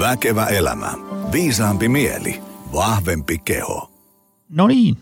Väkevä 0.00 0.46
elämä. 0.46 0.92
Viisaampi 1.32 1.88
mieli. 1.88 2.42
Vahvempi 2.72 3.38
keho. 3.38 3.90
No 4.48 4.66
niin, 4.66 4.96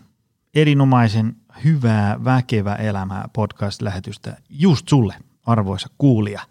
erinomaisen 0.55 1.35
hyvää 1.63 2.23
Väkevä 2.23 2.75
elämää 2.75 3.29
podcast-lähetystä 3.33 4.37
just 4.49 4.87
sulle, 4.87 5.15
arvoisa 5.45 5.87
kuulija. 5.97 6.41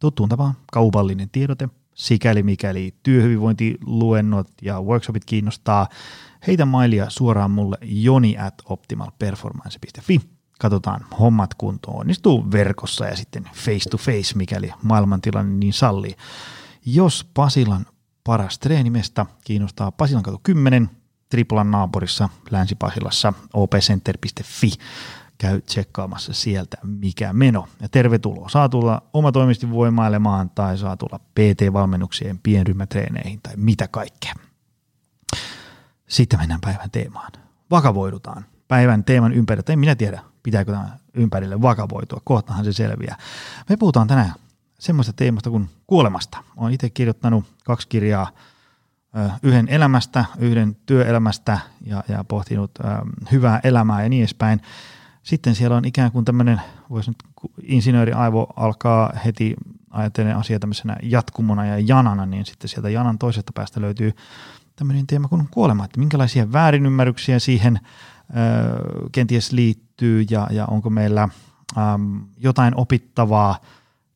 Tuttuun 0.00 0.28
tapaan 0.28 0.54
kaupallinen 0.72 1.30
tiedote, 1.30 1.68
sikäli 1.94 2.42
mikäli 2.42 2.94
työhyvinvointiluennot 3.02 4.48
ja 4.62 4.82
workshopit 4.82 5.24
kiinnostaa, 5.24 5.88
heitä 6.46 6.64
mailia 6.64 7.10
suoraan 7.10 7.50
mulle 7.50 7.76
joni 7.82 8.38
at 8.38 8.54
optimalperformance.fi. 8.64 10.20
Katsotaan 10.60 11.06
hommat 11.20 11.54
kuntoon, 11.54 12.00
onnistuu 12.00 12.52
verkossa 12.52 13.06
ja 13.06 13.16
sitten 13.16 13.44
face 13.54 13.90
to 13.90 13.96
face, 13.96 14.36
mikäli 14.36 14.72
maailmantilanne 14.82 15.56
niin 15.56 15.72
sallii. 15.72 16.16
Jos 16.86 17.30
Pasilan 17.34 17.86
paras 18.24 18.58
treenimesta 18.58 19.26
kiinnostaa 19.44 19.92
Pasilan 19.92 20.22
katu 20.22 20.40
10, 20.42 20.90
Triplan 21.28 21.70
naapurissa 21.70 22.28
Länsi-Pasilassa 22.50 23.32
opcenter.fi. 23.52 24.70
Käy 25.38 25.60
tsekkaamassa 25.60 26.32
sieltä 26.32 26.76
mikä 26.82 27.32
meno. 27.32 27.68
Ja 27.80 27.88
tervetuloa. 27.88 28.48
Saa 28.48 28.68
tulla 28.68 29.02
omatoimisesti 29.12 29.70
voimailemaan 29.70 30.50
tai 30.50 30.78
saa 30.78 30.96
tulla 30.96 31.18
PT-valmennuksien 31.18 32.38
pienryhmätreeneihin 32.42 33.40
tai 33.42 33.52
mitä 33.56 33.88
kaikkea. 33.88 34.34
Sitten 36.08 36.38
mennään 36.38 36.60
päivän 36.60 36.90
teemaan. 36.90 37.32
Vakavoidutaan. 37.70 38.44
Päivän 38.68 39.04
teeman 39.04 39.32
ympärillä, 39.32 39.72
en 39.72 39.78
minä 39.78 39.94
tiedä, 39.94 40.22
pitääkö 40.42 40.72
tämä 40.72 40.98
ympärille 41.14 41.62
vakavoitua, 41.62 42.20
kohtahan 42.24 42.64
se 42.64 42.72
selviää. 42.72 43.18
Me 43.68 43.76
puhutaan 43.76 44.08
tänään 44.08 44.32
semmoista 44.78 45.12
teemasta 45.12 45.50
kuin 45.50 45.70
kuolemasta. 45.86 46.38
Olen 46.56 46.72
itse 46.74 46.90
kirjoittanut 46.90 47.44
kaksi 47.64 47.88
kirjaa, 47.88 48.30
yhden 49.42 49.68
elämästä, 49.68 50.24
yhden 50.38 50.76
työelämästä 50.86 51.58
ja, 51.86 52.04
ja 52.08 52.24
pohtinut 52.24 52.70
hyvää 53.32 53.60
elämää 53.64 54.02
ja 54.02 54.08
niin 54.08 54.22
edespäin. 54.22 54.60
Sitten 55.22 55.54
siellä 55.54 55.76
on 55.76 55.84
ikään 55.84 56.12
kuin 56.12 56.24
tämmöinen, 56.24 56.60
voisi 56.90 57.10
nyt 57.10 57.16
insinööriaivo 57.62 58.46
alkaa 58.56 59.12
heti 59.24 59.54
ajattelemaan 59.90 60.40
asiaa 60.40 60.58
tämmöisenä 60.58 60.96
jatkumona 61.02 61.66
ja 61.66 61.78
janana, 61.78 62.26
niin 62.26 62.46
sitten 62.46 62.68
sieltä 62.68 62.90
janan 62.90 63.18
toisesta 63.18 63.52
päästä 63.54 63.80
löytyy 63.80 64.12
tämmöinen 64.76 65.06
teema 65.06 65.28
kuin 65.28 65.48
kuolema, 65.50 65.84
että 65.84 66.00
minkälaisia 66.00 66.52
väärinymmärryksiä 66.52 67.38
siihen 67.38 67.80
ö, 67.80 69.08
kenties 69.12 69.52
liittyy 69.52 70.24
ja, 70.30 70.46
ja 70.50 70.66
onko 70.66 70.90
meillä 70.90 71.28
ö, 71.76 71.80
jotain 72.36 72.76
opittavaa 72.76 73.58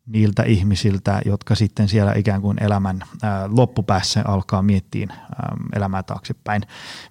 niiltä 0.09 0.43
ihmisiltä, 0.43 1.21
jotka 1.25 1.55
sitten 1.55 1.89
siellä 1.89 2.13
ikään 2.17 2.43
kuin 2.43 2.63
elämän 2.63 3.01
ää, 3.23 3.49
loppupäässä 3.53 4.23
alkaa 4.25 4.63
miettiä 4.63 5.07
ää, 5.11 5.57
elämää 5.77 6.03
taaksepäin, 6.03 6.63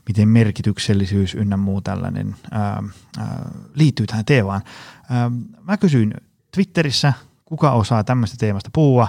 miten 0.08 0.30
merkityksellisyys 0.30 1.36
ynnä 1.36 1.58
muu 1.58 1.82
tällainen 1.82 2.36
ää, 2.52 2.84
ää, 3.18 3.50
liittyy 3.74 4.06
tähän 4.06 4.26
teemaan. 4.26 4.62
Ää, 5.10 5.32
mä 5.64 5.78
kysyin 5.78 6.14
Twitterissä, 6.52 7.14
kuka 7.46 7.72
osaa 7.72 8.04
tämmöistä 8.04 8.38
teemasta 8.40 8.70
puhua, 8.74 9.08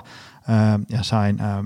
ää, 0.49 0.81
ja 0.89 1.03
sain 1.03 1.41
ää, 1.41 1.65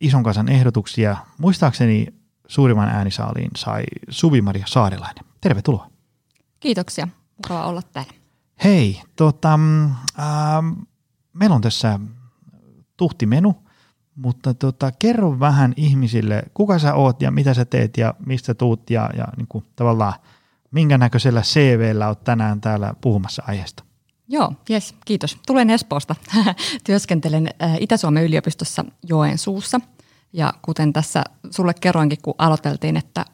ison 0.00 0.22
kasan 0.22 0.48
ehdotuksia. 0.48 1.16
Muistaakseni 1.38 2.06
suurimman 2.48 2.88
äänisaaliin 2.88 3.50
sai 3.56 3.82
Suvi-Maria 4.08 4.64
Saarilainen. 4.68 5.24
Tervetuloa. 5.40 5.90
Kiitoksia. 6.60 7.08
Mukava 7.36 7.66
olla 7.66 7.82
täällä. 7.82 8.12
Hei, 8.64 9.02
tota, 9.16 9.54
ähm, 9.54 10.72
meillä 11.34 11.56
on 11.56 11.62
tässä 11.62 12.00
tuhti 12.96 13.26
menu, 13.26 13.56
mutta 14.16 14.54
tota, 14.54 14.92
kerro 14.98 15.40
vähän 15.40 15.74
ihmisille, 15.76 16.42
kuka 16.54 16.78
sä 16.78 16.94
oot 16.94 17.22
ja 17.22 17.30
mitä 17.30 17.54
sä 17.54 17.64
teet 17.64 17.96
ja 17.96 18.14
mistä 18.26 18.54
tuut 18.54 18.90
ja, 18.90 19.10
ja 19.16 19.24
niin 19.36 19.46
kuin, 19.48 19.64
tavallaan 19.76 20.14
minkä 20.70 20.98
näköisellä 20.98 21.42
CVllä 21.42 22.08
oot 22.08 22.24
tänään 22.24 22.60
täällä 22.60 22.94
puhumassa 23.00 23.42
aiheesta. 23.46 23.84
Joo, 24.28 24.52
yes, 24.70 24.94
kiitos. 25.04 25.38
Tulen 25.46 25.70
Espoosta. 25.70 26.14
Työskentelen 26.86 27.48
äh, 27.62 27.76
Itä-Suomen 27.80 28.24
yliopistossa 28.24 28.84
Joensuussa. 29.08 29.80
Ja 30.32 30.54
kuten 30.62 30.92
tässä 30.92 31.24
sulle 31.50 31.74
kerroinkin, 31.74 32.18
kun 32.22 32.34
aloiteltiin, 32.38 32.96
että 32.96 33.24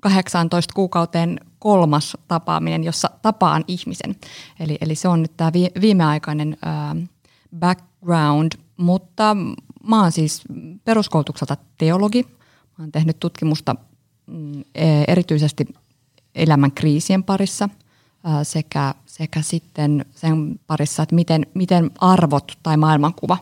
18 0.00 0.74
kuukauteen 0.74 1.40
kolmas 1.58 2.16
tapaaminen, 2.28 2.84
jossa 2.84 3.10
tapaan 3.22 3.64
ihmisen. 3.68 4.16
Eli, 4.60 4.78
eli 4.80 4.94
se 4.94 5.08
on 5.08 5.22
nyt 5.22 5.36
tämä 5.36 5.52
viimeaikainen 5.80 6.56
ää, 6.62 6.96
background, 7.58 8.52
mutta 8.76 9.36
mä 9.82 10.02
oon 10.02 10.12
siis 10.12 10.42
peruskoulutukselta 10.84 11.56
teologi. 11.78 12.22
Mä 12.78 12.84
oon 12.84 12.92
tehnyt 12.92 13.20
tutkimusta 13.20 13.76
mm, 14.26 14.60
e, 14.74 15.04
erityisesti 15.08 15.66
elämän 16.34 16.72
kriisien 16.72 17.24
parissa 17.24 17.68
ää, 18.24 18.44
sekä, 18.44 18.94
sekä 19.06 19.42
sitten 19.42 20.04
sen 20.10 20.60
parissa, 20.66 21.02
että 21.02 21.14
miten, 21.14 21.46
miten 21.54 21.90
arvot 21.98 22.52
tai 22.62 22.76
maailmankuva 22.76 23.36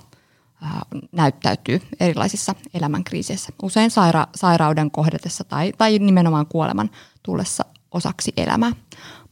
näyttäytyy 1.12 1.82
erilaisissa 2.00 2.54
elämänkriiseissä. 2.74 3.52
Usein 3.62 3.90
saira- 3.90 4.28
sairauden 4.34 4.90
kohdatessa 4.90 5.44
tai, 5.44 5.72
tai 5.78 5.98
nimenomaan 5.98 6.46
kuoleman 6.46 6.90
tullessa 7.22 7.64
osaksi 7.92 8.32
elämää. 8.36 8.70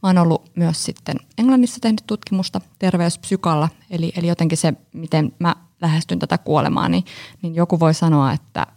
Mä 0.03 0.09
oon 0.09 0.17
ollut 0.17 0.51
myös 0.55 0.83
sitten 0.85 1.15
Englannissa 1.37 1.79
tehnyt 1.81 2.03
tutkimusta 2.07 2.61
terveyspsykalla, 2.79 3.69
eli, 3.89 4.13
eli 4.17 4.27
jotenkin 4.27 4.57
se, 4.57 4.73
miten 4.93 5.31
mä 5.39 5.55
lähestyn 5.81 6.19
tätä 6.19 6.37
kuolemaa, 6.37 6.89
niin, 6.89 7.03
niin 7.41 7.55
joku 7.55 7.79
voi 7.79 7.93
sanoa, 7.93 8.31
että 8.31 8.67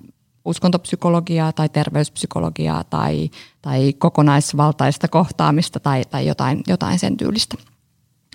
uskontopsykologiaa 0.44 1.52
tai 1.52 1.68
terveyspsykologiaa 1.68 2.84
tai, 2.84 3.30
tai 3.62 3.92
kokonaisvaltaista 3.92 5.08
kohtaamista 5.08 5.80
tai, 5.80 6.04
tai 6.10 6.26
jotain, 6.26 6.62
jotain 6.66 6.98
sen 6.98 7.16
tyylistä. 7.16 7.56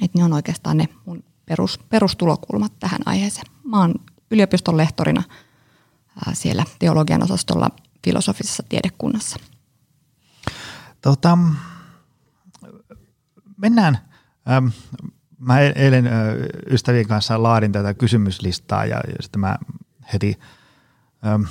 Et 0.01 0.13
ne 0.15 0.23
on 0.23 0.33
oikeastaan 0.33 0.77
ne 0.77 0.89
mun 1.05 1.23
perus, 1.45 1.79
perustulokulmat 1.89 2.79
tähän 2.79 2.99
aiheeseen. 3.05 3.47
Mä 3.63 3.79
oon 3.79 3.93
yliopiston 4.31 4.77
lehtorina 4.77 5.23
ää, 6.25 6.33
siellä 6.33 6.63
teologian 6.79 7.23
osastolla 7.23 7.69
filosofisessa 8.03 8.63
tiedekunnassa– 8.69 9.39
Tota, 11.03 11.37
mennään. 13.57 13.97
Ähm, 14.51 14.67
mä 15.39 15.59
e- 15.61 15.73
eilen 15.75 16.09
ystävien 16.69 17.07
kanssa 17.07 17.43
laadin 17.43 17.71
tätä 17.71 17.93
kysymyslistaa 17.93 18.85
ja, 18.85 18.97
ja 18.97 19.21
sitten 19.21 19.39
mä 19.39 19.57
heti 20.13 20.39
ähm, 21.25 21.43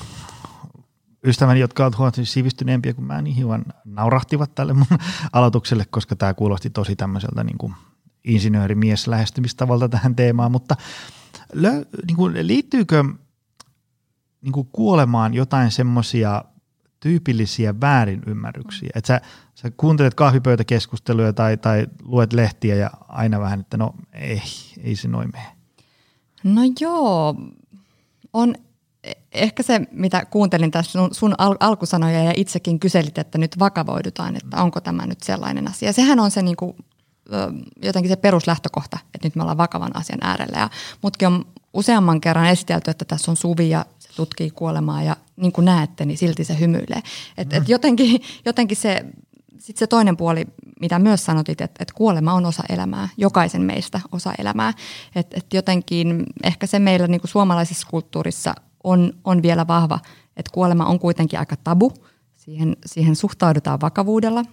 ystäväni, 1.24 1.60
jotka 1.60 1.82
ovat 1.82 1.98
huomattavasti 1.98 2.32
sivistyneempiä 2.32 2.94
kuin 2.94 3.04
mä, 3.04 3.22
niin 3.22 3.36
hiukan 3.36 3.64
naurahtivat 3.84 4.54
tälle 4.54 4.72
mun 4.72 4.86
aloitukselle, 5.32 5.84
koska 5.91 6.16
tämä 6.16 6.34
kuulosti 6.34 6.70
tosi 6.70 6.97
tämmöiseltä 6.97 7.44
niin 7.44 7.59
kuin 7.59 7.74
insinöörimies 8.25 9.06
lähestymistavalta 9.06 9.88
tähän 9.88 10.16
teemaan, 10.16 10.53
mutta 10.53 10.77
lö, 11.53 11.84
niin 12.06 12.16
kuin, 12.16 12.47
liittyykö 12.47 13.05
niin 14.43 14.53
kuin 14.53 14.69
kuolemaan 14.72 15.34
jotain 15.34 15.71
semmoisia 15.71 16.44
tyypillisiä 17.00 17.81
väärinymmärryksiä. 17.81 18.91
Että 18.94 19.09
sä, 19.09 19.21
sä 19.55 19.71
kuuntelet 19.77 20.15
kahvipöytäkeskusteluja 20.15 21.33
tai, 21.33 21.56
tai 21.56 21.87
luet 22.03 22.33
lehtiä 22.33 22.75
ja 22.75 22.91
aina 23.09 23.41
vähän, 23.41 23.60
että 23.60 23.77
no 23.77 23.94
ei, 24.12 24.43
ei 24.83 24.97
se 24.97 25.09
noin 25.09 25.31
mene. 25.33 25.47
No 26.44 26.60
joo, 26.81 27.37
on 28.33 28.54
ehkä 29.33 29.62
se, 29.62 29.81
mitä 29.91 30.25
kuuntelin 30.25 30.71
tässä 30.71 30.93
sun, 30.93 31.15
sun 31.15 31.34
al- 31.39 31.56
alkusanoja 31.60 32.22
ja 32.22 32.33
itsekin 32.37 32.81
kyselit, 32.81 33.19
että 33.19 33.39
nyt 33.39 33.59
vakavoidutaan, 33.59 34.37
että 34.37 34.62
onko 34.62 34.81
tämä 34.81 35.06
nyt 35.06 35.22
sellainen 35.22 35.69
asia. 35.69 35.93
Sehän 35.93 36.21
on 36.21 36.31
se 36.31 36.43
niin 36.43 36.56
kuin, 36.56 36.77
jotenkin 37.82 38.10
se 38.10 38.16
peruslähtökohta, 38.16 38.98
että 39.15 39.26
nyt 39.26 39.37
me 39.37 39.43
ollaan 39.43 39.59
vakavan 39.59 39.97
asian 39.97 40.19
äärellä. 40.22 40.59
Ja 40.59 40.70
mutkin 41.03 41.28
on 41.28 41.44
useamman 41.72 42.20
kerran 42.20 42.47
esitelty, 42.47 42.91
että 42.91 43.04
tässä 43.04 43.31
on 43.31 43.37
Suvi 43.37 43.71
ja 43.71 43.86
se 43.98 44.09
tutkii 44.16 44.51
kuolemaa 44.51 45.03
ja 45.03 45.16
niin 45.36 45.53
kuin 45.53 45.65
näette, 45.65 46.04
niin 46.04 46.18
silti 46.18 46.45
se 46.45 46.59
hymyilee. 46.60 47.03
Et, 47.39 47.48
mm. 47.48 47.56
et 47.56 47.68
jotenkin, 47.68 48.22
jotenkin 48.45 48.77
se, 48.77 49.04
sit 49.59 49.77
se 49.77 49.86
toinen 49.86 50.16
puoli, 50.16 50.47
mitä 50.80 50.98
myös 50.98 51.24
sanotit, 51.24 51.60
että, 51.60 51.83
että 51.83 51.95
kuolema 51.95 52.33
on 52.33 52.47
osa 52.47 52.62
elämää, 52.68 53.09
jokaisen 53.16 53.62
meistä 53.62 54.01
osa 54.12 54.33
elämää. 54.39 54.72
Että 55.15 55.36
et 55.39 55.54
jotenkin 55.54 56.27
ehkä 56.42 56.66
se 56.66 56.78
meillä 56.78 57.06
niin 57.06 57.21
kuin 57.21 57.30
suomalaisessa 57.30 57.86
kulttuurissa 57.91 58.54
on, 58.84 59.12
on 59.24 59.42
vielä 59.42 59.66
vahva, 59.66 59.98
että 60.36 60.51
kuolema 60.53 60.86
on 60.86 60.98
kuitenkin 60.98 61.39
aika 61.39 61.56
tabu. 61.56 61.92
Siihen, 62.36 62.77
siihen 62.86 63.16
suhtaudutaan 63.16 63.80
vakavuudella, 63.80 64.45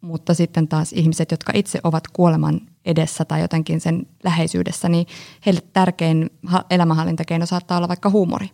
mutta 0.00 0.34
sitten 0.34 0.68
taas 0.68 0.92
ihmiset, 0.92 1.30
jotka 1.30 1.52
itse 1.54 1.80
ovat 1.84 2.04
kuoleman 2.12 2.60
edessä 2.84 3.24
tai 3.24 3.40
jotenkin 3.40 3.80
sen 3.80 4.06
läheisyydessä, 4.24 4.88
niin 4.88 5.06
heille 5.46 5.60
tärkein 5.72 6.30
elämänhallintakeino 6.70 7.46
saattaa 7.46 7.78
olla 7.78 7.88
vaikka 7.88 8.10
huumori. 8.10 8.50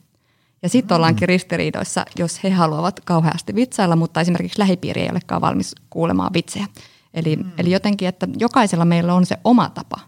Ja 0.62 0.68
sitten 0.68 0.94
ollaankin 0.94 1.28
ristiriidoissa, 1.28 2.04
jos 2.18 2.44
he 2.44 2.50
haluavat 2.50 3.00
kauheasti 3.00 3.54
vitsailla, 3.54 3.96
mutta 3.96 4.20
esimerkiksi 4.20 4.58
lähipiiri 4.58 5.00
ei 5.02 5.10
olekaan 5.10 5.40
valmis 5.40 5.74
kuulemaan 5.90 6.32
vitsejä. 6.32 6.66
Eli, 7.14 7.36
mm. 7.36 7.50
eli 7.58 7.70
jotenkin, 7.70 8.08
että 8.08 8.28
jokaisella 8.38 8.84
meillä 8.84 9.14
on 9.14 9.26
se 9.26 9.36
oma 9.44 9.70
tapa 9.70 10.00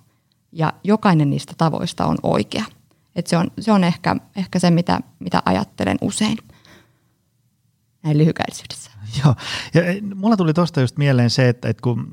ja 0.52 0.72
jokainen 0.84 1.30
niistä 1.30 1.52
tavoista 1.58 2.06
on 2.06 2.16
oikea. 2.22 2.64
Et 3.16 3.26
se 3.26 3.36
on, 3.36 3.50
se 3.60 3.72
on 3.72 3.84
ehkä, 3.84 4.16
ehkä 4.36 4.58
se, 4.58 4.70
mitä, 4.70 5.00
mitä 5.18 5.42
ajattelen 5.44 5.98
usein 6.00 6.38
näin 8.02 8.18
lyhykäisyydessä. 8.18 8.90
Joo, 9.24 9.34
ja 9.74 9.84
eh, 9.84 10.02
mulla 10.14 10.36
tuli 10.36 10.54
tuosta 10.54 10.80
just 10.80 10.96
mieleen 10.96 11.30
se, 11.30 11.48
että, 11.48 11.68
että 11.68 11.82
kun 11.82 12.10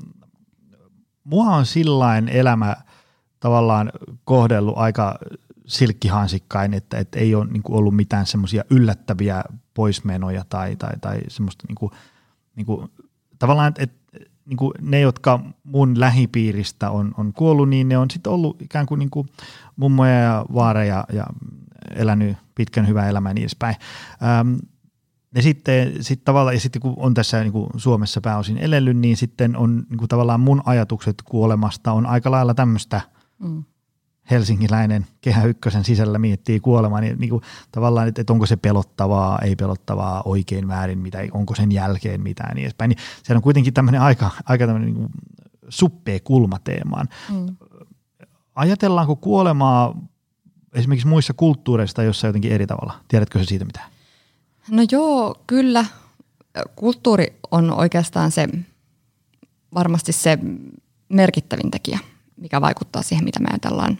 mua 1.24 1.44
on 1.44 1.66
sillain 1.66 2.28
elämä 2.28 2.76
tavallaan 3.40 3.92
kohdellut 4.24 4.78
aika 4.78 5.18
silkkihansikkain, 5.66 6.74
että, 6.74 6.98
että 6.98 7.18
ei 7.18 7.34
ole 7.34 7.46
niin 7.46 7.62
kuin 7.62 7.76
ollut 7.76 7.96
mitään 7.96 8.26
semmoisia 8.26 8.64
yllättäviä 8.70 9.44
poismenoja 9.74 10.44
tai, 10.48 10.76
tai, 10.76 10.92
tai 11.00 11.20
semmoista 11.28 11.64
niin 11.68 11.74
kuin, 11.74 11.92
niin 12.56 12.66
kuin, 12.66 12.90
tavallaan, 13.38 13.68
että, 13.68 13.82
että 13.82 14.04
niin 14.46 14.56
kuin 14.56 14.72
ne, 14.80 15.00
jotka 15.00 15.40
mun 15.64 16.00
lähipiiristä 16.00 16.90
on, 16.90 17.14
on 17.18 17.32
kuollut, 17.32 17.68
niin 17.68 17.88
ne 17.88 17.98
on 17.98 18.10
sitten 18.10 18.32
ollut 18.32 18.62
ikään 18.62 18.86
kuin, 18.86 18.98
niin 18.98 19.10
kuin 19.10 19.28
mummoja 19.76 20.14
ja 20.20 20.46
vaareja 20.54 21.04
ja 21.12 21.26
elänyt 21.94 22.36
pitkän 22.54 22.88
hyvää 22.88 23.08
elämää 23.08 23.30
ja 23.30 23.34
niin 23.34 23.42
edespäin. 23.42 23.76
Ähm, 24.22 24.54
ja 25.34 25.42
sitten 25.42 25.92
sit 26.00 26.24
tavallaan, 26.24 26.56
ja 26.56 26.60
sitten 26.60 26.82
kun 26.82 26.94
on 26.96 27.14
tässä 27.14 27.40
niin 27.40 27.52
kuin 27.52 27.66
Suomessa 27.76 28.20
pääosin 28.20 28.58
elellyt, 28.58 28.96
niin 28.96 29.16
sitten 29.16 29.56
on 29.56 29.86
niin 29.88 29.98
kuin 29.98 30.08
tavallaan 30.08 30.40
mun 30.40 30.62
ajatukset 30.64 31.22
kuolemasta 31.24 31.92
on 31.92 32.06
aika 32.06 32.30
lailla 32.30 32.54
tämmöistä 32.54 33.00
mm. 33.38 33.64
helsinkiläinen 34.30 35.06
kehä 35.20 35.44
ykkösen 35.44 35.84
sisällä 35.84 36.18
miettii 36.18 36.60
kuolemaa, 36.60 37.00
niin, 37.00 37.18
niin 37.18 37.30
kuin 37.30 37.42
tavallaan, 37.72 38.08
että, 38.08 38.20
että 38.20 38.32
onko 38.32 38.46
se 38.46 38.56
pelottavaa, 38.56 39.38
ei 39.38 39.56
pelottavaa, 39.56 40.22
oikein 40.24 40.68
väärin, 40.68 40.98
mitä, 40.98 41.18
onko 41.32 41.54
sen 41.54 41.72
jälkeen 41.72 42.20
mitään 42.20 42.54
niin 42.54 42.64
edespäin. 42.64 42.88
Niin 42.88 42.98
se 43.22 43.34
on 43.34 43.42
kuitenkin 43.42 43.74
tämmöinen 43.74 44.00
aika, 44.00 44.30
aika 44.44 44.66
tämmöinen 44.66 44.94
niin 44.94 45.08
suppee 45.68 46.20
kulmateemaan. 46.20 47.08
Mm. 47.32 47.56
Ajatellaanko 48.54 49.16
kuolemaa 49.16 49.98
esimerkiksi 50.74 51.08
muissa 51.08 51.34
kulttuureissa 51.34 52.02
jossa 52.02 52.26
jotenkin 52.26 52.52
eri 52.52 52.66
tavalla? 52.66 52.94
Tiedätkö 53.08 53.38
se 53.38 53.44
siitä 53.44 53.64
mitään? 53.64 53.93
No 54.70 54.82
joo, 54.90 55.34
kyllä. 55.46 55.84
Kulttuuri 56.76 57.38
on 57.50 57.70
oikeastaan 57.70 58.30
se 58.30 58.48
varmasti 59.74 60.12
se 60.12 60.38
merkittävin 61.08 61.70
tekijä, 61.70 61.98
mikä 62.36 62.60
vaikuttaa 62.60 63.02
siihen, 63.02 63.24
mitä 63.24 63.40
me 63.40 63.48
ajatellaan 63.50 63.98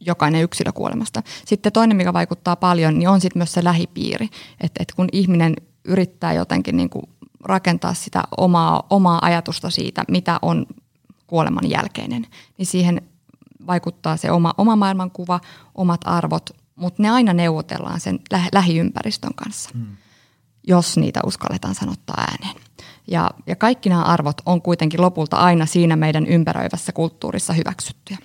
jokainen 0.00 0.42
yksilö 0.42 0.72
kuolemasta. 0.72 1.22
Sitten 1.46 1.72
toinen, 1.72 1.96
mikä 1.96 2.12
vaikuttaa 2.12 2.56
paljon, 2.56 2.98
niin 2.98 3.08
on 3.08 3.20
sitten 3.20 3.40
myös 3.40 3.52
se 3.52 3.64
lähipiiri. 3.64 4.28
Että 4.60 4.82
et 4.82 4.92
kun 4.96 5.08
ihminen 5.12 5.56
yrittää 5.84 6.32
jotenkin 6.32 6.76
niin 6.76 6.90
rakentaa 7.44 7.94
sitä 7.94 8.22
omaa, 8.36 8.82
omaa 8.90 9.18
ajatusta 9.22 9.70
siitä, 9.70 10.04
mitä 10.08 10.38
on 10.42 10.66
kuoleman 11.26 11.70
jälkeinen, 11.70 12.26
niin 12.58 12.66
siihen 12.66 13.02
vaikuttaa 13.66 14.16
se 14.16 14.30
oma, 14.30 14.54
oma 14.58 14.76
maailmankuva, 14.76 15.40
omat 15.74 16.00
arvot, 16.04 16.50
mutta 16.80 17.02
ne 17.02 17.10
aina 17.10 17.32
neuvotellaan 17.32 18.00
sen 18.00 18.20
lä- 18.32 18.48
lähiympäristön 18.52 19.34
kanssa, 19.34 19.70
mm. 19.74 19.96
jos 20.66 20.96
niitä 20.96 21.20
uskalletaan 21.26 21.74
sanottaa 21.74 22.24
ääneen. 22.30 22.56
Ja, 23.06 23.30
ja 23.46 23.56
kaikki 23.56 23.88
nämä 23.88 24.02
arvot 24.02 24.40
on 24.46 24.62
kuitenkin 24.62 25.00
lopulta 25.00 25.36
aina 25.36 25.66
siinä 25.66 25.96
meidän 25.96 26.26
ympäröivässä 26.26 26.92
kulttuurissa 26.92 27.52
hyväksyttyjä. 27.52 28.18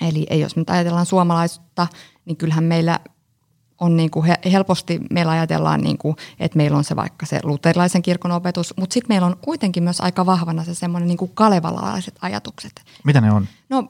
Eli 0.00 0.26
ei, 0.30 0.40
jos 0.40 0.56
nyt 0.56 0.70
ajatellaan 0.70 1.06
suomalaisuutta, 1.06 1.86
niin 2.24 2.36
kyllähän 2.36 2.64
meillä 2.64 3.00
on 3.80 3.96
niin 3.96 4.10
kuin 4.10 4.26
helposti, 4.52 5.00
meillä 5.10 5.32
ajatellaan, 5.32 5.80
niin 5.80 5.98
kuin, 5.98 6.16
että 6.40 6.56
meillä 6.56 6.76
on 6.76 6.84
se 6.84 6.96
vaikka 6.96 7.26
se 7.26 7.40
luterilaisen 7.42 8.02
kirkon 8.02 8.32
opetus, 8.32 8.74
mutta 8.76 8.94
sitten 8.94 9.14
meillä 9.14 9.26
on 9.26 9.36
kuitenkin 9.40 9.82
myös 9.82 10.00
aika 10.00 10.26
vahvana 10.26 10.64
se 10.64 10.74
semmoinen 10.74 11.08
niin 11.08 11.30
kalevalalaiset 11.34 12.14
ajatukset. 12.20 12.82
Mitä 13.04 13.20
ne 13.20 13.32
on? 13.32 13.48
No 13.68 13.86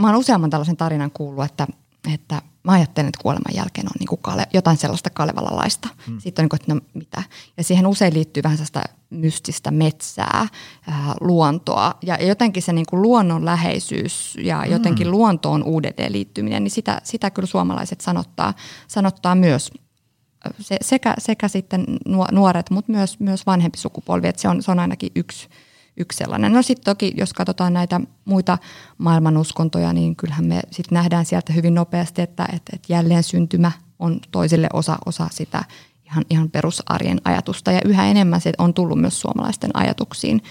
mä 0.00 0.06
oon 0.06 0.16
useamman 0.16 0.50
tällaisen 0.50 0.76
tarinan 0.76 1.10
kuullut, 1.10 1.44
että, 1.44 1.66
että 2.14 2.42
mä 2.62 2.72
ajattelen, 2.72 3.08
että 3.08 3.22
kuoleman 3.22 3.54
jälkeen 3.54 3.86
on 3.86 3.92
niin 3.98 4.08
kuin 4.08 4.20
kale, 4.22 4.46
jotain 4.54 4.76
sellaista 4.76 5.10
Kalevalalaista. 5.10 5.88
Hmm. 6.06 6.20
Sitten 6.20 6.42
on 6.42 6.44
niin 6.44 6.48
kuin, 6.48 6.60
että 6.60 6.74
no 6.74 6.80
mitä. 6.94 7.22
Ja 7.56 7.64
siihen 7.64 7.86
usein 7.86 8.14
liittyy 8.14 8.42
vähän 8.42 8.56
sellaista 8.56 8.82
mystistä 9.10 9.70
metsää, 9.70 10.48
ää, 10.88 11.14
luontoa 11.20 11.94
ja 12.02 12.24
jotenkin 12.26 12.62
se 12.62 12.72
niin 12.72 12.86
kuin 12.90 13.02
luonnonläheisyys 13.02 14.38
ja 14.40 14.62
hmm. 14.62 14.72
jotenkin 14.72 15.10
luontoon 15.10 15.62
uudelleen 15.62 16.12
liittyminen, 16.12 16.64
niin 16.64 16.70
sitä, 16.70 17.00
sitä 17.04 17.30
kyllä 17.30 17.46
suomalaiset 17.46 18.00
sanottaa, 18.00 18.54
sanottaa 18.88 19.34
myös 19.34 19.70
se, 20.60 20.76
sekä, 20.80 21.14
sekä 21.18 21.48
sitten 21.48 21.84
nuoret, 22.32 22.70
mutta 22.70 22.92
myös, 22.92 23.20
myös 23.20 23.46
vanhempi 23.46 23.78
sukupolvi, 23.78 24.28
että 24.28 24.42
se 24.42 24.48
on, 24.48 24.62
se 24.62 24.70
on 24.70 24.78
ainakin 24.78 25.10
yksi, 25.14 25.48
yksi 25.96 26.18
sellainen. 26.18 26.52
No 26.52 26.62
sitten 26.62 26.84
toki, 26.84 27.14
jos 27.16 27.32
katsotaan 27.32 27.72
näitä 27.72 28.00
muita 28.24 28.58
maailmanuskontoja, 28.98 29.92
niin 29.92 30.16
kyllähän 30.16 30.46
me 30.46 30.60
sitten 30.70 30.96
nähdään 30.96 31.26
sieltä 31.26 31.52
hyvin 31.52 31.74
nopeasti, 31.74 32.22
että, 32.22 32.44
että, 32.44 32.76
että 32.76 32.92
jälleen 32.92 33.22
syntymä 33.22 33.72
on 33.98 34.20
toisille 34.30 34.68
osa, 34.72 34.98
osa 35.06 35.28
sitä 35.30 35.64
ihan, 36.04 36.24
ihan 36.30 36.50
perusarjen 36.50 37.20
ajatusta. 37.24 37.72
Ja 37.72 37.80
yhä 37.84 38.06
enemmän 38.06 38.40
se 38.40 38.52
on 38.58 38.74
tullut 38.74 39.00
myös 39.00 39.20
suomalaisten 39.20 39.70
ajatuksiin 39.74 40.42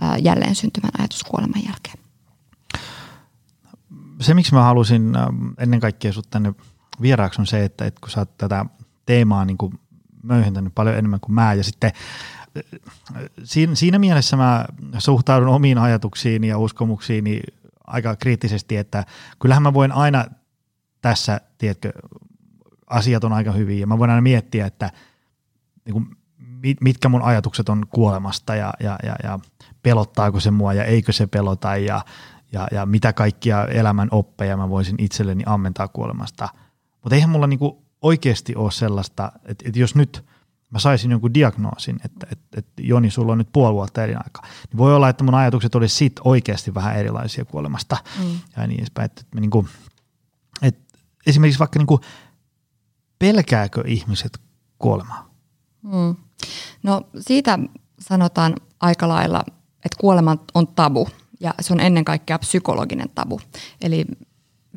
ää, 0.00 0.16
jälleen 0.18 0.54
syntymän 0.54 0.90
ajatus 0.98 1.24
kuoleman 1.24 1.62
jälkeen. 1.64 1.98
Se, 4.20 4.34
miksi 4.34 4.54
mä 4.54 4.62
halusin 4.62 5.12
ennen 5.58 5.80
kaikkea 5.80 6.12
sut 6.12 6.30
tänne 6.30 6.54
vieraaksi 7.00 7.40
on 7.40 7.46
se, 7.46 7.64
että, 7.64 7.84
että 7.84 8.00
kun 8.00 8.10
sä 8.10 8.20
oot 8.20 8.36
tätä 8.38 8.66
teemaa 9.06 9.44
niin 9.44 9.58
kuin 9.58 9.80
möyhentänyt 10.22 10.74
paljon 10.74 10.96
enemmän 10.96 11.20
kuin 11.20 11.34
mä 11.34 11.54
ja 11.54 11.64
sitten 11.64 11.92
siinä, 13.44 13.74
siinä 13.74 13.98
mielessä 13.98 14.36
mä 14.36 14.64
suhtaudun 14.98 15.48
omiin 15.48 15.78
ajatuksiini 15.78 16.48
ja 16.48 16.58
uskomuksiini 16.58 17.40
aika 17.86 18.16
kriittisesti, 18.16 18.76
että 18.76 19.04
kyllähän 19.38 19.62
mä 19.62 19.74
voin 19.74 19.92
aina 19.92 20.24
tässä, 21.02 21.40
tiedätkö, 21.58 21.92
asiat 22.86 23.24
on 23.24 23.32
aika 23.32 23.52
hyviä 23.52 23.80
ja 23.80 23.86
mä 23.86 23.98
voin 23.98 24.10
aina 24.10 24.22
miettiä, 24.22 24.66
että 24.66 24.90
niin 25.84 25.92
kuin, 25.92 26.06
mitkä 26.80 27.08
mun 27.08 27.22
ajatukset 27.22 27.68
on 27.68 27.86
kuolemasta 27.90 28.54
ja, 28.54 28.72
ja, 28.80 28.98
ja, 29.02 29.16
ja 29.22 29.38
pelottaako 29.82 30.40
se 30.40 30.50
mua 30.50 30.72
ja 30.72 30.84
eikö 30.84 31.12
se 31.12 31.26
pelota 31.26 31.76
ja, 31.76 32.04
ja, 32.52 32.68
ja 32.72 32.86
mitä 32.86 33.12
kaikkia 33.12 33.66
elämän 33.66 34.08
oppeja 34.10 34.56
mä 34.56 34.68
voisin 34.68 34.96
itselleni 34.98 35.42
ammentaa 35.46 35.88
kuolemasta. 35.88 36.48
Mutta 37.02 37.14
eihän 37.14 37.30
mulla 37.30 37.46
niinku 37.46 37.84
oikeasti 38.02 38.56
ole 38.56 38.70
sellaista, 38.70 39.32
että, 39.44 39.68
että 39.68 39.80
jos 39.80 39.94
nyt– 39.94 40.24
mä 40.74 40.78
saisin 40.78 41.10
jonkun 41.10 41.34
diagnoosin, 41.34 42.00
että, 42.04 42.26
että, 42.32 42.58
että 42.58 42.82
Joni, 42.82 43.10
sulla 43.10 43.32
on 43.32 43.38
nyt 43.38 43.48
puoli 43.52 43.74
vuotta 43.74 44.04
elinaika, 44.04 44.42
niin 44.42 44.78
voi 44.78 44.94
olla, 44.94 45.08
että 45.08 45.24
mun 45.24 45.34
ajatukset 45.34 45.74
olisi 45.74 45.96
sit 45.96 46.12
oikeasti 46.24 46.74
vähän 46.74 46.96
erilaisia 46.96 47.44
kuolemasta 47.44 47.96
mm. 48.18 48.38
ja 48.56 48.66
niin 48.66 48.80
edespäin. 48.80 49.06
Että, 49.06 49.20
että, 49.20 49.40
niin 49.40 49.50
kuin, 49.50 49.68
että 50.62 50.98
esimerkiksi 51.26 51.58
vaikka 51.58 51.78
niin 51.78 51.86
kuin, 51.86 52.00
pelkääkö 53.18 53.84
ihmiset 53.86 54.40
kuolemaa? 54.78 55.30
Mm. 55.82 56.16
No 56.82 57.02
siitä 57.20 57.58
sanotaan 58.00 58.54
aika 58.80 59.08
lailla, 59.08 59.44
että 59.84 60.00
kuolema 60.00 60.36
on 60.54 60.66
tabu 60.66 61.08
ja 61.40 61.54
se 61.60 61.72
on 61.72 61.80
ennen 61.80 62.04
kaikkea 62.04 62.38
psykologinen 62.38 63.08
tabu. 63.14 63.40
Eli 63.80 64.04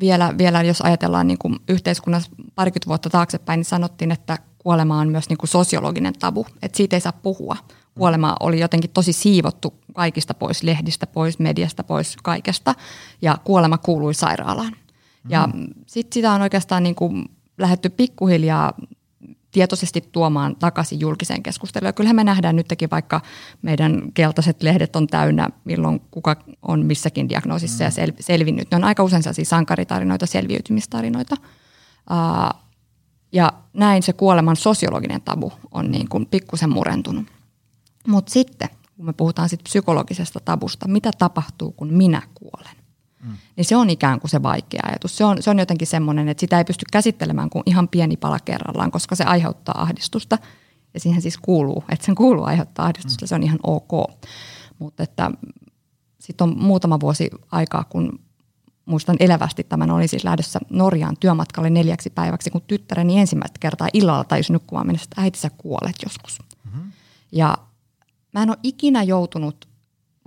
vielä, 0.00 0.34
vielä 0.38 0.62
jos 0.62 0.80
ajatellaan 0.80 1.26
niin 1.26 1.38
kuin 1.38 1.56
yhteiskunnassa 1.68 2.30
parikymmentä 2.54 2.86
vuotta 2.86 3.10
taaksepäin, 3.10 3.58
niin 3.58 3.64
sanottiin, 3.64 4.10
että 4.10 4.38
kuolema 4.68 4.98
on 4.98 5.08
myös 5.08 5.28
niin 5.28 5.38
kuin 5.38 5.48
sosiologinen 5.48 6.14
tabu, 6.18 6.46
että 6.62 6.76
siitä 6.76 6.96
ei 6.96 7.00
saa 7.00 7.12
puhua. 7.12 7.56
Kuolema 7.94 8.36
oli 8.40 8.60
jotenkin 8.60 8.90
tosi 8.90 9.12
siivottu 9.12 9.74
kaikista 9.94 10.34
pois, 10.34 10.62
lehdistä 10.62 11.06
pois, 11.06 11.38
mediasta 11.38 11.84
pois, 11.84 12.16
kaikesta, 12.22 12.74
ja 13.22 13.38
kuolema 13.44 13.78
kuului 13.78 14.14
sairaalaan. 14.14 14.72
Mm. 14.72 15.30
Ja 15.30 15.48
sitten 15.86 16.14
sitä 16.14 16.32
on 16.32 16.42
oikeastaan 16.42 16.82
niin 16.82 16.94
kuin 16.94 17.24
lähdetty 17.58 17.88
pikkuhiljaa 17.88 18.72
tietoisesti 19.50 20.08
tuomaan 20.12 20.56
takaisin 20.56 21.00
julkiseen 21.00 21.42
keskusteluun. 21.42 21.88
Ja 21.88 21.92
kyllähän 21.92 22.16
me 22.16 22.24
nähdään 22.24 22.56
nytkin, 22.56 22.90
vaikka 22.90 23.20
meidän 23.62 24.02
keltaiset 24.14 24.62
lehdet 24.62 24.96
on 24.96 25.06
täynnä, 25.06 25.48
milloin 25.64 26.00
kuka 26.10 26.36
on 26.62 26.86
missäkin 26.86 27.28
diagnoosissa 27.28 27.84
mm. 27.84 27.86
ja 27.86 28.06
sel- 28.06 28.16
selvinnyt. 28.20 28.70
Ne 28.70 28.76
on 28.76 28.84
aika 28.84 29.02
usein 29.02 29.22
sellaisia 29.22 29.44
sankaritarinoita, 29.44 30.26
selviytymistarinoita. 30.26 31.36
Uh, 32.10 32.67
ja 33.32 33.52
näin 33.72 34.02
se 34.02 34.12
kuoleman 34.12 34.56
sosiologinen 34.56 35.22
tabu 35.22 35.52
on 35.70 35.90
niin 35.90 36.08
kuin 36.08 36.26
pikkusen 36.26 36.70
murentunut. 36.70 37.26
Mutta 38.06 38.32
sitten, 38.32 38.68
kun 38.96 39.06
me 39.06 39.12
puhutaan 39.12 39.48
sit 39.48 39.64
psykologisesta 39.64 40.40
tabusta, 40.44 40.88
mitä 40.88 41.10
tapahtuu, 41.18 41.72
kun 41.72 41.92
minä 41.92 42.22
kuolen? 42.34 42.76
Mm. 43.22 43.36
Niin 43.56 43.64
se 43.64 43.76
on 43.76 43.90
ikään 43.90 44.20
kuin 44.20 44.30
se 44.30 44.42
vaikea 44.42 44.80
ajatus. 44.88 45.16
Se 45.16 45.24
on, 45.24 45.42
se 45.42 45.50
on 45.50 45.58
jotenkin 45.58 45.86
semmoinen, 45.86 46.28
että 46.28 46.40
sitä 46.40 46.58
ei 46.58 46.64
pysty 46.64 46.84
käsittelemään 46.92 47.50
kuin 47.50 47.62
ihan 47.66 47.88
pieni 47.88 48.16
pala 48.16 48.38
kerrallaan, 48.44 48.90
koska 48.90 49.14
se 49.14 49.24
aiheuttaa 49.24 49.82
ahdistusta. 49.82 50.38
Ja 50.94 51.00
siihen 51.00 51.22
siis 51.22 51.38
kuuluu, 51.38 51.84
että 51.88 52.06
sen 52.06 52.14
kuuluu 52.14 52.44
aiheuttaa 52.44 52.86
ahdistusta, 52.86 53.24
mm. 53.24 53.28
se 53.28 53.34
on 53.34 53.42
ihan 53.42 53.58
ok. 53.62 53.90
Mutta 54.78 55.02
että 55.02 55.30
sitten 56.20 56.48
on 56.48 56.58
muutama 56.58 57.00
vuosi 57.00 57.30
aikaa, 57.52 57.84
kun 57.84 58.20
muistan 58.88 59.16
elävästi 59.20 59.64
tämän, 59.64 59.90
olin 59.90 60.08
siis 60.08 60.24
lähdössä 60.24 60.60
Norjaan 60.70 61.16
työmatkalle 61.20 61.70
neljäksi 61.70 62.10
päiväksi, 62.10 62.50
kun 62.50 62.62
tyttäreni 62.66 63.20
ensimmäistä 63.20 63.58
kertaa 63.60 63.88
illalla 63.92 64.24
tajusi 64.24 64.52
nukkumaan 64.52 64.86
mennessä, 64.86 65.08
että 65.10 65.22
äiti 65.22 65.38
sä 65.38 65.50
kuolet 65.50 65.96
joskus. 66.04 66.38
Mm-hmm. 66.64 66.92
Ja 67.32 67.58
mä 68.32 68.42
en 68.42 68.50
ole 68.50 68.58
ikinä 68.62 69.02
joutunut 69.02 69.68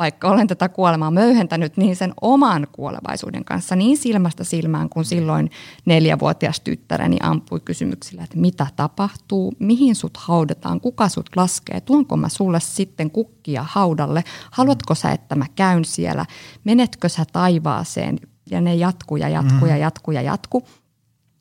vaikka 0.02 0.30
olen 0.30 0.48
tätä 0.48 0.70
kuolemaa 0.70 1.12
möyhentänyt, 1.12 1.78
niin 1.78 1.96
sen 1.96 2.14
oman 2.22 2.68
kuolevaisuuden 2.72 3.46
kanssa 3.46 3.76
niin 3.76 3.98
silmästä 3.98 4.44
silmään, 4.44 4.90
kun 4.90 5.06
silloin 5.06 5.52
neljävuotias 5.86 6.60
tyttäreni 6.60 7.18
ampui 7.20 7.60
kysymyksillä, 7.60 8.24
että 8.24 8.38
mitä 8.38 8.68
tapahtuu, 8.76 9.54
mihin 9.60 9.96
sut 9.96 10.18
haudataan, 10.18 10.82
kuka 10.82 11.10
sut 11.10 11.30
laskee, 11.36 11.82
tuonko 11.82 12.18
mä 12.18 12.30
sulle 12.30 12.60
sitten 12.60 13.12
kukkia 13.12 13.66
haudalle, 13.68 14.24
haluatko 14.52 14.96
sä, 14.96 15.12
että 15.12 15.36
mä 15.36 15.46
käyn 15.56 15.86
siellä, 15.86 16.26
menetkö 16.64 17.10
sä 17.10 17.26
taivaaseen, 17.34 18.20
ja 18.52 18.62
ne 18.62 18.76
jatkuu 18.76 19.18
ja 19.18 19.30
jatkuu 19.30 19.68
ja 19.68 19.78
jatkuu 19.78 20.12
ja 20.14 20.22
jatkuu. 20.22 20.68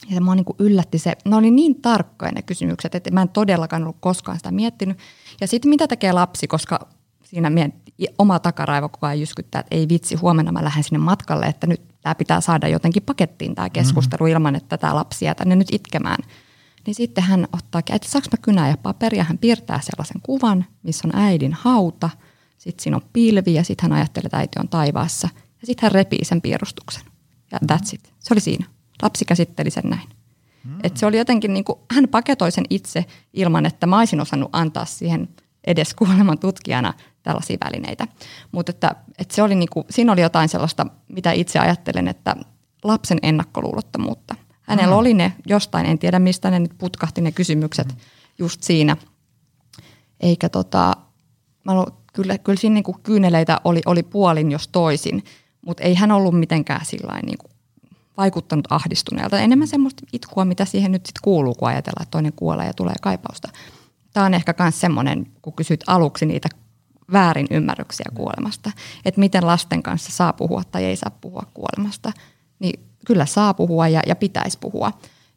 Ja 0.08 0.14
se 0.14 0.20
mua 0.20 0.34
niin 0.34 0.44
yllätti 0.58 0.98
se, 0.98 1.16
ne 1.24 1.36
oli 1.36 1.50
niin 1.50 1.82
tarkkoja 1.82 2.32
ne 2.32 2.42
kysymykset, 2.42 2.94
että 2.94 3.10
mä 3.10 3.22
en 3.22 3.28
todellakaan 3.28 3.82
ollut 3.82 3.96
koskaan 4.00 4.38
sitä 4.38 4.50
miettinyt. 4.50 4.98
Ja 5.40 5.46
sitten 5.46 5.68
mitä 5.68 5.88
tekee 5.88 6.12
lapsi, 6.12 6.46
koska 6.46 6.88
siinä 7.22 7.50
mietti, 7.50 7.92
oma 8.18 8.38
takaraivo 8.38 8.88
koko 8.88 9.06
ajan 9.06 9.20
jyskyttää, 9.20 9.60
että 9.60 9.76
ei 9.76 9.88
vitsi, 9.88 10.14
huomenna 10.14 10.52
mä 10.52 10.64
lähden 10.64 10.84
sinne 10.84 10.98
matkalle, 10.98 11.46
että 11.46 11.66
nyt 11.66 11.82
tämä 12.00 12.14
pitää 12.14 12.40
saada 12.40 12.68
jotenkin 12.68 13.02
pakettiin 13.02 13.54
tämä 13.54 13.70
keskustelu 13.70 14.24
mm-hmm. 14.24 14.32
ilman, 14.32 14.56
että 14.56 14.78
tämä 14.78 14.94
lapsi 14.94 15.24
jää 15.24 15.34
tänne 15.34 15.56
nyt 15.56 15.68
itkemään. 15.72 16.18
Niin 16.86 16.94
sitten 16.94 17.24
hän 17.24 17.46
ottaa, 17.52 17.78
että 17.78 18.08
saanko 18.08 18.28
mä 18.32 18.38
kynää 18.42 18.68
ja 18.68 18.76
paperia, 18.76 19.24
hän 19.24 19.38
piirtää 19.38 19.80
sellaisen 19.80 20.20
kuvan, 20.22 20.64
missä 20.82 21.08
on 21.08 21.20
äidin 21.20 21.52
hauta, 21.52 22.10
sitten 22.58 22.82
siinä 22.82 22.96
on 22.96 23.02
pilvi 23.12 23.54
ja 23.54 23.64
sitten 23.64 23.90
hän 23.90 23.98
ajattelee, 23.98 24.26
että 24.26 24.36
äiti 24.36 24.58
on 24.60 24.68
taivaassa. 24.68 25.28
Ja 25.60 25.66
sitten 25.66 25.82
hän 25.82 25.92
repii 25.92 26.24
sen 26.24 26.40
piirustuksen. 26.40 27.02
Ja 27.52 27.58
that's 27.72 27.94
it. 27.94 28.12
Se 28.18 28.34
oli 28.34 28.40
siinä. 28.40 28.66
Lapsi 29.02 29.24
käsitteli 29.24 29.70
sen 29.70 29.84
näin. 29.86 30.08
Mm. 30.64 30.78
Et 30.82 30.96
se 30.96 31.06
oli 31.06 31.18
jotenkin, 31.18 31.54
niin 31.54 31.64
kuin, 31.64 31.78
hän 31.94 32.08
paketoi 32.08 32.52
sen 32.52 32.64
itse 32.70 33.04
ilman, 33.32 33.66
että 33.66 33.86
mä 33.86 33.98
olisin 33.98 34.20
osannut 34.20 34.50
antaa 34.52 34.84
siihen 34.84 35.28
edes 35.66 35.94
kuoleman 35.94 36.38
tutkijana 36.38 36.94
tällaisia 37.22 37.56
välineitä. 37.64 38.06
Mutta 38.52 38.70
että, 38.70 38.94
että 39.18 39.34
se 39.34 39.42
oli 39.42 39.54
niin 39.54 39.68
kuin, 39.72 39.86
siinä 39.90 40.12
oli 40.12 40.20
jotain 40.20 40.48
sellaista, 40.48 40.86
mitä 41.08 41.32
itse 41.32 41.58
ajattelen, 41.58 42.08
että 42.08 42.36
lapsen 42.84 43.18
ennakkoluulottomuutta. 43.22 44.34
Hänellä 44.62 44.94
mm. 44.94 44.98
oli 44.98 45.14
ne 45.14 45.32
jostain, 45.46 45.86
en 45.86 45.98
tiedä 45.98 46.18
mistä 46.18 46.50
ne 46.50 46.58
nyt 46.58 46.78
putkahti 46.78 47.20
ne 47.20 47.32
kysymykset 47.32 47.88
mm. 47.88 47.96
just 48.38 48.62
siinä. 48.62 48.96
Eikä 50.20 50.48
tota, 50.48 50.96
mä 51.64 51.72
ollut, 51.72 51.94
kyllä, 52.12 52.38
kyllä 52.38 52.60
siinä 52.60 52.74
niin 52.74 52.84
kuin 52.84 53.02
kyyneleitä 53.02 53.60
oli, 53.64 53.80
oli 53.86 54.02
puolin 54.02 54.52
jos 54.52 54.68
toisin, 54.68 55.24
mutta 55.66 55.82
ei 55.82 55.94
hän 55.94 56.12
ollut 56.12 56.38
mitenkään 56.38 56.86
sillain 56.86 57.26
niin 57.26 57.38
kuin 57.38 57.50
vaikuttanut 58.16 58.66
ahdistuneelta. 58.70 59.38
Enemmän 59.38 59.68
semmoista 59.68 60.06
itkua, 60.12 60.44
mitä 60.44 60.64
siihen 60.64 60.92
nyt 60.92 61.06
sitten 61.06 61.22
kuuluu, 61.22 61.54
kun 61.54 61.68
ajatellaan, 61.68 62.02
että 62.02 62.10
toinen 62.10 62.32
kuolee 62.32 62.66
ja 62.66 62.74
tulee 62.74 62.94
kaipausta. 63.02 63.48
Tämä 64.12 64.26
on 64.26 64.34
ehkä 64.34 64.54
myös 64.58 64.80
semmoinen, 64.80 65.26
kun 65.42 65.52
kysyt 65.52 65.84
aluksi 65.86 66.26
niitä 66.26 66.48
väärin 67.12 67.46
ymmärryksiä 67.50 68.06
kuolemasta, 68.14 68.70
että 69.04 69.20
miten 69.20 69.46
lasten 69.46 69.82
kanssa 69.82 70.12
saa 70.12 70.32
puhua 70.32 70.62
tai 70.70 70.84
ei 70.84 70.96
saa 70.96 71.18
puhua 71.20 71.42
kuolemasta, 71.54 72.12
niin 72.58 72.80
kyllä 73.06 73.26
saa 73.26 73.54
puhua 73.54 73.88
ja, 73.88 74.02
ja 74.06 74.16
pitäisi 74.16 74.58
puhua. 74.58 74.92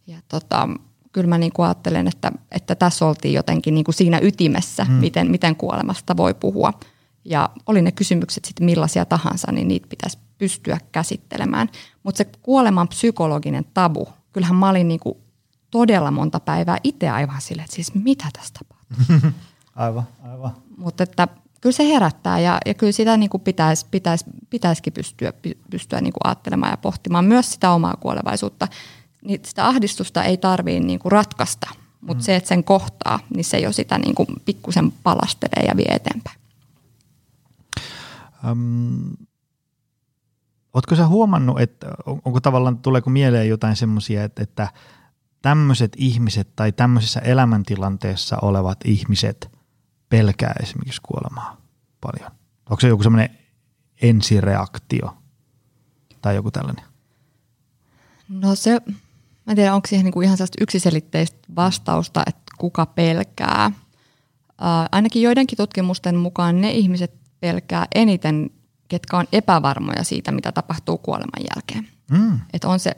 Ja 0.07 0.17
tota, 0.27 0.69
kyllä 1.11 1.27
mä 1.27 1.37
niin 1.37 1.53
kuin 1.53 1.65
ajattelen, 1.65 2.07
että, 2.07 2.31
että 2.51 2.75
tässä 2.75 3.05
oltiin 3.05 3.33
jotenkin 3.33 3.73
niin 3.73 3.83
kuin 3.83 3.95
siinä 3.95 4.19
ytimessä, 4.21 4.83
hmm. 4.85 4.93
miten, 4.93 5.31
miten 5.31 5.55
kuolemasta 5.55 6.17
voi 6.17 6.33
puhua. 6.33 6.73
Ja 7.25 7.49
oli 7.65 7.81
ne 7.81 7.91
kysymykset 7.91 8.45
sitten 8.45 8.65
millaisia 8.65 9.05
tahansa, 9.05 9.51
niin 9.51 9.67
niitä 9.67 9.87
pitäisi 9.89 10.17
pystyä 10.37 10.77
käsittelemään. 10.91 11.69
Mutta 12.03 12.17
se 12.17 12.25
kuoleman 12.41 12.87
psykologinen 12.87 13.65
tabu, 13.73 14.07
kyllähän 14.33 14.55
mä 14.55 14.69
olin 14.69 14.87
niin 14.87 14.99
kuin 14.99 15.17
todella 15.71 16.11
monta 16.11 16.39
päivää 16.39 16.77
itse 16.83 17.09
aivan 17.09 17.41
silleen, 17.41 17.63
että 17.63 17.75
siis 17.75 17.93
mitä 17.93 18.25
tästä 18.33 18.59
tapahtuu. 18.59 19.31
aivan, 19.75 20.07
aivan. 20.23 20.51
Mutta 20.77 21.03
että 21.03 21.27
kyllä 21.61 21.73
se 21.73 21.87
herättää 21.87 22.39
ja, 22.39 22.57
ja 22.65 22.73
kyllä 22.73 22.91
sitä 22.91 23.17
niin 23.17 23.29
kuin 23.29 23.41
pitäisi, 23.41 23.85
pitäisi, 23.91 24.25
pitäisikin 24.49 24.93
pystyä, 24.93 25.33
pystyä 25.69 26.01
niin 26.01 26.13
kuin 26.13 26.21
ajattelemaan 26.23 26.71
ja 26.71 26.77
pohtimaan 26.77 27.25
myös 27.25 27.51
sitä 27.51 27.71
omaa 27.71 27.97
kuolevaisuutta. 27.99 28.67
Niin 29.25 29.39
sitä 29.45 29.67
ahdistusta 29.67 30.23
ei 30.23 30.37
tarvitse 30.37 30.79
niin 30.79 30.99
kuin 30.99 31.11
ratkaista, 31.11 31.69
mutta 32.01 32.21
mm. 32.21 32.25
se, 32.25 32.35
että 32.35 32.47
sen 32.47 32.63
kohtaa, 32.63 33.19
niin 33.35 33.45
se 33.45 33.59
jo 33.59 33.71
sitä 33.71 33.97
niin 33.97 34.15
kuin 34.15 34.27
pikkusen 34.45 34.91
palastelee 35.03 35.65
ja 35.67 35.77
vie 35.77 35.95
eteenpäin. 35.95 36.42
Um, 38.51 39.13
Oletko 40.73 40.95
sä 40.95 41.07
huomannut, 41.07 41.61
että 41.61 41.87
onko 42.05 42.39
tavallaan, 42.39 42.77
tuleeko 42.77 43.09
mieleen 43.09 43.49
jotain 43.49 43.75
semmoisia, 43.75 44.23
että, 44.23 44.43
että 44.43 44.67
tämmöiset 45.41 45.91
ihmiset 45.97 46.55
tai 46.55 46.71
tämmöisessä 46.71 47.19
elämäntilanteessa 47.19 48.37
olevat 48.41 48.77
ihmiset 48.85 49.51
pelkää 50.09 50.55
esimerkiksi 50.63 51.01
kuolemaa 51.01 51.57
paljon? 52.01 52.31
Onko 52.69 52.81
se 52.81 52.87
joku 52.87 53.03
semmoinen 53.03 53.37
ensireaktio 54.01 55.17
tai 56.21 56.35
joku 56.35 56.51
tällainen? 56.51 56.85
No 58.29 58.55
se, 58.55 58.81
mä 59.45 59.51
en 59.51 59.55
tiedä, 59.55 59.73
onko 59.73 59.87
siihen 59.87 60.03
niinku 60.03 60.21
ihan 60.21 60.37
sellaista 60.37 60.63
yksiselitteistä 60.63 61.37
vastausta, 61.55 62.23
että 62.27 62.43
kuka 62.57 62.85
pelkää. 62.85 63.71
Ää, 64.61 64.89
ainakin 64.91 65.21
joidenkin 65.21 65.57
tutkimusten 65.57 66.15
mukaan 66.15 66.61
ne 66.61 66.71
ihmiset 66.71 67.22
pelkää 67.43 67.85
eniten 67.95 68.49
ketkä 68.87 69.17
on 69.17 69.25
epävarmoja 69.31 70.03
siitä, 70.03 70.31
mitä 70.31 70.51
tapahtuu 70.51 70.97
kuoleman 70.97 71.45
jälkeen. 71.55 71.87
Mm. 72.11 72.39
Et 72.53 72.63
on 72.63 72.79
se 72.79 72.91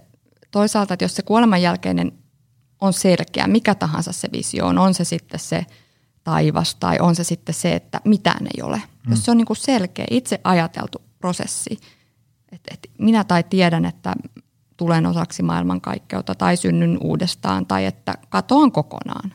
toisaalta, 0.51 0.93
että 0.93 1.05
jos 1.05 1.15
se 1.15 1.21
kuoleman 1.21 1.61
jälkeinen 1.61 2.11
on 2.81 2.93
selkeä, 2.93 3.47
mikä 3.47 3.75
tahansa 3.75 4.11
se 4.11 4.29
visio 4.31 4.65
on, 4.67 4.77
on 4.77 4.93
se 4.93 5.03
sitten 5.03 5.39
se 5.39 5.65
taivas 6.23 6.75
tai 6.75 6.99
on 6.99 7.15
se 7.15 7.23
sitten 7.23 7.55
se, 7.55 7.73
että 7.73 8.01
mitään 8.05 8.47
ei 8.55 8.61
ole. 8.61 8.77
Mm. 8.77 9.11
Jos 9.11 9.25
se 9.25 9.31
on 9.31 9.37
niin 9.37 9.45
kuin 9.45 9.57
selkeä, 9.57 10.05
itse 10.11 10.41
ajateltu 10.43 11.01
prosessi, 11.19 11.79
että 12.51 12.73
et 12.73 12.89
minä 12.97 13.23
tai 13.23 13.43
tiedän, 13.43 13.85
että 13.85 14.15
tulen 14.77 15.05
osaksi 15.05 15.43
maailmankaikkeutta 15.43 16.35
tai 16.35 16.57
synnyn 16.57 16.97
uudestaan 17.01 17.65
tai 17.65 17.85
että 17.85 18.13
katoan 18.29 18.71
kokonaan. 18.71 19.33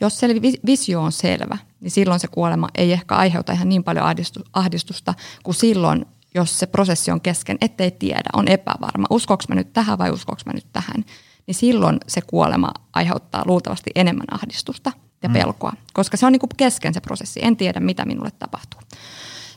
Jos 0.00 0.18
se 0.18 0.28
visio 0.66 1.02
on 1.02 1.12
selvä, 1.12 1.58
niin 1.80 1.90
silloin 1.90 2.20
se 2.20 2.28
kuolema 2.28 2.68
ei 2.74 2.92
ehkä 2.92 3.16
aiheuta 3.16 3.52
ihan 3.52 3.68
niin 3.68 3.84
paljon 3.84 4.06
ahdistusta 4.52 5.14
kuin 5.42 5.54
silloin, 5.54 6.06
jos 6.34 6.58
se 6.58 6.66
prosessi 6.66 7.10
on 7.10 7.20
kesken, 7.20 7.58
ettei 7.60 7.90
tiedä, 7.90 8.30
on 8.32 8.48
epävarma, 8.48 9.06
uskoks 9.10 9.48
mä 9.48 9.54
nyt 9.54 9.72
tähän 9.72 9.98
vai 9.98 10.10
uskoks 10.10 10.46
mä 10.46 10.52
nyt 10.52 10.66
tähän, 10.72 11.04
niin 11.46 11.54
silloin 11.54 11.98
se 12.08 12.20
kuolema 12.20 12.72
aiheuttaa 12.92 13.42
luultavasti 13.46 13.90
enemmän 13.94 14.26
ahdistusta 14.30 14.92
ja 15.22 15.28
mm. 15.28 15.32
pelkoa, 15.32 15.72
koska 15.92 16.16
se 16.16 16.26
on 16.26 16.32
niin 16.32 16.40
kuin 16.40 16.50
kesken 16.56 16.94
se 16.94 17.00
prosessi, 17.00 17.40
en 17.42 17.56
tiedä 17.56 17.80
mitä 17.80 18.04
minulle 18.04 18.30
tapahtuu. 18.38 18.80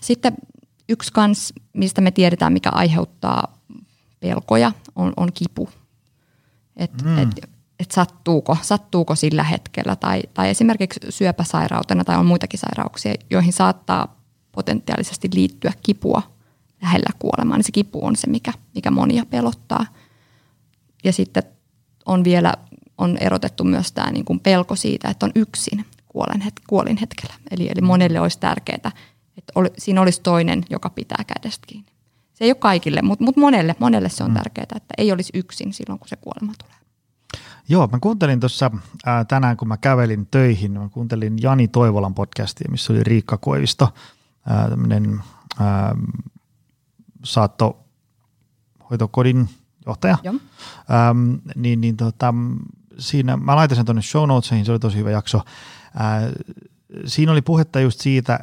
Sitten 0.01 0.33
yksi 0.89 1.13
kans, 1.13 1.53
mistä 1.73 2.01
me 2.01 2.11
tiedetään, 2.11 2.53
mikä 2.53 2.69
aiheuttaa 2.69 3.57
pelkoja, 4.19 4.71
on, 4.95 5.13
on 5.17 5.33
kipu. 5.33 5.69
Et, 6.77 7.01
mm. 7.03 7.17
et 7.17 7.49
että 7.93 8.11
sattuuko, 8.11 8.57
sattuuko 8.61 9.15
sillä 9.15 9.43
hetkellä 9.43 9.95
tai, 9.95 10.21
tai 10.33 10.49
esimerkiksi 10.49 10.99
syöpäsairautena 11.09 12.03
tai 12.03 12.17
on 12.17 12.25
muitakin 12.25 12.59
sairauksia, 12.59 13.13
joihin 13.29 13.53
saattaa 13.53 14.19
potentiaalisesti 14.51 15.29
liittyä 15.33 15.71
kipua 15.83 16.21
lähellä 16.81 17.09
kuolemaa, 17.19 17.57
niin 17.57 17.65
se 17.65 17.71
kipu 17.71 18.05
on 18.05 18.15
se, 18.15 18.27
mikä, 18.27 18.53
mikä 18.75 18.91
monia 18.91 19.25
pelottaa. 19.25 19.85
Ja 21.03 21.13
sitten 21.13 21.43
on 22.05 22.23
vielä 22.23 22.53
on 22.97 23.17
erotettu 23.17 23.63
myös 23.63 23.91
tämä 23.91 24.11
niin 24.11 24.25
kuin 24.25 24.39
pelko 24.39 24.75
siitä, 24.75 25.09
että 25.09 25.25
on 25.25 25.31
yksin 25.35 25.85
kuolen 26.07 26.41
het, 26.41 26.53
kuolin 26.67 26.97
hetkellä. 26.97 27.33
Eli, 27.51 27.69
eli 27.69 27.81
monelle 27.81 28.19
olisi 28.19 28.39
tärkeää, 28.39 28.91
että 29.37 29.51
oli, 29.55 29.69
siinä 29.77 30.01
olisi 30.01 30.21
toinen, 30.21 30.63
joka 30.69 30.89
pitää 30.89 31.23
kädestä 31.27 31.67
kiinni. 31.67 31.91
Se 32.33 32.45
ei 32.45 32.49
ole 32.49 32.55
kaikille, 32.55 33.01
mutta, 33.01 33.25
mutta 33.25 33.41
monelle, 33.41 33.75
monelle 33.79 34.09
se 34.09 34.23
on 34.23 34.29
mm. 34.29 34.35
tärkeää, 34.35 34.67
että 34.75 34.93
ei 34.97 35.11
olisi 35.11 35.31
yksin 35.33 35.73
silloin, 35.73 35.99
kun 35.99 36.07
se 36.07 36.15
kuolema 36.15 36.53
tulee. 36.63 36.82
Joo, 37.69 37.89
mä 37.91 37.97
kuuntelin 38.01 38.39
tuossa 38.39 38.71
tänään, 39.27 39.57
kun 39.57 39.67
mä 39.67 39.77
kävelin 39.77 40.27
töihin, 40.31 40.71
mä 40.71 40.89
kuuntelin 40.89 41.33
Jani 41.41 41.67
Toivolan 41.67 42.13
podcastia, 42.13 42.71
missä 42.71 42.93
oli 42.93 43.03
Riikka 43.03 43.37
Koivisto, 43.37 43.93
ää, 44.49 44.69
tämmöinen 44.69 45.23
ää, 45.59 45.95
saattohoitokodin 47.23 49.49
johtaja. 49.85 50.17
Joo. 50.23 50.35
Ähm, 50.91 51.33
niin, 51.55 51.81
niin 51.81 51.97
tota, 51.97 52.33
siinä, 52.99 53.37
mä 53.37 53.55
laitan 53.55 53.75
sen 53.75 53.85
tuonne 53.85 54.01
show 54.01 54.27
notesihin, 54.27 54.65
se 54.65 54.71
oli 54.71 54.79
tosi 54.79 54.97
hyvä 54.97 55.11
jakso. 55.11 55.41
Ää, 55.95 56.29
siinä 57.05 57.31
oli 57.31 57.41
puhetta 57.41 57.79
just 57.79 58.01
siitä, 58.01 58.39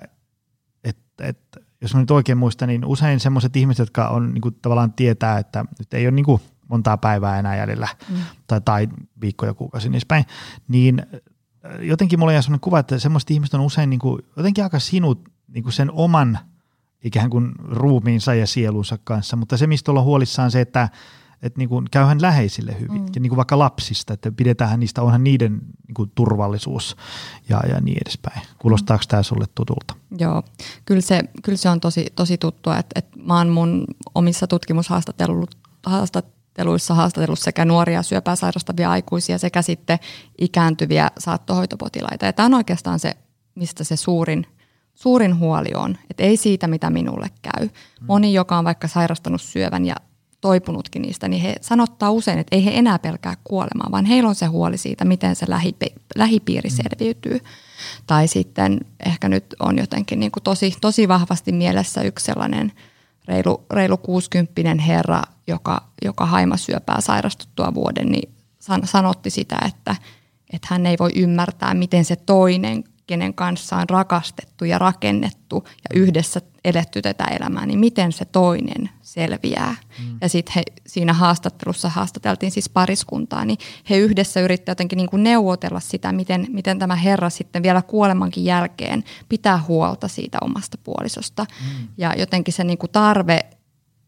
että, 0.85 1.25
että 1.25 1.61
jos 1.81 1.95
mä 1.95 2.01
nyt 2.01 2.11
oikein 2.11 2.39
muistan, 2.39 2.69
niin 2.69 2.85
usein 2.85 3.21
semmoiset 3.21 3.57
ihmiset, 3.57 3.79
jotka 3.79 4.09
on 4.09 4.35
niin 4.35 4.43
kuin, 4.43 4.55
tavallaan 4.63 4.93
tietää, 4.93 5.39
että 5.39 5.65
nyt 5.79 5.95
ei 5.95 6.07
ole 6.07 6.11
niin 6.11 6.25
kuin, 6.25 6.41
montaa 6.71 6.97
päivää 6.97 7.39
enää 7.39 7.57
jäljellä 7.57 7.89
mm. 8.09 8.17
tai, 8.47 8.61
tai 8.61 8.89
viikkoja, 9.21 9.55
kuukausi 9.55 9.89
niin 9.89 10.03
päin, 10.09 10.25
niin 10.69 11.03
äh, 11.65 11.81
jotenkin 11.81 12.19
mulla 12.19 12.33
jäi 12.33 12.43
sellainen 12.43 12.61
kuva, 12.61 12.79
että 12.79 12.99
semmoiset 12.99 13.31
ihmiset 13.31 13.55
on 13.55 13.61
usein 13.61 13.91
niin 13.91 14.01
kuin, 14.01 14.23
jotenkin 14.37 14.65
aika 14.65 14.79
sinut 14.79 15.29
niin 15.49 15.63
kuin 15.63 15.73
sen 15.73 15.91
oman 15.91 16.39
ikään 17.05 17.31
kuin 17.31 17.53
ruumiinsa 17.59 18.35
ja 18.35 18.47
sielunsa 18.47 18.99
kanssa, 19.05 19.37
mutta 19.37 19.57
se, 19.57 19.67
mistä 19.67 19.93
ollaan 19.93 20.07
huolissaan 20.07 20.51
se, 20.51 20.61
että 20.61 20.89
että 21.43 21.59
niin 21.59 21.69
kuin 21.69 21.87
käyhän 21.91 22.23
läheisille 22.23 22.77
hyvin. 22.81 23.01
Mm. 23.01 23.07
Ja 23.15 23.21
niin 23.21 23.29
kuin 23.31 23.37
vaikka 23.37 23.59
lapsista, 23.59 24.15
että 24.15 24.33
pidetään 24.33 24.81
niistä, 24.81 25.03
onhan 25.03 25.25
niiden 25.25 25.53
niin 25.87 25.95
kuin 25.95 26.13
turvallisuus 26.15 26.97
ja, 27.49 27.61
ja 27.69 27.81
niin 27.81 27.99
edespäin. 28.05 28.41
Kuulostaako 28.59 29.05
tämä 29.09 29.23
sulle 29.23 29.45
tutulta? 29.55 29.95
Joo, 30.19 30.43
kyllä 30.85 31.01
se, 31.01 31.23
kyllä 31.43 31.59
se 31.59 31.69
on 31.69 31.81
tosi, 31.81 32.07
tosi 32.17 32.39
tuttua, 32.39 32.79
että, 32.79 32.99
että 32.99 33.19
mä 33.23 33.39
oon 33.39 33.49
mun 33.49 33.85
omissa 34.15 34.47
tutkimushaastatteluissa 34.47 35.59
haastatellut 36.89 37.39
sekä 37.39 37.65
nuoria 37.65 38.03
syöpää 38.03 38.37
sairastavia 38.37 38.91
aikuisia 38.91 39.39
sekä 39.39 39.63
sitten 39.63 39.99
ikääntyviä 40.39 41.09
saattohoitopotilaita. 41.19 42.27
Ja 42.27 42.33
tämä 42.33 42.47
on 42.47 42.55
oikeastaan 42.55 42.99
se, 42.99 43.13
mistä 43.55 43.85
se 43.85 43.97
suurin– 43.97 44.47
suurin 45.01 45.39
huoli 45.39 45.69
on, 45.75 45.99
että 46.11 46.23
ei 46.23 46.37
siitä, 46.37 46.67
mitä 46.67 46.91
minulle 46.91 47.27
käy. 47.43 47.69
Moni, 48.09 48.35
joka 48.35 48.59
on 48.59 48.65
vaikka 48.65 48.89
sairastanut 48.89 49.43
syövän 49.43 49.87
ja 49.87 49.95
toipunutkin 50.41 51.03
niistä, 51.03 51.29
niin 51.29 51.43
he 51.43 51.57
sanottaa 51.61 52.11
usein, 52.11 52.39
että 52.39 52.57
ei 52.57 52.65
he 52.65 52.71
enää 52.75 52.99
pelkää 52.99 53.35
kuolemaa, 53.45 53.89
vaan 53.91 54.05
heillä 54.05 54.29
on 54.29 54.35
se 54.35 54.47
huoli 54.47 54.79
siitä, 54.79 55.05
miten 55.05 55.37
se 55.37 55.47
lähipi- 55.47 55.95
lähipiiri 56.17 56.71
selviytyy. 56.71 57.41
Tai 58.07 58.29
sitten 58.29 58.81
ehkä 59.07 59.29
nyt 59.29 59.45
on 59.61 59.79
jotenkin 59.79 60.21
niin 60.21 60.33
kuin 60.33 60.43
tosi, 60.43 60.75
tosi 60.81 61.09
vahvasti 61.09 61.53
mielessä 61.53 62.03
yksi 62.03 62.25
sellainen 62.25 62.73
reilu, 63.29 63.65
reilu 63.71 63.97
60 63.97 64.83
herra, 64.83 65.23
joka, 65.51 65.83
joka 66.05 66.27
haimasyöpää 66.27 67.01
sairastuttua 67.01 67.75
vuoden, 67.75 68.09
niin 68.09 68.35
san, 68.59 68.87
sanotti 68.87 69.31
sitä, 69.31 69.59
että, 69.67 69.97
että 70.53 70.69
hän 70.71 70.87
ei 70.87 70.97
voi 70.99 71.11
ymmärtää, 71.17 71.75
miten 71.75 72.05
se 72.05 72.17
toinen 72.17 72.85
kenen 73.11 73.35
kanssa 73.35 73.77
on 73.77 73.89
rakastettu 73.91 74.65
ja 74.65 74.79
rakennettu 74.79 75.65
ja 75.67 76.01
yhdessä 76.01 76.41
eletty 76.65 77.03
tätä 77.03 77.25
elämää, 77.25 77.67
niin 77.67 77.79
miten 77.79 78.13
se 78.13 78.25
toinen 78.25 78.91
selviää. 79.03 79.77
Mm. 79.99 80.19
Ja 80.21 80.29
sitten 80.29 80.53
he 80.57 80.63
siinä 80.87 81.13
haastattelussa 81.13 81.89
haastateltiin 81.89 82.53
siis 82.53 82.69
pariskuntaa, 82.69 83.45
niin 83.45 83.59
he 83.91 83.97
yhdessä 83.97 84.41
yrittävät 84.41 84.71
jotenkin 84.71 84.97
niin 84.97 85.11
kuin 85.11 85.23
neuvotella 85.23 85.81
sitä, 85.81 86.13
miten, 86.13 86.47
miten 86.49 86.79
tämä 86.79 86.95
herra 86.95 87.31
sitten 87.31 87.63
vielä 87.63 87.83
kuolemankin 87.83 88.45
jälkeen 88.45 89.05
pitää 89.29 89.65
huolta 89.69 90.09
siitä 90.09 90.39
omasta 90.41 90.79
puolisosta. 90.85 91.47
Mm. 91.61 91.89
Ja 91.99 92.15
jotenkin 92.19 92.55
se 92.55 92.65
niin 92.65 92.79
kuin 92.79 92.91
tarve 92.91 93.41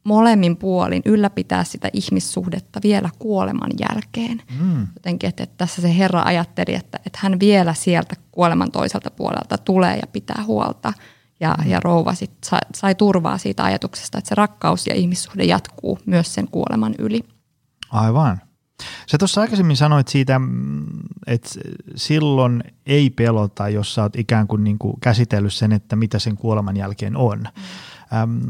molemmin 0.05 0.57
puolin 0.57 1.03
ylläpitää 1.05 1.65
sitä 1.65 1.89
ihmissuhdetta 1.93 2.81
vielä 2.83 3.11
kuoleman 3.19 3.71
jälkeen. 3.81 4.43
Mm. 4.61 4.87
Jotenkin, 4.95 5.29
että, 5.29 5.43
että 5.43 5.57
tässä 5.57 5.83
se 5.83 5.99
Herra 5.99 6.23
ajatteli, 6.23 6.75
että, 6.75 6.99
että 7.07 7.19
hän 7.23 7.41
vielä 7.41 7.75
sieltä 7.75 8.17
kuoleman 8.33 8.73
toiselta 8.73 9.11
puolelta 9.11 9.59
tulee 9.59 9.97
ja 9.97 10.07
pitää 10.07 10.45
huolta. 10.47 10.93
Ja, 11.41 11.55
mm. 11.65 11.71
ja 11.71 11.81
rouva 11.81 12.15
sit 12.15 12.33
sai, 12.45 12.61
sai 12.75 12.95
turvaa 12.95 13.39
siitä 13.39 13.65
ajatuksesta, 13.65 14.19
että 14.19 14.29
se 14.29 14.35
rakkaus 14.35 14.87
ja 14.87 14.95
ihmissuhde 14.95 15.45
jatkuu 15.45 15.99
myös 16.07 16.35
sen 16.35 16.49
kuoleman 16.49 16.95
yli. 16.99 17.21
Aivan. 17.91 18.41
Sä 19.07 19.19
tuossa 19.19 19.41
aikaisemmin 19.41 19.77
sanoit 19.77 20.09
siitä, 20.09 20.39
mm, 20.39 20.85
että 21.27 21.51
silloin 21.97 22.65
ei 22.87 23.11
pelota, 23.11 23.69
jos 23.69 23.95
sä 23.95 24.03
oot 24.03 24.17
ikään 24.17 24.47
kuin, 24.47 24.65
niin 24.65 24.79
kuin 24.79 25.01
käsitellyt 25.01 25.53
sen, 25.53 25.73
että 25.73 25.97
mitä 25.97 26.19
sen 26.19 26.37
kuoleman 26.37 26.77
jälkeen 26.77 27.17
on. 27.17 27.39
Mm. 27.39 28.19
Ähm, 28.19 28.41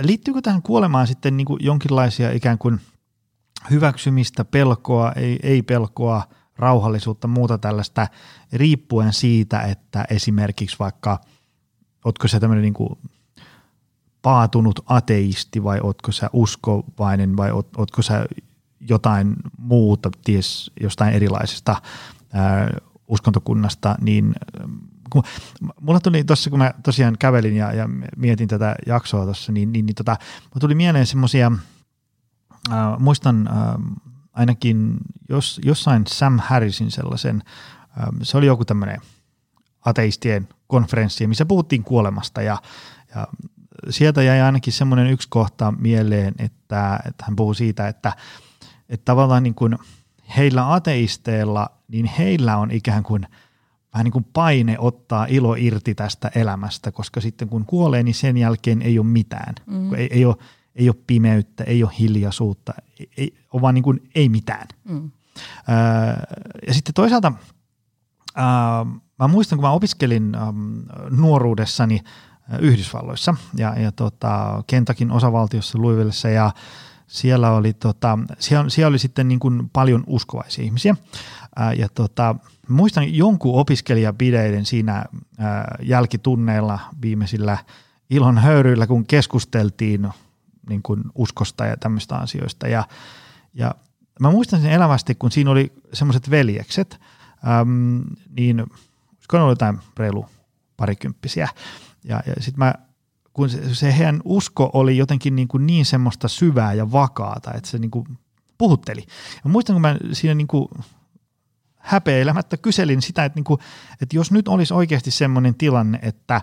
Liittyykö 0.00 0.40
tähän 0.40 0.62
kuolemaan 0.62 1.06
sitten 1.06 1.36
niin 1.36 1.44
kuin 1.44 1.64
jonkinlaisia 1.64 2.32
ikään 2.32 2.58
kuin 2.58 2.80
hyväksymistä, 3.70 4.44
pelkoa, 4.44 5.12
ei, 5.12 5.38
ei 5.42 5.62
pelkoa, 5.62 6.22
rauhallisuutta, 6.56 7.28
muuta 7.28 7.58
tällaista, 7.58 8.06
riippuen 8.52 9.12
siitä, 9.12 9.60
että 9.60 10.04
esimerkiksi 10.10 10.76
vaikka, 10.78 11.20
ootko 12.04 12.28
se 12.28 12.40
tämmöinen 12.40 12.62
niin 12.62 12.74
kuin 12.74 12.98
paatunut 14.22 14.80
ateisti 14.86 15.64
vai 15.64 15.80
ootko 15.82 16.12
sä 16.12 16.30
uskovainen 16.32 17.36
vai 17.36 17.50
oot, 17.50 17.76
ootko 17.76 18.02
sä 18.02 18.26
jotain 18.80 19.36
muuta, 19.58 20.10
ties 20.24 20.70
jostain 20.80 21.14
erilaisesta 21.14 21.76
ää, 22.32 22.70
uskontokunnasta, 23.08 23.94
niin 24.00 24.34
kun, 25.10 25.22
mulla 25.80 26.00
tuli 26.00 26.24
tuossa, 26.24 26.50
kun 26.50 26.58
mä 26.58 26.74
tosiaan 26.82 27.16
kävelin 27.18 27.56
ja, 27.56 27.72
ja 27.72 27.88
mietin 28.16 28.48
tätä 28.48 28.76
jaksoa 28.86 29.24
tuossa, 29.24 29.52
niin, 29.52 29.72
niin, 29.72 29.86
niin 29.86 29.94
tota, 29.94 30.16
mulla 30.42 30.60
tuli 30.60 30.74
mieleen 30.74 31.06
semmoisia, 31.06 31.52
äh, 32.72 32.98
muistan 32.98 33.48
äh, 33.48 33.54
ainakin 34.32 34.96
jos, 35.28 35.60
jossain 35.64 36.04
Sam 36.06 36.38
Harrisin 36.38 36.90
sellaisen, 36.90 37.42
äh, 38.00 38.08
se 38.22 38.38
oli 38.38 38.46
joku 38.46 38.64
tämmöinen 38.64 39.00
ateistien 39.84 40.48
konferenssi, 40.66 41.26
missä 41.26 41.46
puhuttiin 41.46 41.84
kuolemasta 41.84 42.42
ja, 42.42 42.56
ja 43.14 43.28
sieltä 43.90 44.22
jäi 44.22 44.40
ainakin 44.40 44.72
semmoinen 44.72 45.06
yksi 45.06 45.28
kohta 45.30 45.72
mieleen, 45.78 46.34
että, 46.38 47.00
että 47.06 47.24
hän 47.24 47.36
puhuu 47.36 47.54
siitä, 47.54 47.88
että, 47.88 48.12
että 48.88 49.04
tavallaan 49.04 49.42
niin 49.42 49.54
kuin 49.54 49.78
heillä 50.36 50.72
ateisteilla, 50.72 51.70
niin 51.88 52.06
heillä 52.06 52.56
on 52.56 52.70
ikään 52.70 53.02
kuin– 53.02 53.26
vähän 53.94 54.04
niin 54.04 54.12
kuin 54.12 54.26
paine 54.32 54.76
ottaa 54.78 55.26
ilo 55.28 55.54
irti 55.58 55.94
tästä 55.94 56.30
elämästä, 56.34 56.92
koska 56.92 57.20
sitten 57.20 57.48
kun 57.48 57.64
kuolee, 57.64 58.02
niin 58.02 58.14
sen 58.14 58.36
jälkeen 58.36 58.82
ei 58.82 58.98
ole 58.98 59.06
mitään. 59.06 59.54
Mm. 59.66 59.94
Ei, 59.94 60.08
ei, 60.10 60.24
ole, 60.24 60.36
ei 60.74 60.88
ole 60.88 60.96
pimeyttä, 61.06 61.64
ei 61.64 61.82
ole 61.82 61.92
hiljaisuutta, 61.98 62.72
ei, 63.00 63.10
ei 63.16 63.34
ole 63.52 63.62
vaan 63.62 63.74
niin 63.74 63.84
kuin 63.84 64.10
ei 64.14 64.28
mitään. 64.28 64.68
Mm. 64.84 65.10
Öö, 65.68 66.36
ja 66.66 66.74
sitten 66.74 66.94
toisaalta 66.94 67.32
öö, 68.38 68.44
mä 69.18 69.28
muistan, 69.28 69.58
kun 69.58 69.64
mä 69.64 69.72
opiskelin 69.72 70.34
öö, 70.34 70.40
nuoruudessani 71.10 72.00
Yhdysvalloissa 72.60 73.34
ja, 73.56 73.80
ja 73.80 73.92
tota, 73.92 74.62
Kentakin 74.66 75.10
osavaltiossa 75.10 75.82
Louisvillessä 75.82 76.28
ja 76.28 76.50
siellä 77.06 77.50
oli, 77.50 77.72
tota, 77.72 78.18
siellä, 78.38 78.70
siellä 78.70 78.88
oli 78.88 78.98
sitten 78.98 79.28
niin 79.28 79.40
kuin 79.40 79.70
paljon 79.72 80.04
uskovaisia 80.06 80.64
ihmisiä. 80.64 80.96
Ää, 81.58 81.72
ja 81.72 81.88
tota, 81.88 82.34
muistan 82.68 83.14
jonkun 83.14 83.60
opiskelijapideiden 83.60 84.66
siinä 84.66 85.04
ää, 85.38 85.76
jälkitunneilla 85.82 86.78
viimeisillä 87.02 87.58
ilon 88.10 88.38
höyryillä, 88.38 88.86
kun 88.86 89.06
keskusteltiin 89.06 90.08
niin 90.68 90.82
kuin 90.82 91.02
uskosta 91.14 91.66
ja 91.66 91.76
tämmöistä 91.76 92.16
asioista. 92.16 92.68
Ja, 92.68 92.84
ja 93.54 93.74
mä 94.20 94.30
muistan 94.30 94.60
sen 94.60 94.70
elävästi, 94.70 95.14
kun 95.14 95.30
siinä 95.30 95.50
oli 95.50 95.72
semmoiset 95.92 96.30
veljekset, 96.30 97.00
äm, 97.60 98.04
niin 98.36 98.60
olisiko 98.60 99.38
ne 99.38 99.48
jotain 99.48 99.78
reilu 99.96 100.26
parikymppisiä. 100.76 101.48
Ja, 102.04 102.22
ja 102.26 102.34
sitten 102.40 102.58
mä 102.58 102.74
kun 103.32 103.50
se, 103.50 103.74
se 103.74 103.98
heidän 103.98 104.20
usko 104.24 104.70
oli 104.72 104.96
jotenkin 104.96 105.36
niin, 105.36 105.48
kuin 105.48 105.66
niin 105.66 105.86
semmoista 105.86 106.28
syvää 106.28 106.72
ja 106.72 106.92
vakaata, 106.92 107.54
että 107.54 107.70
se 107.70 107.78
niin 107.78 107.90
kuin 107.90 108.18
puhutteli. 108.58 109.04
Ja 109.44 109.50
muistan, 109.50 109.74
kun 109.74 109.80
mä 109.80 109.96
siinä 110.12 110.34
niin 110.34 110.46
kuin 110.46 110.68
häpeilemättä 111.88 112.56
kyselin 112.56 113.02
sitä, 113.02 113.24
että, 113.24 113.36
niin 113.36 113.44
kuin, 113.44 113.60
että 114.02 114.16
jos 114.16 114.32
nyt 114.32 114.48
olisi 114.48 114.74
oikeasti 114.74 115.10
semmoinen 115.10 115.54
tilanne, 115.54 115.98
että 116.02 116.42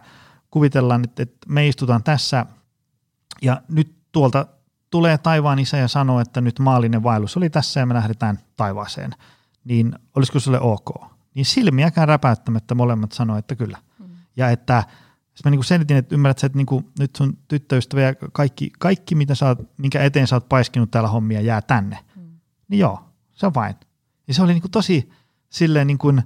kuvitellaan, 0.52 1.04
että, 1.04 1.24
että 1.24 1.38
me 1.48 1.68
istutaan 1.68 2.04
tässä 2.04 2.46
ja 3.42 3.62
nyt 3.70 3.96
tuolta 4.12 4.48
tulee 4.92 5.18
taivaan 5.18 5.60
isä 5.60 5.78
ja 5.78 5.88
sanoo, 5.88 6.20
että 6.20 6.42
nyt 6.42 6.60
maallinen 6.60 7.04
vaellus 7.04 7.38
oli 7.38 7.50
tässä 7.50 7.80
ja 7.80 7.86
me 7.86 7.94
lähdetään 7.94 8.40
taivaaseen, 8.56 9.12
niin 9.66 9.96
olisiko 10.16 10.40
sulle 10.40 10.60
ok? 10.60 10.90
Niin 11.34 11.46
silmiäkään 11.46 12.08
räpäyttämättä 12.08 12.76
molemmat 12.76 13.12
sanoivat, 13.12 13.40
että 13.40 13.56
kyllä. 13.56 13.78
Mm. 14.00 14.06
Ja 14.38 14.50
että 14.50 14.84
sitten 15.36 15.52
mä 15.52 15.56
niin 15.56 15.64
selitin, 15.64 15.98
että 15.98 16.16
ymmärrät 16.16 16.40
sä, 16.40 16.48
että 16.48 16.58
niin 16.58 16.66
kuin 16.66 16.92
nyt 17.00 17.16
sun 17.16 17.38
tyttöystävä 17.48 18.02
ja 18.02 18.16
kaikki, 18.32 18.72
kaikki 18.80 19.16
mitä 19.16 19.36
sä 19.36 19.48
oot, 19.48 19.60
minkä 19.78 20.04
eteen 20.04 20.28
sä 20.28 20.36
oot 20.36 20.50
paiskinut 20.50 20.92
täällä 20.92 21.10
hommia, 21.10 21.42
jää 21.42 21.62
tänne. 21.62 22.00
Mm. 22.16 22.22
Niin 22.68 22.80
joo, 22.80 23.10
se 23.32 23.46
on 23.46 23.54
vain. 23.54 23.76
Ja 24.28 24.34
se 24.34 24.42
oli 24.42 24.54
niin 24.54 24.62
kuin 24.62 24.72
tosi 24.72 25.10
silleen 25.56 25.88
niin 25.88 25.98
kuin, 25.98 26.24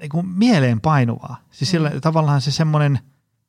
niin 0.00 0.10
kuin 0.10 0.28
mieleen 0.28 0.80
painuvaa. 0.80 1.36
Siis 1.50 1.70
sillä, 1.70 1.90
mm. 1.90 2.00
tavallaan 2.00 2.40
se 2.40 2.50
semmoinen, 2.50 2.98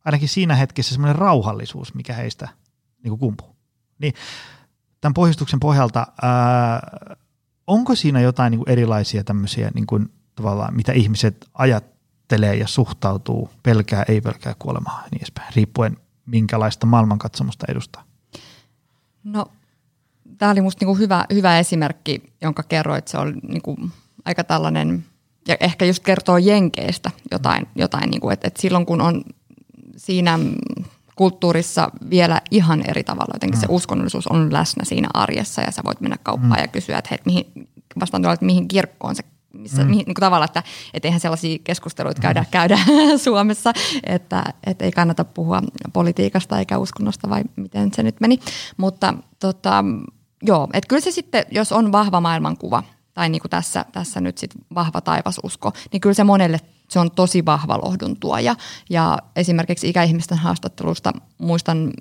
ainakin 0.05 0.29
siinä 0.29 0.55
hetkessä 0.55 0.93
semmoinen 0.93 1.15
rauhallisuus, 1.15 1.93
mikä 1.93 2.13
heistä 2.13 2.49
niin 3.03 3.09
kuin 3.09 3.19
kumpuu. 3.19 3.55
Niin 3.99 4.13
tämän 5.01 5.13
pohjustuksen 5.13 5.59
pohjalta, 5.59 6.07
ää, 6.21 7.07
onko 7.67 7.95
siinä 7.95 8.21
jotain 8.21 8.51
niin 8.51 8.59
kuin 8.59 8.69
erilaisia 8.69 9.23
tämmöisiä, 9.23 9.71
niin 9.73 9.87
kuin, 9.87 10.09
tavallaan, 10.35 10.75
mitä 10.75 10.91
ihmiset 10.91 11.49
ajattelee 11.53 12.55
ja 12.55 12.67
suhtautuu, 12.67 13.49
pelkää, 13.63 14.03
ei 14.07 14.21
pelkää 14.21 14.55
kuolemaa 14.59 15.01
ja 15.01 15.07
niin 15.11 15.21
edespäin, 15.21 15.53
riippuen 15.55 15.97
minkälaista 16.25 16.85
maailmankatsomusta 16.85 17.65
edustaa? 17.69 18.03
No, 19.23 19.45
tämä 20.37 20.51
oli 20.51 20.61
minusta 20.61 20.85
niinku 20.85 20.97
hyvä, 20.97 21.25
hyvä 21.33 21.59
esimerkki, 21.59 22.33
jonka 22.41 22.63
kerroit. 22.63 23.07
Se 23.07 23.17
oli 23.17 23.33
niinku 23.33 23.77
aika 24.25 24.43
tällainen, 24.43 25.05
ja 25.47 25.57
ehkä 25.59 25.85
just 25.85 26.03
kertoo 26.03 26.37
jenkeistä 26.37 27.11
jotain, 27.31 27.67
jotain 27.75 28.09
niin 28.09 28.21
kuin, 28.21 28.33
että, 28.33 28.47
että 28.47 28.61
silloin 28.61 28.85
kun 28.85 29.01
on 29.01 29.23
siinä 29.97 30.39
kulttuurissa 31.15 31.91
vielä 32.09 32.41
ihan 32.51 32.83
eri 32.89 33.03
tavalla, 33.03 33.33
jotenkin 33.33 33.59
mm. 33.59 33.61
se 33.61 33.67
uskonnollisuus 33.69 34.27
on 34.27 34.53
läsnä 34.53 34.85
siinä 34.85 35.07
arjessa 35.13 35.61
ja 35.61 35.71
sä 35.71 35.81
voit 35.85 36.01
mennä 36.01 36.17
kauppaan 36.23 36.59
mm. 36.59 36.61
ja 36.61 36.67
kysyä, 36.67 36.97
että 36.97 37.07
hei, 37.11 37.19
mihin, 37.25 37.45
vastaan 37.99 38.21
tuolla, 38.21 38.33
että 38.33 38.45
mihin 38.45 38.67
kirkkoon 38.67 39.15
se 39.15 39.23
missä, 39.53 39.83
mm. 39.83 39.89
mihin, 39.89 40.05
niin 40.05 40.15
kuin 40.15 40.21
tavalla, 40.21 40.45
että 40.45 40.63
et 40.93 41.05
eihän 41.05 41.19
sellaisia 41.19 41.59
keskusteluita 41.63 42.21
käydä, 42.21 42.41
mm. 42.41 42.47
käydä 42.51 42.77
Suomessa, 43.23 43.73
että 44.03 44.43
et 44.65 44.81
ei 44.81 44.91
kannata 44.91 45.23
puhua 45.23 45.61
politiikasta 45.93 46.59
eikä 46.59 46.77
uskonnosta 46.77 47.29
vai 47.29 47.43
miten 47.55 47.93
se 47.93 48.03
nyt 48.03 48.15
meni. 48.19 48.39
Mutta 48.77 49.13
tota, 49.39 49.85
joo, 50.43 50.67
että 50.73 50.87
kyllä 50.87 51.01
se 51.01 51.11
sitten, 51.11 51.45
jos 51.51 51.71
on 51.71 51.91
vahva 51.91 52.21
maailmankuva 52.21 52.83
tai 53.13 53.29
niin 53.29 53.41
kuin 53.41 53.49
tässä, 53.49 53.85
tässä 53.91 54.21
nyt 54.21 54.37
sit 54.37 54.51
vahva 54.75 55.01
taivasusko, 55.01 55.73
niin 55.91 56.01
kyllä 56.01 56.13
se 56.13 56.23
monelle 56.23 56.59
se 56.89 56.99
on 56.99 57.11
tosi 57.11 57.45
vahva 57.45 57.77
lohdun 57.77 58.17
tuoja. 58.19 58.55
Ja 58.89 59.19
esimerkiksi 59.35 59.89
ikäihmisten 59.89 60.37
haastattelusta 60.37 61.11
muistan 61.37 61.93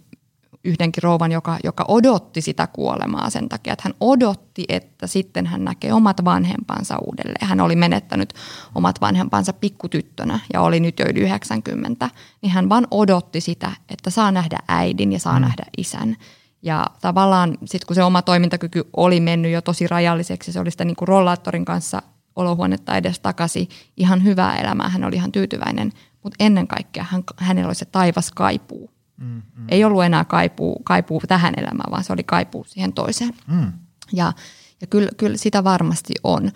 yhdenkin 0.65 1.03
rouvan, 1.03 1.33
joka, 1.33 1.59
joka 1.65 1.85
odotti 1.89 2.41
sitä 2.41 2.67
kuolemaa 2.67 3.31
sen 3.31 3.49
takia, 3.49 3.73
että 3.73 3.83
hän 3.85 3.95
odotti, 4.01 4.65
että 4.69 5.07
sitten 5.07 5.47
hän 5.47 5.65
näkee 5.65 5.93
omat 5.93 6.25
vanhempansa 6.25 6.99
uudelleen. 6.99 7.49
Hän 7.49 7.61
oli 7.61 7.77
menettänyt 7.77 8.35
omat 8.75 9.01
vanhempansa 9.01 9.53
pikkutyttönä 9.53 10.41
ja 10.53 10.61
oli 10.61 10.81
nyt 10.81 10.99
jo 10.99 11.07
yli 11.09 11.21
90, 11.21 12.11
niin 12.43 12.51
hän 12.53 12.69
vaan 12.69 12.87
odotti 12.91 13.41
sitä, 13.41 13.73
että 13.89 14.11
saa 14.11 14.33
nähdä 14.33 14.59
äidin 14.69 15.13
ja 15.13 15.19
saa 15.19 15.39
mm. 15.39 15.43
nähdä 15.43 15.65
isän. 15.79 16.17
Ja 16.63 16.87
tavallaan 17.01 17.59
sitten 17.65 17.87
kun 17.87 17.95
se 17.95 18.03
oma 18.03 18.23
toimintakyky 18.23 18.85
oli 18.97 19.21
mennyt 19.21 19.53
jo 19.53 19.63
tosi 19.63 19.89
rajalliseksi, 19.89 20.53
se 20.53 20.61
oli 20.61 20.71
sitä 20.71 20.85
niin 20.85 20.97
kuin 20.97 21.09
rollaattorin 21.09 21.65
kanssa 21.65 22.03
olohuonetta 22.37 22.97
edes 22.97 23.21
takaisin, 23.21 23.69
ihan 23.97 24.25
hyvää 24.25 24.57
elämää, 24.57 24.89
hän 24.89 25.05
oli 25.05 25.17
ihan 25.17 25.33
tyytyväinen, 25.33 25.93
mutta 26.23 26.37
ennen 26.41 26.69
kaikkea 26.69 27.05
hän, 27.09 27.23
hänellä 27.37 27.69
oli 27.69 27.75
se 27.75 27.85
taivas 27.85 28.31
kaipuu 28.31 28.91
Mm, 29.23 29.43
mm. 29.57 29.65
Ei 29.69 29.85
ollut 29.85 30.05
enää 30.05 30.25
kaipuu, 30.25 30.81
kaipuu 30.85 31.21
tähän 31.29 31.55
elämään, 31.57 31.91
vaan 31.91 32.05
se 32.05 32.13
oli 32.13 32.25
kaipuu 32.25 32.65
siihen 32.65 32.93
toiseen. 32.93 33.35
Mm. 33.47 33.73
Ja, 34.13 34.33
ja 34.81 34.87
kyllä, 34.87 35.11
kyllä 35.17 35.37
sitä 35.37 35.65
varmasti 35.65 36.15
on. 36.25 36.51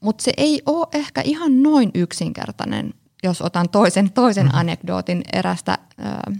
Mutta 0.00 0.24
se 0.24 0.32
ei 0.36 0.62
ole 0.66 0.86
ehkä 0.92 1.20
ihan 1.20 1.62
noin 1.62 1.90
yksinkertainen, 1.94 2.94
jos 3.22 3.42
otan 3.42 3.68
toisen, 3.68 4.12
toisen 4.12 4.46
mm. 4.46 4.50
anekdootin 4.52 5.22
erästä 5.32 5.78
ö, 6.28 6.32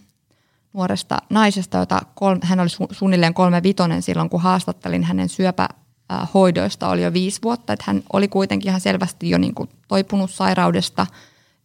nuoresta 0.74 1.18
naisesta, 1.30 1.78
jota 1.78 2.02
kolme, 2.14 2.40
hän 2.42 2.60
oli 2.60 2.68
su, 2.68 2.86
suunnilleen 2.90 3.34
kolme 3.34 3.62
vitonen 3.62 4.02
silloin, 4.02 4.30
kun 4.30 4.40
haastattelin 4.40 5.04
hänen 5.04 5.28
syöpähoidoista, 5.28 6.88
oli 6.88 7.02
jo 7.02 7.12
viisi 7.12 7.42
vuotta. 7.42 7.72
Että 7.72 7.84
hän 7.86 8.02
oli 8.12 8.28
kuitenkin 8.28 8.68
ihan 8.68 8.80
selvästi 8.80 9.30
jo 9.30 9.38
niin 9.38 9.54
kuin 9.54 9.68
toipunut 9.88 10.30
sairaudesta– 10.30 11.06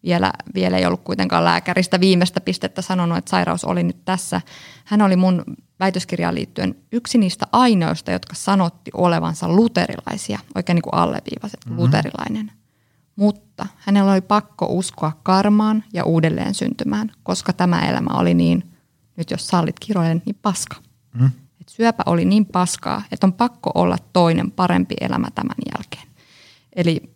vielä, 0.04 0.34
vielä 0.54 0.78
ei 0.78 0.86
ollut 0.86 1.04
kuitenkaan 1.04 1.46
lääkäristä 1.46 2.00
viimeistä 2.00 2.42
pistettä 2.42 2.82
sanonut, 2.82 3.18
että 3.18 3.32
sairaus 3.32 3.66
oli 3.66 3.84
nyt 3.84 4.06
tässä. 4.06 4.42
Hän 4.86 5.02
oli 5.02 5.16
mun 5.16 5.44
väitöskirjaan 5.80 6.36
liittyen 6.36 6.76
yksi 6.92 7.18
niistä 7.18 7.48
ainoista, 7.52 8.12
jotka 8.12 8.36
sanotti 8.36 8.92
olevansa 8.94 9.50
luterilaisia, 9.50 10.40
oikein 10.56 10.76
niin 10.76 10.84
kuin 10.84 10.94
alleviivaset, 10.94 11.60
mm-hmm. 11.66 11.82
luterilainen. 11.82 12.52
Mutta 13.16 13.66
hänellä 13.78 14.12
oli 14.12 14.22
pakko 14.22 14.66
uskoa 14.70 15.12
karmaan 15.24 15.84
ja 15.94 16.04
uudelleen 16.04 16.54
syntymään, 16.54 17.12
koska 17.24 17.54
tämä 17.54 17.90
elämä 17.90 18.10
oli 18.14 18.34
niin, 18.34 18.69
nyt 19.20 19.32
jos 19.32 19.48
sallit 19.48 19.80
kiroilen, 19.80 20.22
niin 20.26 20.38
paska. 20.42 20.76
Mm. 21.14 21.32
Et 21.62 21.70
syöpä 21.70 22.04
oli 22.06 22.26
niin 22.26 22.46
paskaa, 22.46 23.04
että 23.12 23.28
on 23.28 23.34
pakko 23.34 23.72
olla 23.76 23.98
toinen 24.14 24.52
parempi 24.52 24.96
elämä 25.02 25.28
tämän 25.36 25.56
jälkeen. 25.76 26.08
Eli 26.76 27.16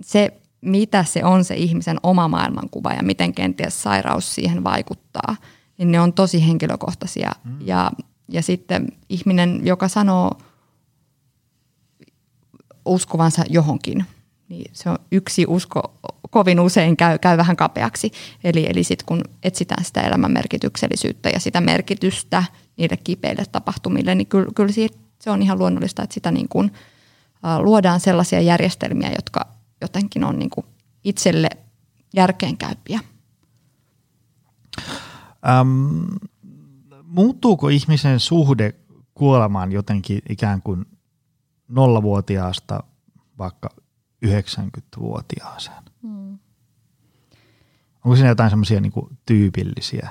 se 0.00 0.40
mitä 0.60 1.04
se 1.04 1.24
on 1.24 1.44
se 1.44 1.54
ihmisen 1.54 1.96
oma 2.02 2.28
maailmankuva 2.28 2.92
ja 2.92 3.02
miten 3.02 3.34
kenties 3.34 3.82
sairaus 3.82 4.34
siihen 4.34 4.64
vaikuttaa, 4.64 5.36
niin 5.78 5.92
ne 5.92 6.00
on 6.00 6.12
tosi 6.12 6.46
henkilökohtaisia. 6.46 7.32
Mm. 7.44 7.56
Ja, 7.60 7.90
ja 8.28 8.42
sitten 8.42 8.88
ihminen, 9.08 9.60
joka 9.66 9.88
sanoo 9.88 10.38
uskovansa 12.84 13.44
johonkin, 13.48 14.04
niin 14.48 14.70
se 14.74 14.90
on 14.90 14.98
yksi 15.12 15.44
usko 15.48 15.98
kovin 16.30 16.60
usein 16.60 16.96
käy, 16.96 17.18
käy 17.18 17.36
vähän 17.36 17.56
kapeaksi. 17.56 18.10
Eli, 18.44 18.66
eli 18.70 18.84
sitten 18.84 19.06
kun 19.06 19.20
etsitään 19.42 19.84
sitä 19.84 20.00
elämän 20.00 20.32
merkityksellisyyttä 20.32 21.28
ja 21.28 21.40
sitä 21.40 21.60
merkitystä 21.60 22.44
niille 22.76 22.96
kipeille 22.96 23.44
tapahtumille, 23.52 24.14
niin 24.14 24.26
kyllä, 24.26 24.48
kyllä 24.54 24.72
siitä, 24.72 24.98
se 25.20 25.30
on 25.30 25.42
ihan 25.42 25.58
luonnollista, 25.58 26.02
että 26.02 26.14
sitä 26.14 26.30
niin 26.30 26.48
kuin, 26.48 26.66
uh, 26.66 27.64
luodaan 27.64 28.00
sellaisia 28.00 28.40
järjestelmiä, 28.40 29.12
jotka 29.16 29.46
jotenkin 29.80 30.24
on 30.24 30.38
niin 30.38 30.50
kuin 30.50 30.66
itselle 31.04 31.48
järkeenkäypiä. 32.14 33.00
Ähm, 35.48 36.04
muuttuuko 37.02 37.68
ihmisen 37.68 38.20
suhde 38.20 38.74
kuolemaan 39.14 39.72
jotenkin 39.72 40.22
ikään 40.28 40.62
kuin 40.62 40.86
nollavuotiaasta 41.68 42.82
vaikka 43.38 43.70
90-vuotiaaseen? 44.26 45.82
Hmm. 46.02 46.38
Onko 48.04 48.16
siinä 48.16 48.28
jotain 48.28 48.50
semmoisia 48.50 48.80
niin 48.80 48.92
tyypillisiä 49.26 50.08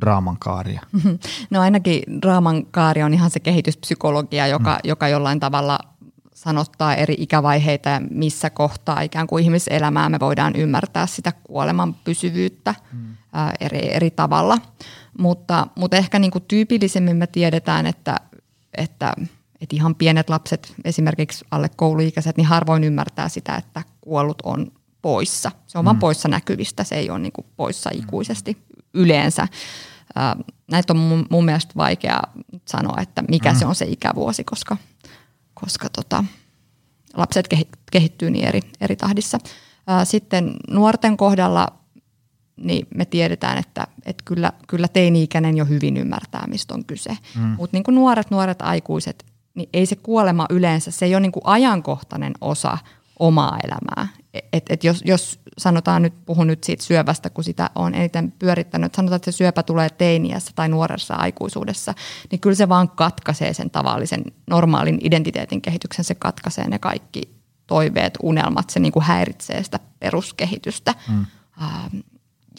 draaman 0.00 0.36
kaaria? 0.38 0.80
No 1.50 1.60
ainakin 1.60 2.02
draaman 2.22 2.66
kaari 2.66 3.02
on 3.02 3.14
ihan 3.14 3.30
se 3.30 3.40
kehityspsykologia, 3.40 4.46
joka, 4.46 4.72
hmm. 4.72 4.80
joka 4.84 5.08
jollain 5.08 5.40
tavalla 5.40 5.78
sanottaa 6.42 6.94
eri 6.94 7.14
ikävaiheita 7.18 7.88
ja 7.88 8.00
missä 8.10 8.50
kohtaa 8.50 9.00
ikään 9.00 9.26
kuin 9.26 9.44
ihmiselämää 9.44 10.08
me 10.08 10.20
voidaan 10.20 10.56
ymmärtää 10.56 11.06
sitä 11.06 11.32
kuoleman 11.44 11.94
pysyvyyttä 11.94 12.74
mm. 12.92 13.16
ää, 13.32 13.52
eri, 13.60 13.94
eri 13.94 14.10
tavalla. 14.10 14.58
Mutta, 15.18 15.66
mutta 15.76 15.96
ehkä 15.96 16.18
niin 16.18 16.30
kuin 16.30 16.44
tyypillisemmin 16.48 17.16
me 17.16 17.26
tiedetään, 17.26 17.86
että, 17.86 18.16
että, 18.74 19.12
että 19.62 19.76
ihan 19.76 19.94
pienet 19.94 20.30
lapset, 20.30 20.74
esimerkiksi 20.84 21.44
alle 21.50 21.68
kouluikäiset, 21.76 22.36
niin 22.36 22.46
harvoin 22.46 22.84
ymmärtää 22.84 23.28
sitä, 23.28 23.56
että 23.56 23.82
kuollut 24.00 24.42
on 24.42 24.72
poissa. 25.02 25.50
Se 25.66 25.78
on 25.78 25.84
mm. 25.84 25.86
vain 25.86 25.98
poissa 25.98 26.28
näkyvistä, 26.28 26.84
se 26.84 26.94
ei 26.94 27.10
ole 27.10 27.18
niin 27.18 27.32
kuin 27.32 27.46
poissa 27.56 27.90
ikuisesti 27.94 28.58
yleensä. 28.94 29.48
Näitä 30.70 30.92
on 30.92 30.98
mun, 30.98 31.26
mun 31.30 31.44
mielestä 31.44 31.72
vaikea 31.76 32.22
sanoa, 32.68 32.96
että 33.00 33.22
mikä 33.28 33.52
mm. 33.52 33.58
se 33.58 33.66
on 33.66 33.74
se 33.74 33.84
ikävuosi, 33.84 34.44
koska– 34.44 34.76
koska 35.54 35.88
tota, 35.88 36.24
lapset 37.16 37.48
kehittyy 37.92 38.30
niin 38.30 38.44
eri, 38.44 38.60
eri 38.80 38.96
tahdissa. 38.96 39.38
Sitten 40.04 40.54
nuorten 40.70 41.16
kohdalla 41.16 41.68
niin 42.56 42.86
me 42.94 43.04
tiedetään, 43.04 43.58
että, 43.58 43.86
että 44.06 44.22
kyllä, 44.24 44.52
kyllä 44.68 44.88
teini-ikäinen 44.88 45.56
jo 45.56 45.64
hyvin 45.64 45.96
ymmärtää, 45.96 46.46
mistä 46.48 46.74
on 46.74 46.84
kyse. 46.84 47.16
Mm. 47.36 47.42
Mutta 47.42 47.76
niin 47.76 47.94
nuoret, 47.94 48.30
nuoret 48.30 48.62
aikuiset, 48.62 49.24
niin 49.54 49.68
ei 49.72 49.86
se 49.86 49.96
kuolema 49.96 50.46
yleensä, 50.50 50.90
se 50.90 51.04
ei 51.04 51.14
ole 51.14 51.20
niin 51.20 51.32
kuin 51.32 51.46
ajankohtainen 51.46 52.32
osa 52.40 52.78
omaa 53.18 53.58
elämää. 53.64 54.08
Et, 54.52 54.64
et 54.70 54.84
jos, 54.84 55.02
jos 55.04 55.40
sanotaan 55.58 56.02
nyt, 56.02 56.14
puhun 56.26 56.46
nyt 56.46 56.64
siitä 56.64 56.84
syövästä, 56.84 57.30
kun 57.30 57.44
sitä 57.44 57.70
on 57.74 57.94
eniten 57.94 58.32
pyörittänyt, 58.38 58.94
sanotaan, 58.94 59.16
että 59.16 59.30
se 59.30 59.36
syöpä 59.36 59.62
tulee 59.62 59.90
teiniässä 59.90 60.52
tai 60.54 60.68
nuoressa 60.68 61.14
aikuisuudessa, 61.14 61.94
niin 62.30 62.40
kyllä 62.40 62.56
se 62.56 62.68
vaan 62.68 62.88
katkaisee 62.88 63.54
sen 63.54 63.70
tavallisen 63.70 64.24
normaalin 64.50 64.98
identiteetin 65.02 65.62
kehityksen, 65.62 66.04
se 66.04 66.14
katkaisee 66.14 66.68
ne 66.68 66.78
kaikki 66.78 67.22
toiveet, 67.66 68.18
unelmat, 68.22 68.70
se 68.70 68.80
niin 68.80 68.92
kuin 68.92 69.04
häiritsee 69.04 69.62
sitä 69.62 69.80
peruskehitystä 70.00 70.94
mm. 71.08 71.26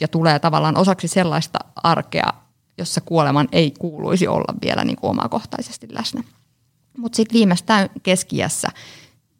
ja 0.00 0.08
tulee 0.08 0.38
tavallaan 0.38 0.76
osaksi 0.76 1.08
sellaista 1.08 1.58
arkea, 1.82 2.32
jossa 2.78 3.00
kuoleman 3.00 3.48
ei 3.52 3.70
kuuluisi 3.78 4.28
olla 4.28 4.54
vielä 4.62 4.84
niin 4.84 4.96
kuin 4.96 5.10
omakohtaisesti 5.10 5.86
läsnä. 5.90 6.22
Mutta 6.98 7.16
sitten 7.16 7.34
viimeistään 7.34 7.90
keskiässä 8.02 8.68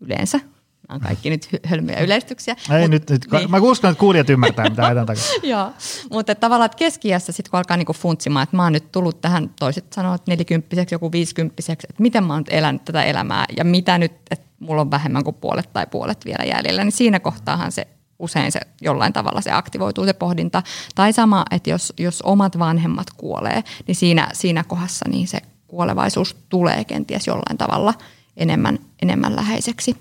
yleensä 0.01 0.41
Nämä 0.89 0.97
on 0.97 1.01
kaikki 1.01 1.31
nyt 1.31 1.49
hölmöjä 1.65 2.01
yleistyksiä. 2.01 2.57
Ei 2.71 2.81
Mut, 2.81 2.91
nyt, 2.91 3.11
nyt 3.11 3.27
niin. 3.33 3.51
mä 3.51 3.59
uskon, 3.59 3.91
että 3.91 4.01
kuulijat 4.01 4.31
ymmärtää, 4.31 4.71
mitä 4.71 4.87
ajan 4.87 5.07
takaa. 5.07 5.25
Joo, 5.43 5.73
mutta 6.11 6.35
tavallaan 6.35 6.67
että 6.67 6.79
keskiässä 6.79 7.33
sitten 7.33 7.51
kun 7.51 7.59
alkaa 7.59 7.77
niinku 7.77 7.93
funtsimaan, 7.93 8.43
että 8.43 8.57
mä 8.57 8.63
oon 8.63 8.73
nyt 8.73 8.93
tullut 8.93 9.21
tähän, 9.21 9.51
toiset 9.61 9.93
sanoo, 9.93 10.15
että 10.15 10.31
nelikymppiseksi, 10.31 10.95
joku 10.95 11.13
viisikymppiseksi, 11.13 11.87
että 11.91 12.03
miten 12.03 12.25
mä 12.25 12.33
oon 12.33 12.41
nyt 12.41 12.53
elänyt 12.53 12.85
tätä 12.85 13.03
elämää 13.03 13.45
ja 13.57 13.65
mitä 13.65 13.99
nyt, 13.99 14.13
että 14.31 14.47
mulla 14.61 14.81
on 14.81 14.91
vähemmän 14.91 15.25
kuin 15.25 15.37
puolet 15.37 15.73
tai 15.73 15.87
puolet 15.87 16.25
vielä 16.25 16.45
jäljellä, 16.45 16.85
niin 16.85 16.93
siinä 16.93 17.21
kohtaahan 17.21 17.73
se 17.73 17.87
usein 18.19 18.53
se 18.53 18.61
jollain 18.81 19.13
tavalla 19.13 19.41
se 19.41 19.53
aktivoituu 19.53 20.05
se 20.05 20.13
pohdinta. 20.13 20.63
Tai 20.95 21.13
sama, 21.13 21.45
että 21.51 21.71
jos, 21.71 21.93
jos 21.99 22.23
omat 22.23 22.59
vanhemmat 22.59 23.07
kuolee, 23.17 23.65
niin 23.87 23.95
siinä, 23.95 24.29
siinä 24.33 24.65
kohdassa 24.65 25.09
niin 25.09 25.29
se 25.29 25.41
kuolevaisuus 25.75 26.37
tulee 26.49 26.85
kenties 26.85 27.27
jollain 27.27 27.59
tavalla 27.59 27.95
enemmän, 28.37 28.79
enemmän 29.03 29.37
läheiseksi. 29.37 29.97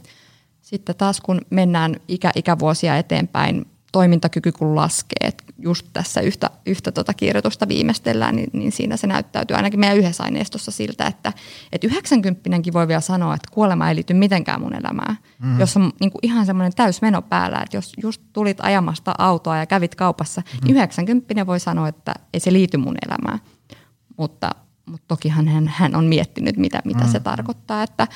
Sitten 0.62 0.96
taas 0.96 1.22
kun 1.22 1.42
mennään 1.50 1.96
ikä, 2.08 2.32
ikävuosia 2.36 2.98
eteenpäin, 2.98 3.66
toimintakyky 3.92 4.52
kun 4.52 4.76
laskee, 4.76 5.28
että 5.28 5.44
just 5.58 5.88
tässä 5.94 6.22
yhtä, 6.22 6.50
yhtä 6.66 6.92
tota 6.92 7.14
kirjoitusta 7.14 7.68
viimeistellään, 7.68 8.36
niin, 8.36 8.50
niin 8.54 8.72
siinä 8.72 8.98
se 8.98 9.08
näyttäytyy 9.08 9.58
ainakin 9.58 9.80
meidän 9.80 9.98
yhdessä 9.98 10.24
aineistossa 10.24 10.72
siltä, 10.72 11.08
että, 11.08 11.34
että 11.72 11.88
90 11.88 12.50
voi 12.74 12.88
vielä 12.88 13.02
sanoa, 13.02 13.36
että 13.36 13.50
kuolema 13.52 13.90
ei 13.90 13.96
liity 13.96 14.14
mitenkään 14.14 14.62
mun 14.62 14.76
elämään. 14.76 15.18
Mm. 15.40 15.60
Jos 15.60 15.78
on 15.78 15.92
niin 16.00 16.12
kuin 16.12 16.20
ihan 16.24 16.46
semmoinen 16.46 16.74
täysmeno 16.76 17.22
päällä, 17.22 17.60
että 17.64 17.78
jos 17.78 17.94
just 18.04 18.22
tulit 18.34 18.58
ajamasta 18.62 19.16
autoa 19.18 19.58
ja 19.58 19.66
kävit 19.66 19.96
kaupassa, 19.96 20.42
mm. 20.42 20.68
niin 20.68 20.76
90 20.76 21.48
voi 21.48 21.60
sanoa, 21.60 21.88
että 21.88 22.14
ei 22.34 22.40
se 22.40 22.54
liity 22.54 22.78
mun 22.78 22.96
elämään. 23.08 23.40
Mutta, 24.18 24.52
mutta 24.86 25.06
tokihan 25.08 25.48
hän, 25.48 25.68
hän 25.68 25.96
on 25.96 26.06
miettinyt, 26.06 26.58
mitä, 26.58 26.82
mitä 26.86 27.04
mm. 27.04 27.12
se 27.12 27.20
tarkoittaa, 27.20 27.84
että, 27.84 28.08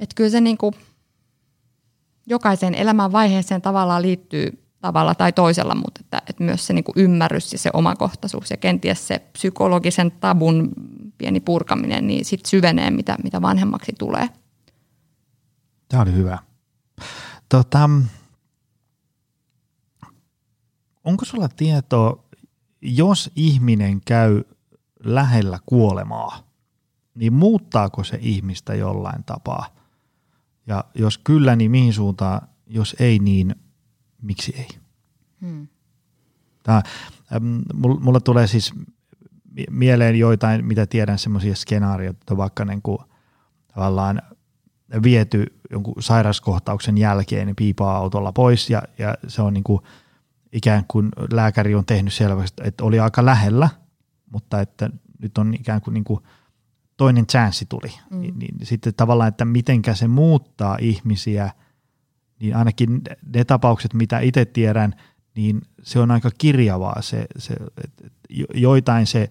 että 0.00 0.14
kyllä 0.14 0.30
se 0.30 0.40
niin 0.40 0.58
kuin– 0.58 0.74
jokaiseen 2.26 2.74
elämän 2.74 3.12
vaiheeseen 3.12 3.62
tavallaan 3.62 4.02
liittyy 4.02 4.62
tavalla 4.80 5.14
tai 5.14 5.32
toisella, 5.32 5.74
mutta 5.74 6.00
että, 6.00 6.22
että 6.26 6.44
myös 6.44 6.66
se 6.66 6.72
niin 6.72 6.84
kuin 6.84 6.98
ymmärrys 6.98 7.52
ja 7.52 7.58
se 7.58 7.70
omakohtaisuus 7.72 8.50
ja 8.50 8.56
kenties 8.56 9.08
se 9.08 9.18
psykologisen 9.18 10.10
tabun 10.10 10.70
pieni 11.18 11.40
purkaminen, 11.40 12.06
niin 12.06 12.24
sitten 12.24 12.50
syvenee, 12.50 12.90
mitä, 12.90 13.16
mitä 13.22 13.42
vanhemmaksi 13.42 13.92
tulee. 13.98 14.28
Tämä 15.88 16.02
oli 16.02 16.12
hyvä. 16.12 16.38
Tota, 17.48 17.90
onko 21.04 21.24
sulla 21.24 21.48
tietoa, 21.48 22.24
jos 22.80 23.30
ihminen 23.36 24.00
käy 24.04 24.42
lähellä 25.04 25.58
kuolemaa, 25.66 26.38
niin 27.14 27.32
muuttaako 27.32 28.04
se 28.04 28.18
ihmistä 28.22 28.74
jollain 28.74 29.24
tapaa? 29.24 29.66
Ja 30.66 30.84
jos 30.94 31.18
kyllä, 31.18 31.56
niin 31.56 31.70
mihin 31.70 31.92
suuntaan? 31.92 32.48
Jos 32.66 32.96
ei, 32.98 33.18
niin 33.18 33.54
miksi 34.22 34.54
ei? 34.58 34.68
Hmm. 35.40 35.68
Tämä, 36.62 36.82
mulla 37.74 38.20
tulee 38.20 38.46
siis 38.46 38.74
mieleen 39.70 40.18
joitain, 40.18 40.64
mitä 40.64 40.86
tiedän, 40.86 41.18
semmoisia 41.18 41.54
skenaarioita, 41.54 42.36
vaikka 42.36 42.64
niin 42.64 42.82
kuin 42.82 42.98
tavallaan 43.74 44.22
viety 45.02 45.46
jonkun 45.70 46.02
sairaskohtauksen 46.02 46.98
jälkeen 46.98 47.46
niin 47.46 47.56
piipaa 47.56 47.96
autolla 47.96 48.32
pois 48.32 48.70
ja, 48.70 48.82
ja 48.98 49.14
se 49.28 49.42
on 49.42 49.54
niin 49.54 49.64
kuin 49.64 49.82
ikään 50.52 50.84
kuin 50.88 51.08
lääkäri 51.32 51.74
on 51.74 51.86
tehnyt 51.86 52.12
selväksi, 52.12 52.54
että 52.64 52.84
oli 52.84 53.00
aika 53.00 53.24
lähellä, 53.24 53.68
mutta 54.32 54.60
että 54.60 54.90
nyt 55.18 55.38
on 55.38 55.54
ikään 55.54 55.80
kuin, 55.80 55.94
niin 55.94 56.04
kuin 56.04 56.20
toinen 56.96 57.26
chanssi 57.26 57.66
tuli. 57.68 57.94
Mm. 58.10 58.20
Niin, 58.20 58.34
niin 58.38 58.56
sitten 58.62 58.94
tavallaan, 58.94 59.28
että 59.28 59.44
mitenkä 59.44 59.94
se 59.94 60.08
muuttaa 60.08 60.76
ihmisiä, 60.80 61.50
niin 62.40 62.56
ainakin 62.56 63.00
ne 63.34 63.44
tapaukset, 63.44 63.94
mitä 63.94 64.18
itse 64.18 64.44
tiedän, 64.44 64.94
niin 65.34 65.60
se 65.82 66.00
on 66.00 66.10
aika 66.10 66.30
kirjavaa. 66.38 67.02
Se, 67.02 67.26
se, 67.38 67.54
et, 67.84 68.12
joitain 68.54 69.06
se, 69.06 69.28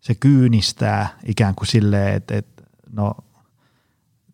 se 0.00 0.14
kyynistää 0.14 1.18
ikään 1.26 1.54
kuin 1.54 1.66
silleen, 1.66 2.14
että, 2.14 2.36
että 2.36 2.62
no 2.92 3.14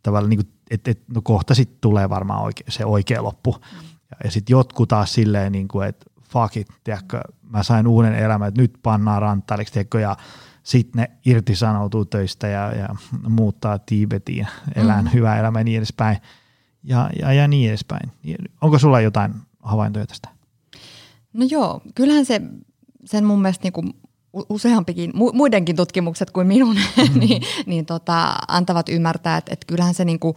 tavallaan 0.03 0.31
niin 0.31 0.39
kuin, 0.39 0.53
että, 0.71 0.91
että 0.91 1.05
no 1.15 1.23
kohta 1.23 1.55
sitten 1.55 1.79
tulee 1.81 2.09
varmaan 2.09 2.43
oike, 2.43 2.65
se 2.69 2.85
oikea 2.85 3.23
loppu. 3.23 3.53
Mm. 3.53 3.79
Ja, 4.11 4.17
ja 4.25 4.31
sitten 4.31 4.55
jotkut 4.55 4.89
taas 4.89 5.13
silleen, 5.13 5.53
niin 5.53 5.69
kuin, 5.69 5.89
että 5.89 6.07
fuck 6.33 6.57
it, 6.57 6.69
tiedätkö, 6.85 7.21
mä 7.43 7.63
sain 7.63 7.87
uuden 7.87 8.15
elämän, 8.15 8.49
että 8.49 8.61
nyt 8.61 8.73
pannaan 8.83 9.23
ranttailiksi, 9.23 9.73
tiedätkö, 9.73 10.01
ja 10.01 10.17
sitten 10.63 11.01
ne 11.01 11.11
irtisanoutuu 11.27 12.05
töistä 12.05 12.49
ja, 12.49 12.73
ja 12.73 12.89
muuttaa 13.29 13.79
Tiibetiin, 13.79 14.47
elää 14.75 15.03
mm. 15.03 15.09
hyvää 15.15 15.39
elämää 15.39 15.61
ja 15.61 15.65
niin 15.65 15.79
edespäin. 15.79 16.17
Ja, 16.83 17.11
ja, 17.21 17.33
ja 17.33 17.49
niin 17.49 17.69
edespäin. 17.69 18.13
Onko 18.61 18.79
sulla 18.79 19.01
jotain 19.01 19.35
havaintoja 19.63 20.07
tästä? 20.07 20.29
No 21.33 21.47
joo, 21.51 21.81
kyllähän 21.95 22.25
se 22.25 22.41
sen 23.05 23.25
mun 23.25 23.43
mielestä 23.43 23.63
niin 23.63 23.73
kuin 23.73 23.95
useampikin, 24.49 25.11
muidenkin 25.15 25.77
tutkimukset 25.77 26.31
kuin 26.31 26.47
minun, 26.47 26.77
mm-hmm. 26.97 27.21
niin, 27.21 27.43
niin 27.67 27.87
tota, 27.87 28.35
antavat 28.49 28.89
ymmärtää, 28.89 29.37
että, 29.37 29.53
että 29.53 29.67
kyllähän 29.67 29.95
se 29.95 30.05
niin 30.05 30.21
kuin 30.21 30.35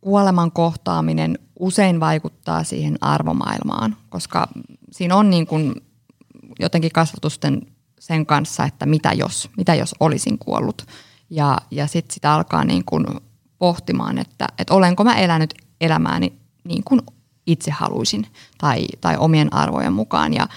kuoleman 0.00 0.52
kohtaaminen 0.52 1.38
usein 1.60 2.00
vaikuttaa 2.00 2.64
siihen 2.64 2.98
arvomaailmaan, 3.00 3.96
koska 4.08 4.48
siinä 4.90 5.16
on 5.16 5.30
niin 5.30 5.46
kuin 5.46 5.74
jotenkin 6.60 6.92
kasvatusten 6.92 7.66
sen 8.00 8.26
kanssa, 8.26 8.64
että 8.64 8.86
mitä 8.86 9.12
jos, 9.12 9.50
mitä 9.56 9.74
jos 9.74 9.94
olisin 10.00 10.38
kuollut. 10.38 10.86
Ja, 11.30 11.58
ja 11.70 11.86
sitten 11.86 12.14
sitä 12.14 12.34
alkaa 12.34 12.64
niin 12.64 12.84
kuin 12.84 13.06
pohtimaan, 13.58 14.18
että, 14.18 14.46
että 14.58 14.74
olenko 14.74 15.04
mä 15.04 15.14
elänyt 15.18 15.54
elämääni 15.80 16.32
niin 16.64 16.84
kuin 16.84 17.00
itse 17.46 17.70
haluaisin 17.70 18.26
tai, 18.58 18.86
tai 19.00 19.16
omien 19.16 19.54
arvojen 19.54 19.92
mukaan. 19.92 20.34
Ja 20.34 20.48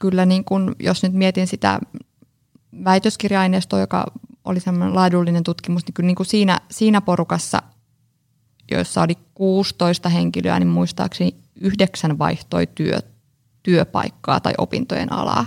kyllä 0.00 0.26
niin 0.26 0.44
kuin, 0.44 0.74
jos 0.78 1.02
nyt 1.02 1.12
mietin 1.12 1.46
sitä 1.46 1.80
väitöskirja-aineistoa, 2.84 3.80
joka 3.80 4.06
oli 4.44 4.60
semmoinen 4.60 4.94
laadullinen 4.94 5.44
tutkimus, 5.44 5.86
niin 5.86 5.94
kyllä 5.94 6.06
niin 6.06 6.16
kuin 6.16 6.26
siinä, 6.26 6.60
siinä 6.70 7.00
porukassa, 7.00 7.62
joissa 8.70 9.02
oli 9.02 9.14
16 9.34 10.08
henkilöä, 10.08 10.58
niin 10.58 10.68
muistaakseni 10.68 11.34
yhdeksän 11.60 12.18
vaihtoi 12.18 12.66
työ, 12.74 12.98
työpaikkaa 13.62 14.40
tai 14.40 14.52
opintojen 14.58 15.12
alaa. 15.12 15.46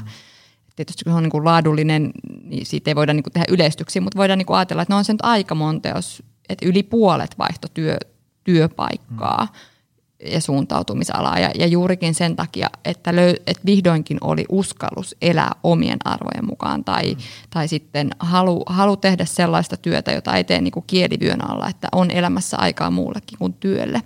Tietysti 0.76 1.04
kun 1.04 1.14
se 1.14 1.18
on 1.18 1.24
niin 1.24 1.32
kuin 1.32 1.46
laadullinen, 1.46 2.12
niin 2.44 2.66
siitä 2.66 2.92
ei 2.92 2.96
voida 2.96 3.14
niin 3.14 3.24
kuin 3.24 3.34
tehdä 3.34 3.46
yleistyksiä, 3.50 4.02
mutta 4.02 4.18
voidaan 4.18 4.38
niin 4.38 4.46
kuin 4.46 4.58
ajatella, 4.58 4.82
että 4.82 4.94
no 4.94 4.98
on 4.98 5.06
se 5.06 5.16
aika 5.22 5.56
monta, 5.56 5.88
jos 5.88 6.24
että 6.50 6.66
yli 6.66 6.84
puolet 6.84 7.38
vaihto 7.38 7.68
työ, 7.74 7.98
työpaikkaa. 8.44 9.46
Mm 9.46 9.73
ja 10.26 10.42
suuntautumisalaa. 10.42 11.40
Ja, 11.40 11.52
ja 11.56 11.68
juurikin 11.68 12.16
sen 12.16 12.36
takia, 12.36 12.70
että, 12.86 13.16
löy, 13.16 13.34
että 13.48 13.66
vihdoinkin 13.66 14.18
oli 14.22 14.46
uskallus 14.50 15.16
elää 15.22 15.52
omien 15.64 15.98
arvojen 16.06 16.46
mukaan 16.46 16.84
tai, 16.84 17.14
mm. 17.14 17.22
tai 17.50 17.68
sitten 17.68 18.10
halu, 18.20 18.64
halu 18.66 18.98
tehdä 18.98 19.26
sellaista 19.26 19.78
työtä, 19.78 20.12
jota 20.12 20.36
ei 20.36 20.44
tee 20.44 20.62
niin 20.62 20.72
kuin 20.72 20.86
kielivyön 20.88 21.50
alla, 21.50 21.70
että 21.70 21.88
on 21.92 22.12
elämässä 22.12 22.58
aikaa 22.58 22.92
muullekin 22.92 23.38
kuin 23.38 23.54
työlle. 23.54 24.02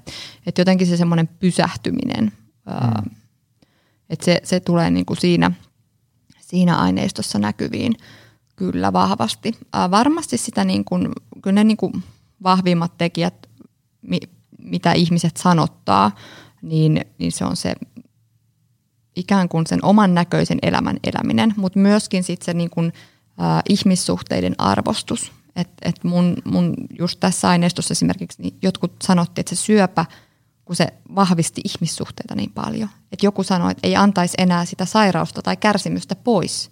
Että 0.46 0.62
jotenkin 0.62 0.88
se 0.88 0.98
semmoinen 0.98 1.28
pysähtyminen, 1.28 2.32
mm. 2.66 3.12
että 4.10 4.26
se, 4.26 4.42
se 4.44 4.60
tulee 4.60 4.90
niin 4.90 5.06
kuin 5.06 5.18
siinä, 5.18 5.52
siinä 6.40 6.78
aineistossa 6.78 7.40
näkyviin 7.40 7.94
kyllä 8.56 8.94
vahvasti. 8.94 9.54
Varmasti 9.92 10.38
sitä 10.38 10.64
niin 10.64 10.86
kuin, 10.86 11.10
kyllä 11.42 11.56
ne 11.56 11.64
niin 11.64 11.78
kuin 11.78 12.04
vahvimmat 12.44 12.98
tekijät, 12.98 13.48
mitä 14.68 14.94
ihmiset 14.94 15.38
sanottaa, 15.38 16.12
niin, 16.62 17.06
niin 17.18 17.32
se 17.32 17.46
on 17.46 17.56
se 17.56 17.76
ikään 19.16 19.50
kuin 19.50 19.68
sen 19.68 19.86
oman 19.86 20.14
näköisen 20.14 20.60
elämän 20.62 20.98
eläminen, 21.04 21.54
mutta 21.58 21.80
myöskin 21.80 22.24
sitten 22.24 22.46
se 22.46 22.54
niin 22.54 22.70
kuin, 22.70 22.94
äh, 23.42 23.62
ihmissuhteiden 23.70 24.56
arvostus. 24.58 25.32
Et, 25.56 25.70
et 25.82 26.04
mun, 26.04 26.38
mun 26.46 26.74
just 27.00 27.20
tässä 27.20 27.50
aineistossa 27.50 27.92
esimerkiksi 27.92 28.42
niin 28.42 28.58
jotkut 28.62 28.92
sanottiin, 29.04 29.42
että 29.42 29.56
se 29.56 29.62
syöpä, 29.62 30.06
kun 30.66 30.76
se 30.76 30.88
vahvisti 31.16 31.62
ihmissuhteita 31.66 32.36
niin 32.36 32.52
paljon. 32.52 32.90
Että 33.12 33.26
joku 33.26 33.44
sanoi, 33.44 33.72
että 33.72 33.88
ei 33.88 33.96
antaisi 33.96 34.36
enää 34.38 34.66
sitä 34.66 34.86
sairausta 34.86 35.42
tai 35.42 35.58
kärsimystä 35.58 36.16
pois, 36.16 36.72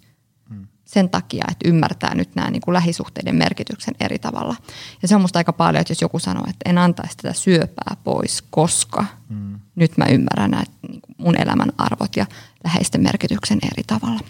sen 0.86 1.10
takia, 1.10 1.44
että 1.50 1.68
ymmärtää 1.68 2.14
nyt 2.14 2.34
nämä 2.34 2.50
niin 2.50 2.60
kuin 2.60 2.72
lähisuhteiden 2.72 3.36
merkityksen 3.36 3.94
eri 4.00 4.18
tavalla. 4.18 4.56
Ja 5.02 5.08
se 5.08 5.14
on 5.14 5.20
musta 5.20 5.38
aika 5.38 5.52
paljon, 5.52 5.80
että 5.80 5.90
jos 5.90 6.02
joku 6.02 6.18
sanoo, 6.18 6.44
että 6.48 6.70
en 6.70 6.78
antaisi 6.78 7.16
tätä 7.16 7.32
syöpää 7.32 7.96
pois, 8.04 8.42
koska 8.50 9.04
mm. 9.28 9.60
nyt 9.74 9.96
mä 9.96 10.04
ymmärrän 10.04 10.50
näitä 10.50 10.72
niin 10.88 11.00
kuin 11.00 11.14
mun 11.18 11.40
elämän 11.40 11.72
arvot 11.78 12.16
ja 12.16 12.26
läheisten 12.64 13.00
merkityksen 13.00 13.58
eri 13.72 13.82
tavalla. 13.86 14.20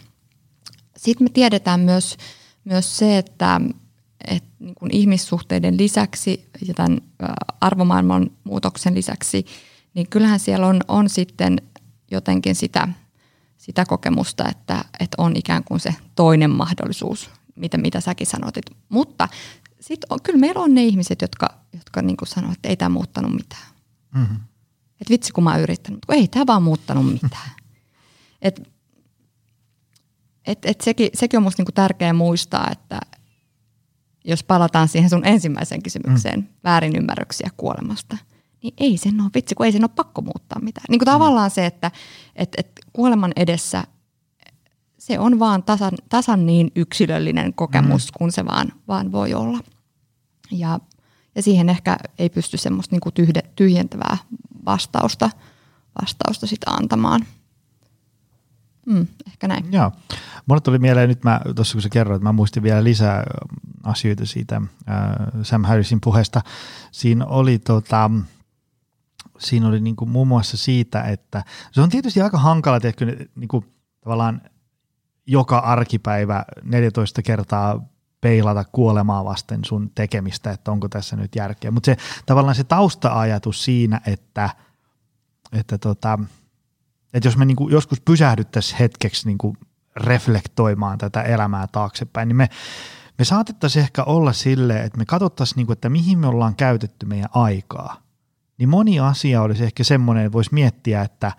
Sitten 0.96 1.24
me 1.24 1.30
tiedetään 1.30 1.80
myös, 1.80 2.16
myös 2.64 2.98
se, 2.98 3.18
että, 3.18 3.60
että 4.28 4.48
niin 4.58 4.74
kuin 4.74 4.94
ihmissuhteiden 4.94 5.76
lisäksi 5.76 6.50
ja 6.66 6.74
tämän 6.74 7.00
arvomaailman 7.60 8.30
muutoksen 8.44 8.94
lisäksi, 8.94 9.46
niin 9.94 10.08
kyllähän 10.08 10.40
siellä 10.40 10.66
on, 10.66 10.80
on 10.88 11.08
sitten 11.08 11.56
jotenkin 12.10 12.54
sitä– 12.54 12.88
sitä 13.66 13.84
kokemusta, 13.84 14.48
että, 14.48 14.84
että 15.00 15.14
on 15.18 15.36
ikään 15.36 15.64
kuin 15.64 15.80
se 15.80 15.94
toinen 16.14 16.50
mahdollisuus, 16.50 17.30
mitä, 17.56 17.78
mitä 17.78 18.00
säkin 18.00 18.26
sanotit. 18.26 18.64
Mutta 18.88 19.28
sitten 19.80 20.18
kyllä 20.22 20.38
meillä 20.38 20.60
on 20.60 20.74
ne 20.74 20.84
ihmiset, 20.84 21.22
jotka, 21.22 21.48
jotka 21.72 22.02
niin 22.02 22.16
kuin 22.16 22.28
sanoo, 22.28 22.52
että 22.52 22.68
ei 22.68 22.76
tämä 22.76 22.88
muuttanut 22.88 23.32
mitään. 23.32 23.66
Mm-hmm. 24.14 24.36
Että 25.00 25.10
vitsi 25.10 25.32
kun 25.32 25.44
mä 25.44 25.52
oon 25.52 25.60
yrittänyt, 25.60 26.06
kun 26.06 26.14
ei 26.14 26.28
tämä 26.28 26.46
vaan 26.46 26.62
muuttanut 26.62 27.12
mitään. 27.12 27.50
Et, 28.42 28.72
et, 30.46 30.58
et 30.64 30.80
sekin, 30.80 31.10
sekin 31.14 31.36
on 31.38 31.42
musta 31.42 31.60
niinku 31.60 31.72
tärkeää 31.72 32.12
muistaa, 32.12 32.70
että 32.72 33.00
jos 34.24 34.44
palataan 34.44 34.88
siihen 34.88 35.10
sun 35.10 35.26
ensimmäiseen 35.26 35.82
kysymykseen, 35.82 36.40
mm. 36.40 36.46
väärinymmärryksiä 36.64 37.50
kuolemasta– 37.56 38.18
niin 38.66 38.74
ei 38.78 38.96
sen 38.96 39.20
ole, 39.20 39.30
vitsi, 39.34 39.54
kun 39.54 39.66
ei 39.66 39.72
sen 39.72 39.84
ole 39.84 39.90
pakko 39.96 40.22
muuttaa 40.22 40.60
mitään. 40.60 40.84
Niin 40.88 40.98
kuin 40.98 41.06
tavallaan 41.06 41.50
se, 41.50 41.66
että 41.66 41.90
et, 42.36 42.52
et 42.56 42.70
kuoleman 42.92 43.32
edessä 43.36 43.84
se 44.98 45.18
on 45.18 45.38
vaan 45.38 45.62
tasan, 45.62 45.92
tasan 46.08 46.46
niin 46.46 46.72
yksilöllinen 46.76 47.54
kokemus, 47.54 48.06
mm. 48.06 48.18
kun 48.18 48.32
se 48.32 48.44
vaan, 48.44 48.72
vaan 48.88 49.12
voi 49.12 49.34
olla. 49.34 49.58
Ja, 50.50 50.80
ja 51.34 51.42
siihen 51.42 51.68
ehkä 51.68 51.96
ei 52.18 52.28
pysty 52.28 52.56
semmoista 52.56 52.94
niin 52.94 53.00
kuin 53.00 53.12
tyhde, 53.12 53.42
tyhjentävää 53.56 54.16
vastausta, 54.66 55.30
vastausta 56.02 56.46
sitä 56.46 56.70
antamaan. 56.70 57.26
Mm, 58.86 59.06
ehkä 59.26 59.48
näin. 59.48 59.72
Joo. 59.72 59.92
Mulle 60.46 60.60
tuli 60.60 60.78
mieleen 60.78 61.08
nyt, 61.08 61.24
mä, 61.24 61.40
tuossa 61.56 61.74
kun 61.74 61.82
sä 61.82 61.88
kerroit, 61.88 62.22
mä 62.22 62.32
muistin 62.32 62.62
vielä 62.62 62.84
lisää 62.84 63.24
asioita 63.82 64.26
siitä 64.26 64.56
äh, 64.56 64.62
Sam 65.42 65.64
Harrisin 65.64 66.00
puheesta. 66.00 66.42
Siinä 66.92 67.26
oli 67.26 67.58
tota, 67.58 68.10
siinä 69.38 69.68
oli 69.68 69.80
niin 69.80 69.96
kuin 69.96 70.10
muun 70.10 70.28
muassa 70.28 70.56
siitä, 70.56 71.02
että 71.02 71.44
se 71.72 71.80
on 71.80 71.88
tietysti 71.88 72.20
aika 72.20 72.38
hankala, 72.38 72.76
että 72.76 73.04
niin 73.36 73.48
kuin 73.48 73.64
tavallaan 74.00 74.40
joka 75.26 75.58
arkipäivä 75.58 76.44
14 76.62 77.22
kertaa 77.22 77.88
peilata 78.20 78.64
kuolemaa 78.64 79.24
vasten 79.24 79.64
sun 79.64 79.90
tekemistä, 79.94 80.50
että 80.50 80.72
onko 80.72 80.88
tässä 80.88 81.16
nyt 81.16 81.36
järkeä. 81.36 81.70
Mutta 81.70 81.86
se 81.86 81.96
tavallaan 82.26 82.54
se 82.54 82.64
tausta-ajatus 82.64 83.64
siinä, 83.64 84.00
että, 84.06 84.50
että, 85.52 85.78
tota, 85.78 86.18
että 87.14 87.28
jos 87.28 87.36
me 87.36 87.44
niin 87.44 87.56
kuin 87.56 87.72
joskus 87.72 88.00
pysähdyttäisiin 88.00 88.78
hetkeksi 88.78 89.26
niin 89.26 89.38
kuin 89.38 89.56
reflektoimaan 89.96 90.98
tätä 90.98 91.22
elämää 91.22 91.66
taaksepäin, 91.66 92.28
niin 92.28 92.36
me, 92.36 92.48
me 93.18 93.24
saatettaisiin 93.24 93.82
ehkä 93.82 94.04
olla 94.04 94.32
silleen, 94.32 94.84
että 94.84 94.98
me 94.98 95.04
katsottaisiin, 95.04 95.56
niin 95.56 95.66
kuin, 95.66 95.74
että 95.74 95.88
mihin 95.88 96.18
me 96.18 96.26
ollaan 96.26 96.56
käytetty 96.56 97.06
meidän 97.06 97.30
aikaa. 97.34 98.05
Niin 98.58 98.68
moni 98.68 99.00
asia 99.00 99.42
olisi 99.42 99.64
ehkä 99.64 99.84
semmoinen, 99.84 100.26
että 100.26 100.32
voisi 100.32 100.54
miettiä, 100.54 101.02
että 101.02 101.32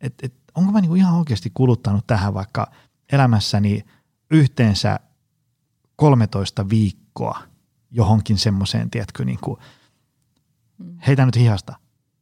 et, 0.00 0.14
et, 0.22 0.34
onko 0.54 0.72
mä 0.72 0.80
niin 0.80 0.88
kuin 0.88 0.98
ihan 0.98 1.18
oikeasti 1.18 1.50
kuluttanut 1.54 2.06
tähän 2.06 2.34
vaikka 2.34 2.70
elämässäni 3.12 3.84
yhteensä 4.30 5.00
13 5.96 6.68
viikkoa 6.68 7.42
johonkin 7.90 8.38
semmoiseen, 8.38 8.90
tiedätkö, 8.90 9.24
niin 9.24 9.38
kuin, 9.44 9.60
heitä 11.06 11.26
nyt 11.26 11.36
hihasta, 11.36 11.74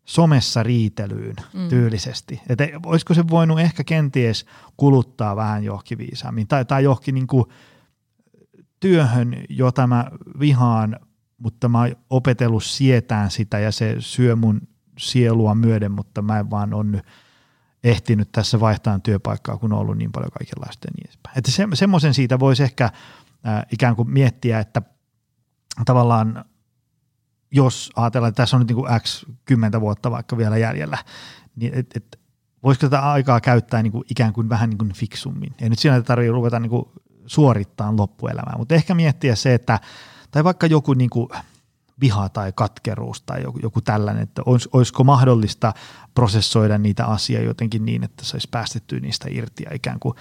somessa 0.04 0.62
riitelyyn 0.62 1.36
mm. 1.54 1.68
tyylisesti. 1.68 2.40
Että 2.48 2.68
olisiko 2.86 3.14
se 3.14 3.28
voinut 3.28 3.60
ehkä 3.60 3.84
kenties 3.84 4.46
kuluttaa 4.76 5.36
vähän 5.36 5.64
johonkin 5.64 5.98
viisaammin 5.98 6.48
tai, 6.48 6.64
tai 6.64 6.84
johonkin 6.84 7.14
niin 7.14 7.26
kuin 7.26 7.44
työhön, 8.80 9.44
jota 9.48 9.86
mä 9.86 10.10
vihaan, 10.40 11.00
mutta 11.38 11.68
mä 11.68 11.78
oon 11.80 11.96
opetellut 12.10 12.64
sietään 12.64 13.30
sitä 13.30 13.58
ja 13.58 13.72
se 13.72 13.96
syö 13.98 14.36
mun 14.36 14.60
sielua 14.98 15.54
myöden, 15.54 15.92
mutta 15.92 16.22
mä 16.22 16.38
en 16.38 16.50
vaan 16.50 16.74
on 16.74 16.92
nyt 16.92 17.02
ehtinyt 17.84 18.32
tässä 18.32 18.60
vaihtaa 18.60 18.98
työpaikkaa, 18.98 19.58
kun 19.58 19.72
on 19.72 19.78
ollut 19.78 19.98
niin 19.98 20.12
paljon 20.12 20.30
kaikenlaista 20.30 20.88
ja 20.88 20.92
niin 20.96 21.06
edespäin. 21.06 21.38
Että 21.38 21.50
se, 21.50 21.66
semmoisen 21.74 22.14
siitä 22.14 22.38
voisi 22.38 22.62
ehkä 22.62 22.84
äh, 22.84 22.92
ikään 23.72 23.96
kuin 23.96 24.10
miettiä, 24.10 24.60
että 24.60 24.82
tavallaan 25.84 26.44
jos 27.50 27.90
ajatellaan, 27.96 28.28
että 28.28 28.42
tässä 28.42 28.56
on 28.56 28.60
nyt 28.60 28.68
niin 28.68 28.76
kuin 28.76 29.00
X 29.00 29.24
10 29.44 29.80
vuotta 29.80 30.10
vaikka 30.10 30.36
vielä 30.36 30.56
jäljellä, 30.56 30.98
niin 31.56 31.74
et, 31.74 31.86
et, 31.96 32.20
voisiko 32.62 32.86
tätä 32.86 33.10
aikaa 33.10 33.40
käyttää 33.40 33.82
niin 33.82 33.92
kuin 33.92 34.04
ikään 34.10 34.32
kuin 34.32 34.48
vähän 34.48 34.70
niin 34.70 34.78
kuin 34.78 34.92
fiksummin. 34.92 35.54
Ei 35.60 35.68
nyt 35.68 35.78
siinä 35.78 36.02
tarvitse 36.02 36.32
ruveta 36.32 36.60
niin 36.60 36.70
kuin 36.70 36.84
suorittaa 37.26 37.96
loppuelämää, 37.96 38.54
mutta 38.58 38.74
ehkä 38.74 38.94
miettiä 38.94 39.34
se, 39.34 39.54
että 39.54 39.80
tai 40.36 40.44
vaikka 40.44 40.66
joku 40.66 40.94
niin 40.94 41.10
kuin 41.10 41.28
viha 42.00 42.28
tai 42.28 42.52
katkeruus 42.54 43.22
tai 43.22 43.42
joku, 43.42 43.58
joku 43.62 43.80
tällainen, 43.80 44.22
että 44.22 44.42
olis, 44.46 44.68
olisiko 44.72 45.04
mahdollista 45.04 45.72
prosessoida 46.14 46.78
niitä 46.78 47.06
asioita 47.06 47.46
jotenkin 47.46 47.84
niin, 47.84 48.04
että 48.04 48.24
saisi 48.24 48.48
päästettyä 48.50 49.00
niistä 49.00 49.28
irti 49.30 49.62
ja 49.62 49.74
ikään 49.74 50.00
kuin, 50.00 50.14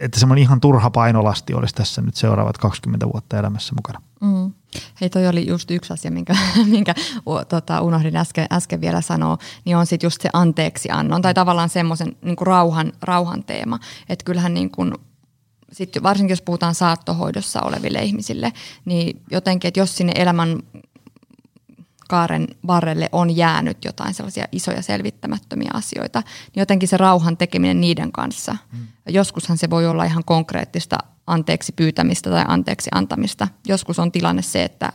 että 0.00 0.20
semmoinen 0.20 0.42
ihan 0.42 0.60
turha 0.60 0.90
painolasti 0.90 1.54
olisi 1.54 1.74
tässä 1.74 2.02
nyt 2.02 2.14
seuraavat 2.14 2.58
20 2.58 3.06
vuotta 3.12 3.38
elämässä 3.38 3.74
mukana. 3.74 4.02
Mm. 4.20 4.52
Hei, 5.00 5.10
toi 5.10 5.26
oli 5.26 5.46
just 5.46 5.70
yksi 5.70 5.92
asia, 5.92 6.10
minkä, 6.10 6.36
minkä 6.74 6.94
tota, 7.48 7.80
unohdin 7.80 8.16
äsken, 8.16 8.46
äsken 8.52 8.80
vielä 8.80 9.00
sanoa, 9.00 9.38
niin 9.64 9.76
on 9.76 9.86
sitten 9.86 10.06
just 10.06 10.20
se 10.20 10.30
anteeksi 10.32 10.90
annon 10.90 11.22
tai 11.22 11.34
tavallaan 11.34 11.68
semmoisen 11.68 12.16
niin 12.22 12.36
rauhan, 12.40 12.92
rauhan 13.02 13.44
teema. 13.44 13.78
Että 14.08 14.24
kyllähän 14.24 14.54
niin 14.54 14.70
kuin 14.70 14.94
sit 15.72 15.92
varsinkin 16.02 16.32
jos 16.32 16.42
puhutaan 16.42 16.74
saattohoidossa 16.74 17.60
oleville 17.60 17.98
ihmisille, 17.98 18.52
niin 18.84 19.22
jotenkin, 19.30 19.68
että 19.68 19.80
jos 19.80 19.96
sinne 19.96 20.12
elämän 20.16 20.62
kaaren 22.08 22.48
varrelle 22.66 23.08
on 23.12 23.36
jäänyt 23.36 23.84
jotain 23.84 24.14
sellaisia 24.14 24.44
isoja 24.52 24.82
selvittämättömiä 24.82 25.70
asioita, 25.74 26.20
niin 26.20 26.60
jotenkin 26.60 26.88
se 26.88 26.96
rauhan 26.96 27.36
tekeminen 27.36 27.80
niiden 27.80 28.12
kanssa. 28.12 28.56
Mm. 28.72 28.86
Joskushan 29.08 29.58
se 29.58 29.70
voi 29.70 29.86
olla 29.86 30.04
ihan 30.04 30.24
konkreettista 30.24 30.98
anteeksi 31.26 31.72
pyytämistä 31.72 32.30
tai 32.30 32.44
anteeksi 32.48 32.90
antamista. 32.94 33.48
Joskus 33.66 33.98
on 33.98 34.12
tilanne 34.12 34.42
se, 34.42 34.64
että, 34.64 34.92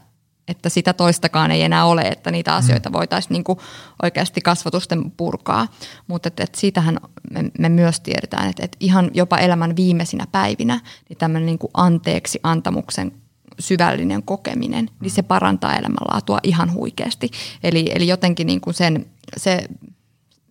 että 0.48 0.70
sitä 0.70 0.94
toistakaan 0.94 1.52
ei 1.52 1.62
enää 1.62 1.86
ole, 1.86 2.02
että 2.02 2.32
niitä 2.32 2.52
mm. 2.52 2.58
asioita 2.58 2.94
voitaisiin 2.94 3.34
niin 3.34 3.58
oikeasti 4.02 4.42
kasvatusten 4.42 5.12
purkaa. 5.12 5.68
Mutta 6.08 6.28
et, 6.28 6.40
et 6.40 6.56
siitähän 6.56 7.00
me, 7.32 7.52
me 7.60 7.70
myös 7.70 8.00
tiedetään, 8.00 8.50
että 8.50 8.66
et 8.66 8.78
ihan 8.80 9.12
jopa 9.14 9.38
elämän 9.38 9.76
viimeisinä 9.76 10.28
päivinä 10.32 10.80
niin 11.10 11.18
tämmöinen 11.18 11.46
niin 11.46 11.60
anteeksi 11.74 12.40
antamuksen 12.44 13.12
syvällinen 13.60 14.24
kokeminen, 14.24 14.90
niin 15.00 15.12
se 15.12 15.22
parantaa 15.22 15.76
elämänlaatua 15.76 16.40
ihan 16.44 16.74
huikeasti. 16.74 17.32
Eli, 17.64 17.92
eli 17.96 18.08
jotenkin 18.08 18.48
niin 18.48 18.62
kuin 18.62 18.74
sen, 18.74 19.06
se, 19.38 19.68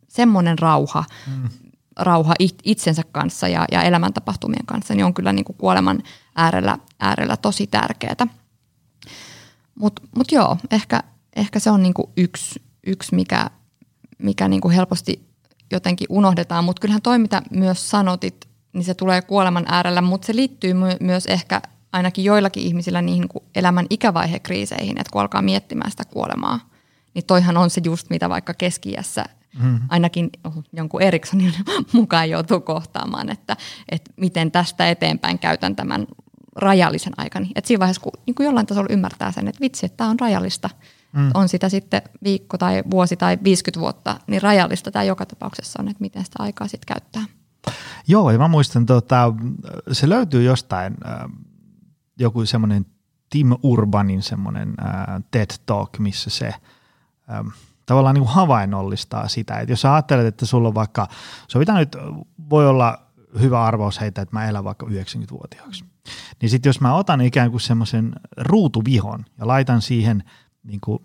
semmoinen 0.09 0.59
rauha, 0.59 1.05
mm. 1.27 1.49
rauha 1.97 2.35
itsensä 2.65 3.03
kanssa 3.13 3.49
ja, 3.49 3.65
ja 3.73 3.83
elämäntapahtumien 3.83 4.67
kanssa, 4.67 4.95
niin 4.95 5.05
on 5.05 5.15
kyllä 5.15 5.33
niin 5.33 5.45
kuin 5.45 5.57
kuoleman 5.57 6.03
äärellä, 6.37 6.79
äärellä 7.01 7.37
tosi 7.37 7.67
tärkeää. 7.67 8.42
Mutta 9.75 10.03
mut 10.17 10.33
joo, 10.33 10.57
ehkä, 10.71 11.03
ehkä 11.37 11.59
se 11.59 11.71
on 11.71 11.83
niin 11.83 11.95
kuin 11.95 12.11
yksi, 12.17 12.63
yksi, 12.87 13.15
mikä, 13.15 13.51
mikä 14.19 14.49
niin 14.49 14.61
kuin 14.61 14.75
helposti 14.75 15.29
jotenkin 15.71 16.07
unohdetaan. 16.11 16.65
Mutta 16.65 16.81
kyllähän 16.81 17.03
toi, 17.03 17.19
mitä 17.19 17.43
myös 17.51 17.91
sanotit, 17.91 18.49
niin 18.73 18.85
se 18.85 18.95
tulee 18.95 19.23
kuoleman 19.23 19.65
äärellä, 19.69 20.03
mutta 20.03 20.27
se 20.27 20.37
liittyy 20.37 20.75
my- 20.75 20.97
myös 21.01 21.27
ehkä 21.27 21.63
ainakin 21.93 22.25
joillakin 22.25 22.63
ihmisillä 22.63 23.03
niihin 23.03 23.25
niin 23.35 23.45
elämän 23.55 23.87
ikävaihekriiseihin, 23.91 25.01
että 25.01 25.11
kun 25.13 25.21
alkaa 25.21 25.43
miettimään 25.43 25.91
sitä 25.91 26.05
kuolemaa, 26.05 26.61
niin 27.15 27.27
toihan 27.27 27.57
on 27.57 27.71
se 27.71 27.81
just, 27.85 28.11
mitä 28.11 28.29
vaikka 28.29 28.55
keski 28.55 28.95
mm-hmm. 29.59 29.81
ainakin 29.89 30.31
jonkun 30.73 31.03
Erikssonin 31.03 31.55
mukaan 31.93 32.31
joutuu 32.31 32.61
kohtaamaan, 32.61 33.31
että, 33.31 33.57
että 33.89 34.11
miten 34.17 34.51
tästä 34.51 34.91
eteenpäin 34.91 35.39
käytän 35.39 35.77
tämän 35.77 36.07
rajallisen 36.57 37.13
aikani. 37.17 37.51
Että 37.55 37.69
siinä 37.69 37.81
vaiheessa, 37.81 38.03
kun 38.03 38.13
niin 38.27 38.35
kuin 38.35 38.45
jollain 38.45 38.67
tasolla 38.67 38.89
ymmärtää 38.91 39.33
sen, 39.33 39.49
että 39.49 39.61
vitsi, 39.61 39.87
että 39.87 39.97
tämä 39.97 40.11
on 40.11 40.21
rajallista, 40.21 40.71
mm. 41.13 41.31
on 41.35 41.49
sitä 41.49 41.69
sitten 41.69 42.03
viikko 42.25 42.59
tai 42.59 42.83
vuosi 42.91 43.17
tai 43.17 43.39
50 43.45 43.81
vuotta, 43.81 44.21
niin 44.27 44.43
rajallista 44.43 44.91
tämä 44.91 45.03
joka 45.03 45.27
tapauksessa 45.27 45.83
on, 45.83 45.89
että 45.89 46.01
miten 46.01 46.25
sitä 46.25 46.43
aikaa 46.43 46.69
sitten 46.69 46.95
käyttää. 46.95 47.23
Joo, 48.09 48.31
ja 48.31 48.39
mä 48.39 48.49
muistan, 48.49 48.87
tota, 48.87 49.35
se 49.93 50.09
löytyy 50.09 50.43
jostain 50.43 50.95
äh, 51.07 51.31
joku 52.19 52.47
semmoinen 52.47 52.87
Tim 53.31 53.57
Urbanin 53.63 54.23
semmoinen 54.23 54.75
äh, 54.85 55.23
TED 55.31 55.51
Talk, 55.67 55.99
missä 55.99 56.31
se 56.31 56.55
ähm, 57.31 57.49
tavallaan 57.87 58.15
niin 58.15 58.25
kuin 58.25 58.35
havainnollistaa 58.35 59.29
sitä, 59.29 59.59
että 59.59 59.73
jos 59.73 59.81
sä 59.81 59.95
ajattelet, 59.95 60.27
että 60.27 60.47
sulla 60.47 60.69
on 60.69 60.75
vaikka, 60.75 61.09
sovitaan 61.49 61.79
nyt, 61.79 61.97
voi 62.51 62.69
olla 62.69 62.99
hyvä 63.41 63.65
arvaus 63.65 64.01
heitä, 64.01 64.23
että 64.23 64.37
mä 64.37 64.49
elän 64.49 64.65
vaikka 64.65 64.87
90-vuotiaaksi. 64.87 65.92
Niin 66.43 66.51
sitten 66.51 66.71
jos 66.71 66.81
mä 66.81 66.95
otan 66.95 67.21
ikään 67.21 67.51
kuin 67.51 67.61
semmoisen 67.61 68.13
ruutuvihon 68.37 69.25
ja 69.39 69.47
laitan 69.47 69.83
siihen 69.83 70.25
niin 70.65 70.81
kuin 70.81 70.99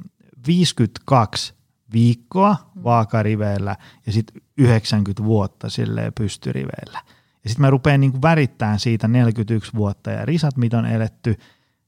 52 0.47 1.53
viikkoa 1.93 2.71
vaakariveillä 2.83 3.75
ja 4.05 4.11
sitten 4.11 4.41
90 4.57 5.23
vuotta 5.23 5.69
silleen 5.69 6.13
pystyriveillä– 6.13 7.01
ja 7.47 7.49
sitten 7.49 7.61
mä 7.61 7.69
rupean 7.69 7.99
niin 7.99 8.21
värittämään 8.21 8.79
siitä 8.79 9.07
41 9.07 9.73
vuotta 9.73 10.11
ja 10.11 10.25
risat, 10.25 10.57
mitä 10.57 10.77
on 10.77 10.85
eletty, 10.85 11.35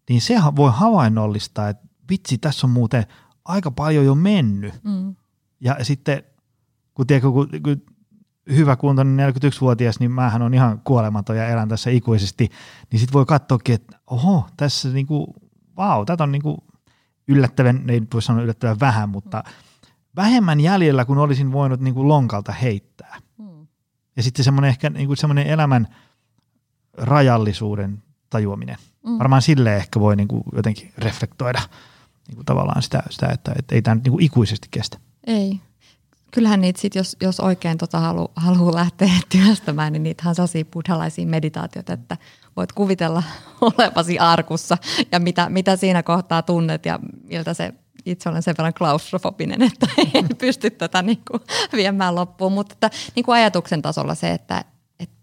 niin 0.10 0.22
se 0.22 0.36
voi 0.56 0.72
havainnollistaa, 0.74 1.70
että 1.70 1.88
vitsi, 2.10 2.38
tässä 2.38 2.68
on 2.68 2.72
muuten 2.72 3.06
aika 3.46 3.72
paljon 3.72 4.06
jo 4.06 4.16
mennyt. 4.16 4.74
Mm. 4.84 5.16
Ja 5.60 5.76
sitten, 5.82 6.24
kun, 6.94 7.08
tiedätkö, 7.08 7.32
kun, 7.32 7.50
kun 7.64 7.82
hyvä 8.56 8.76
kuntoinen 8.76 9.34
41-vuotias, 9.34 10.00
niin 10.00 10.12
mähän 10.12 10.42
on 10.42 10.54
ihan 10.54 10.82
kuolematon 10.84 11.38
ja 11.38 11.48
elän 11.48 11.70
tässä 11.70 11.90
ikuisesti, 11.90 12.50
niin 12.92 13.00
sitten 13.00 13.14
voi 13.14 13.26
katsoakin, 13.26 13.76
että 13.76 14.00
oho, 14.08 14.48
tässä 14.58 14.90
niinku, 14.90 15.36
vau, 15.78 16.06
tätä 16.06 16.24
on 16.24 16.32
niinku 16.32 16.64
yllättävän, 17.28 17.90
ei 17.90 18.02
voi 18.14 18.22
sanoa 18.22 18.44
yllättävän 18.44 18.80
vähän, 18.80 19.10
mutta 19.10 19.44
vähemmän 20.16 20.60
jäljellä 20.60 21.06
kuin 21.06 21.20
olisin 21.20 21.52
voinut 21.52 21.80
niinku 21.80 22.08
lonkalta 22.08 22.52
heittää. 22.52 23.18
Ja 24.16 24.24
sitten 24.24 24.46
semmoinen 24.46 24.70
ehkä 24.70 24.90
niin 24.90 25.08
kuin 25.08 25.18
semmoinen 25.18 25.48
elämän 25.48 25.88
rajallisuuden 26.98 28.04
tajuaminen. 28.30 28.76
Mm. 29.06 29.20
Varmaan 29.20 29.42
sille 29.42 29.76
ehkä 29.76 30.00
voi 30.00 30.16
niin 30.16 30.28
kuin 30.28 30.44
jotenkin 30.54 30.94
reflektoida 30.98 31.62
niin 32.28 32.36
kuin 32.36 32.46
tavallaan 32.46 32.82
sitä, 32.82 33.04
sitä 33.10 33.28
että, 33.28 33.52
että 33.60 33.76
ei 33.76 33.82
tämä 33.82 33.96
nyt 33.96 34.04
niin 34.04 34.12
kuin 34.12 34.24
ikuisesti 34.24 34.68
kestä. 34.72 34.98
Ei. 35.28 35.62
Kyllähän 36.32 36.62
niitä 36.62 36.82
sit, 36.82 36.96
jos, 36.96 37.18
jos 37.22 37.40
oikein 37.40 37.78
tota 37.78 38.00
halu, 38.00 38.32
haluaa 38.36 38.76
lähteä 38.76 39.12
työstämään, 39.32 39.94
niin 39.94 40.04
niitä 40.04 40.30
on 40.30 40.36
sellaisia 40.36 40.66
buddhalaisia 40.66 41.28
meditaatioita, 41.28 41.94
että 41.94 42.18
voit 42.56 42.72
kuvitella 42.72 43.24
olevasi 43.62 44.20
arkussa 44.20 44.78
ja 45.12 45.20
mitä, 45.20 45.50
mitä 45.50 45.76
siinä 45.76 46.04
kohtaa 46.04 46.42
tunnet 46.42 46.86
ja 46.86 47.00
miltä 47.24 47.54
se 47.54 47.74
itse 48.06 48.30
olen 48.30 48.44
sen 48.44 48.56
verran 48.58 48.74
klaustrofobinen, 48.74 49.62
että 49.72 49.88
en 50.14 50.28
pysty 50.38 50.70
tätä 50.70 51.02
niin 51.02 51.22
kuin 51.32 51.42
viemään 51.74 52.16
loppuun. 52.16 52.52
Mutta 52.54 52.74
että, 52.74 52.90
niin 53.16 53.24
kuin 53.24 53.36
ajatuksen 53.36 53.82
tasolla 53.82 54.16
se, 54.16 54.32
että, 54.32 54.66
että 55.00 55.16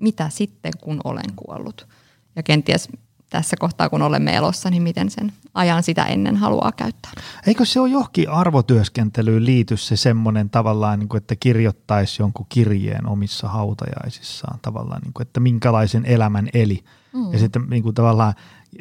mitä 0.00 0.28
sitten 0.28 0.72
kun 0.80 1.00
olen 1.04 1.36
kuollut. 1.36 1.88
Ja 2.36 2.42
kenties 2.42 2.88
tässä 3.32 3.56
kohtaa, 3.60 3.88
kun 3.88 4.02
olemme 4.02 4.34
elossa, 4.34 4.70
niin 4.70 4.82
miten 4.82 5.10
sen 5.10 5.32
ajan 5.54 5.82
sitä 5.82 6.04
ennen 6.04 6.36
haluaa 6.36 6.72
käyttää. 6.72 7.12
Eikö 7.46 7.64
se 7.64 7.80
ole 7.80 7.88
johonkin 7.88 8.30
arvotyöskentelyyn 8.30 9.44
liity 9.44 9.76
se 9.76 9.96
semmoinen 9.96 10.50
tavallaan, 10.50 10.98
niin 10.98 11.08
kuin, 11.08 11.18
että 11.18 11.36
kirjoittaisi 11.36 12.22
jonkun 12.22 12.46
kirjeen 12.48 13.06
omissa 13.06 13.48
hautajaisissaan 13.48 14.58
tavallaan, 14.62 15.02
niin 15.02 15.12
kuin, 15.12 15.26
että 15.26 15.40
minkälaisen 15.40 16.06
elämän 16.06 16.48
eli. 16.54 16.84
Mm. 17.12 17.32
Ja 17.32 17.38
sitten 17.38 17.66
niin 17.70 17.82
kuin, 17.82 17.94
tavallaan 17.94 18.34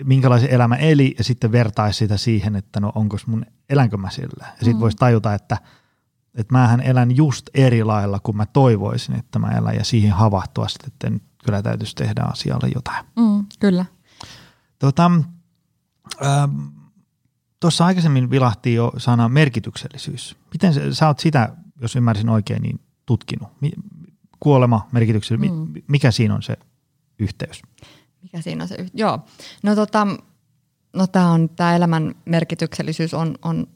minkälaisen 0.04 0.50
elämä 0.50 0.76
eli 0.76 1.16
ja 1.18 1.24
sitten 1.24 1.52
vertaisi 1.52 1.98
sitä 1.98 2.18
siihen, 2.18 2.56
että 2.56 2.80
no 2.80 2.92
onko 2.96 3.18
mun, 3.26 3.46
elänkö 3.70 3.98
mä 3.98 4.10
sillä. 4.10 4.46
Ja 4.46 4.52
sitten 4.54 4.76
mm. 4.76 4.80
voisi 4.80 4.98
tajuta, 4.98 5.34
että, 5.34 5.58
että 6.36 6.54
mähän 6.54 6.82
elän 6.82 7.16
just 7.16 7.50
eri 7.54 7.84
lailla 7.84 8.20
kuin 8.20 8.38
mä 8.38 8.46
toivoisin, 8.46 9.16
että 9.16 9.40
mä 9.40 9.48
elän 9.48 9.76
ja 9.76 9.84
siihen 9.84 10.12
havahtua 10.12 10.68
sitten, 10.68 10.88
että 10.88 11.10
nyt 11.10 11.24
kyllä 11.46 11.62
täytyisi 11.62 11.96
tehdä 11.96 12.24
asialle 12.24 12.72
jotain. 12.76 13.06
Mm, 13.16 13.46
kyllä. 13.60 13.86
Tota, 14.82 15.12
ähm, 16.26 16.60
Tuossa 17.60 17.86
aikaisemmin 17.86 18.30
vilahti 18.30 18.74
jo 18.74 18.94
sana 18.98 19.30
merkityksellisyys. 19.30 20.36
Miten 20.54 20.74
sä, 20.74 20.94
sä 20.94 21.08
oot 21.08 21.20
sitä, 21.20 21.56
jos 21.82 21.96
ymmärsin 21.96 22.30
oikein, 22.30 22.62
niin 22.62 22.80
tutkinut? 23.06 23.50
Kuolema, 24.40 24.88
merkityksellisyys, 24.92 25.60
mm. 25.60 25.74
mikä 25.88 26.12
siinä 26.12 26.36
on 26.36 26.44
se 26.44 26.58
yhteys? 27.20 27.62
Mikä 28.22 28.42
siinä 28.42 28.64
on 28.64 28.68
se 28.68 28.76
yhteys? 28.76 29.00
Joo. 29.00 29.20
No 29.64 29.76
tota, 29.76 30.08
no 30.94 31.08
tää 31.08 31.30
on, 31.30 31.50
tää 31.50 31.76
elämän 31.76 32.16
merkityksellisyys 32.26 33.14
on, 33.14 33.36
on 33.42 33.68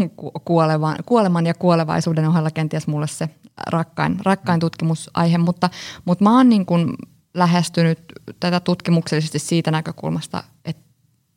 kuolevan, 0.44 0.96
kuoleman 1.06 1.46
ja 1.46 1.54
kuolevaisuuden 1.54 2.28
ohella 2.28 2.50
kenties 2.50 2.86
mulle 2.86 3.06
se 3.06 3.28
rakkain, 3.66 4.16
rakkain 4.24 4.60
tutkimusaihe, 4.60 5.38
mutta, 5.38 5.70
mutta 6.04 6.24
mä 6.24 6.36
oon 6.36 6.48
niin 6.48 6.66
kuin 6.66 6.94
lähestynyt 7.36 7.98
tätä 8.40 8.60
tutkimuksellisesti 8.60 9.38
siitä 9.38 9.70
näkökulmasta, 9.70 10.44
että 10.64 10.82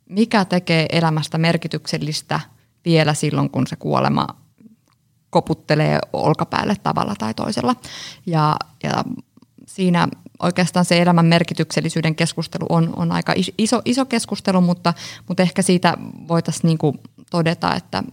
mikä 0.10 0.46
tekee 0.46 0.86
elämästä 0.92 1.38
merkityksellistä 1.38 2.40
vielä 2.86 3.14
silloin, 3.14 3.50
kun 3.50 3.68
se 3.68 3.76
kuolema 3.76 4.28
koputtelee 5.30 6.00
olkapäälle 6.14 6.76
tavalla 6.84 7.16
tai 7.16 7.34
toisella. 7.34 7.76
Ja, 8.26 8.58
ja 8.84 9.04
siinä 9.68 10.08
oikeastaan 10.40 10.86
se 10.86 11.02
elämän 11.02 11.26
merkityksellisyyden 11.26 12.16
keskustelu 12.16 12.66
on, 12.70 12.94
on 12.96 13.12
aika 13.12 13.34
iso, 13.58 13.82
iso 13.86 14.06
keskustelu, 14.06 14.62
mutta, 14.62 14.94
mutta 15.28 15.44
ehkä 15.44 15.62
siitä 15.62 15.98
voitaisiin 16.28 16.68
niin 16.68 17.00
todeta, 17.32 17.76
että 17.76 18.04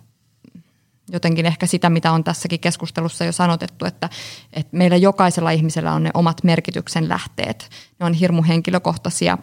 jotenkin 1.13 1.47
ehkä 1.47 1.67
sitä, 1.67 1.91
mitä 1.91 2.13
on 2.13 2.25
tässäkin 2.25 2.61
keskustelussa 2.61 3.25
jo 3.25 3.33
sanotettu, 3.33 3.85
että, 3.85 4.09
että 4.53 4.77
meillä 4.77 4.97
jokaisella 4.97 5.51
ihmisellä 5.51 5.93
on 5.93 6.03
ne 6.03 6.11
omat 6.15 6.45
merkityksen 6.45 7.09
lähteet. 7.09 7.71
Ne 8.01 8.07
on 8.07 8.15
hirmu 8.15 8.43
henkilökohtaisia 8.43 9.39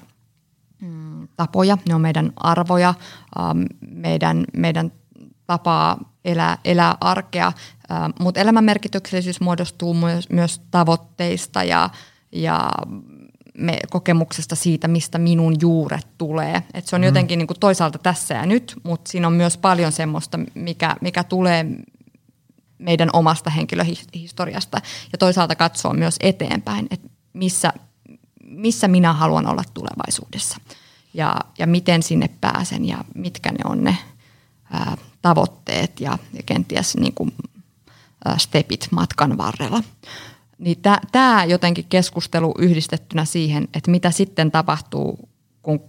mm, 0.81 1.27
tapoja, 1.37 1.77
ne 1.87 1.95
on 1.95 2.01
meidän 2.01 2.33
arvoja, 2.35 2.93
ähm, 3.39 3.63
meidän, 3.87 4.45
meidän 4.53 4.91
tapaa 5.47 6.13
elää, 6.25 6.57
elää 6.65 6.97
arkea, 7.01 7.51
ähm, 7.91 8.11
mutta 8.19 8.39
elämän 8.41 8.63
merkityksellisyys 8.63 9.41
muodostuu 9.41 9.93
myös, 9.93 10.29
myös 10.29 10.61
tavoitteista 10.71 11.63
ja, 11.63 11.89
ja 12.31 12.69
me, 13.57 13.79
kokemuksesta 13.89 14.55
siitä, 14.55 14.87
mistä 14.87 15.17
minun 15.17 15.55
juuret 15.61 16.07
tulee. 16.17 16.63
Et 16.73 16.87
se 16.87 16.95
on 16.95 17.01
mm. 17.01 17.05
jotenkin 17.05 17.39
niin 17.39 17.47
kuin 17.47 17.59
toisaalta 17.59 17.97
tässä 17.97 18.33
ja 18.33 18.45
nyt, 18.45 18.75
mutta 18.83 19.11
siinä 19.11 19.27
on 19.27 19.33
myös 19.33 19.57
paljon 19.57 19.91
semmoista, 19.91 20.39
mikä, 20.53 20.95
mikä 21.01 21.23
tulee 21.23 21.65
meidän 22.77 23.09
omasta 23.13 23.49
henkilöhistoriasta 23.49 24.81
ja 25.11 25.17
toisaalta 25.17 25.55
katsoa 25.55 25.93
myös 25.93 26.15
eteenpäin, 26.19 26.87
että 26.91 27.09
missä, 27.33 27.73
missä 28.43 28.87
minä 28.87 29.13
haluan 29.13 29.47
olla 29.47 29.63
tulevaisuudessa 29.73 30.57
ja, 31.13 31.35
ja 31.59 31.67
miten 31.67 32.03
sinne 32.03 32.29
pääsen 32.41 32.85
ja 32.85 32.97
mitkä 33.15 33.51
ne 33.51 33.59
on 33.65 33.83
ne 33.83 33.97
ää, 34.71 34.97
tavoitteet 35.21 35.99
ja, 35.99 36.17
ja 36.33 36.43
kenties 36.45 36.97
niin 36.97 37.13
kuin, 37.13 37.33
ää, 38.25 38.37
stepit 38.37 38.87
matkan 38.91 39.37
varrella. 39.37 39.83
Niin 40.63 40.77
tämä 41.11 41.45
jotenkin 41.45 41.85
keskustelu 41.89 42.53
yhdistettynä 42.57 43.25
siihen, 43.25 43.67
että 43.73 43.91
mitä 43.91 44.11
sitten 44.11 44.51
tapahtuu, 44.51 45.29
kun 45.63 45.79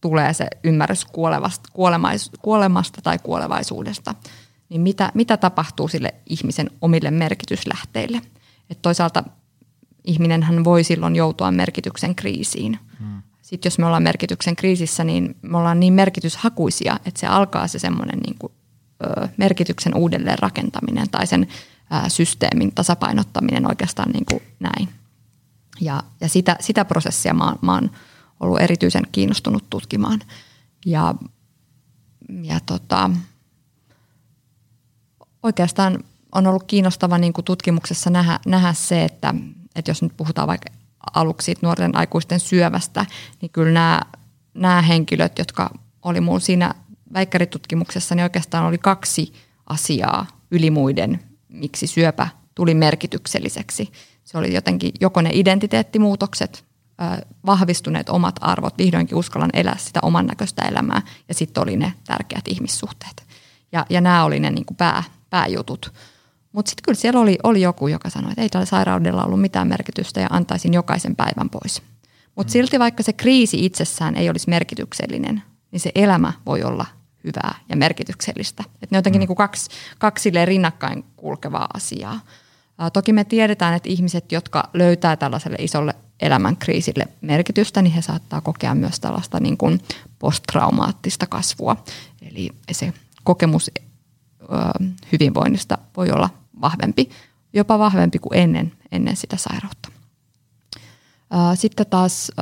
tulee 0.00 0.32
se 0.32 0.46
ymmärrys 0.64 1.04
kuolevasta, 1.04 1.68
kuolemais, 1.72 2.30
kuolemasta 2.42 3.02
tai 3.02 3.18
kuolevaisuudesta, 3.18 4.14
niin 4.68 4.80
mitä, 4.80 5.12
mitä 5.14 5.36
tapahtuu 5.36 5.88
sille 5.88 6.14
ihmisen 6.26 6.70
omille 6.80 7.10
merkityslähteille. 7.10 8.20
Et 8.70 8.82
toisaalta 8.82 9.24
ihminenhän 10.04 10.64
voi 10.64 10.84
silloin 10.84 11.16
joutua 11.16 11.50
merkityksen 11.50 12.14
kriisiin. 12.14 12.78
Hmm. 12.98 13.22
Sitten 13.42 13.66
jos 13.66 13.78
me 13.78 13.86
ollaan 13.86 14.02
merkityksen 14.02 14.56
kriisissä, 14.56 15.04
niin 15.04 15.36
me 15.42 15.58
ollaan 15.58 15.80
niin 15.80 15.92
merkityshakuisia, 15.92 17.00
että 17.06 17.20
se 17.20 17.26
alkaa 17.26 17.68
se 17.68 17.78
semmoinen 17.78 18.18
niin 18.18 18.36
kuin, 18.38 18.52
ö, 19.04 19.28
merkityksen 19.36 19.94
uudelleen 19.94 20.38
rakentaminen 20.38 21.10
tai 21.10 21.26
sen 21.26 21.46
systeemin 22.08 22.72
tasapainottaminen 22.74 23.68
oikeastaan 23.68 24.10
niin 24.10 24.24
kuin 24.24 24.42
näin. 24.60 24.88
Ja, 25.80 26.02
ja 26.20 26.28
sitä, 26.28 26.56
sitä 26.60 26.84
prosessia 26.84 27.34
mä, 27.34 27.54
mä 27.60 27.72
oon 27.74 27.90
ollut 28.40 28.60
erityisen 28.60 29.06
kiinnostunut 29.12 29.70
tutkimaan. 29.70 30.20
Ja, 30.86 31.14
ja 32.42 32.60
tota, 32.66 33.10
oikeastaan 35.42 36.04
on 36.34 36.46
ollut 36.46 36.64
kiinnostava 36.66 37.18
niin 37.18 37.32
kuin 37.32 37.44
tutkimuksessa 37.44 38.10
nähdä, 38.10 38.40
nähdä 38.46 38.72
se, 38.72 39.04
että, 39.04 39.34
että 39.76 39.90
jos 39.90 40.02
nyt 40.02 40.16
puhutaan 40.16 40.48
vaikka 40.48 40.72
aluksi 41.14 41.44
siitä 41.44 41.60
nuorten 41.62 41.96
aikuisten 41.96 42.40
syövästä, 42.40 43.06
niin 43.40 43.50
kyllä 43.50 43.72
nämä, 43.72 44.02
nämä 44.54 44.82
henkilöt, 44.82 45.38
jotka 45.38 45.70
oli 46.02 46.20
mulla 46.20 46.40
siinä 46.40 46.74
väikkäritutkimuksessa, 47.12 48.14
niin 48.14 48.22
oikeastaan 48.22 48.66
oli 48.66 48.78
kaksi 48.78 49.32
asiaa 49.66 50.26
yli 50.50 50.70
muiden 50.70 51.20
miksi 51.54 51.86
syöpä 51.86 52.28
tuli 52.54 52.74
merkitykselliseksi. 52.74 53.92
Se 54.24 54.38
oli 54.38 54.54
jotenkin 54.54 54.92
joko 55.00 55.22
ne 55.22 55.30
identiteettimuutokset, 55.32 56.64
vahvistuneet 57.46 58.08
omat 58.08 58.36
arvot, 58.40 58.78
vihdoinkin 58.78 59.18
uskallan 59.18 59.50
elää 59.52 59.76
sitä 59.78 60.00
oman 60.02 60.26
näköistä 60.26 60.62
elämää 60.62 61.02
ja 61.28 61.34
sitten 61.34 61.62
oli 61.62 61.76
ne 61.76 61.92
tärkeät 62.06 62.48
ihmissuhteet. 62.48 63.26
Ja, 63.72 63.86
ja 63.90 64.00
nämä 64.00 64.24
oli 64.24 64.40
ne 64.40 64.50
niin 64.50 64.66
kuin 64.66 64.76
pää, 64.76 65.02
pääjutut. 65.30 65.92
Mutta 66.52 66.70
sitten 66.70 66.82
kyllä 66.84 66.96
siellä 66.96 67.20
oli, 67.20 67.38
oli 67.42 67.60
joku, 67.60 67.88
joka 67.88 68.10
sanoi, 68.10 68.30
että 68.30 68.42
ei 68.42 68.48
tällä 68.48 68.66
sairaudella 68.66 69.24
ollut 69.24 69.40
mitään 69.40 69.68
merkitystä 69.68 70.20
ja 70.20 70.26
antaisin 70.30 70.74
jokaisen 70.74 71.16
päivän 71.16 71.50
pois. 71.50 71.82
Mutta 72.36 72.50
mm. 72.50 72.52
silti 72.52 72.78
vaikka 72.78 73.02
se 73.02 73.12
kriisi 73.12 73.64
itsessään 73.64 74.16
ei 74.16 74.30
olisi 74.30 74.50
merkityksellinen, 74.50 75.42
niin 75.70 75.80
se 75.80 75.92
elämä 75.94 76.32
voi 76.46 76.62
olla 76.62 76.86
hyvää 77.24 77.54
ja 77.68 77.76
merkityksellistä. 77.76 78.64
Et 78.82 78.90
ne 78.90 78.96
on 78.96 78.98
jotenkin 78.98 79.22
mm. 79.22 79.26
niin 79.28 79.36
kaksi, 79.36 79.70
kaksi 79.98 80.30
rinnakkain 80.44 81.04
kulkevaa 81.16 81.68
asiaa. 81.74 82.20
Ää, 82.78 82.90
toki 82.90 83.12
me 83.12 83.24
tiedetään, 83.24 83.74
että 83.74 83.88
ihmiset, 83.88 84.32
jotka 84.32 84.70
löytää 84.74 85.16
tällaiselle 85.16 85.56
isolle 85.60 85.94
elämänkriisille 86.20 87.08
merkitystä, 87.20 87.82
niin 87.82 87.92
he 87.92 88.02
saattaa 88.02 88.40
kokea 88.40 88.74
myös 88.74 89.00
tällaista 89.00 89.40
niin 89.40 89.56
kuin 89.56 89.80
posttraumaattista 90.18 91.26
kasvua. 91.26 91.76
Eli 92.22 92.50
se 92.72 92.92
kokemus 93.24 93.70
hyvinvoinnista 95.12 95.78
voi 95.96 96.10
olla 96.10 96.30
vahvempi, 96.60 97.10
jopa 97.52 97.78
vahvempi 97.78 98.18
kuin 98.18 98.38
ennen, 98.38 98.72
ennen 98.92 99.16
sitä 99.16 99.36
sairautta. 99.36 99.88
Sitten 101.54 101.86
taas 101.86 102.32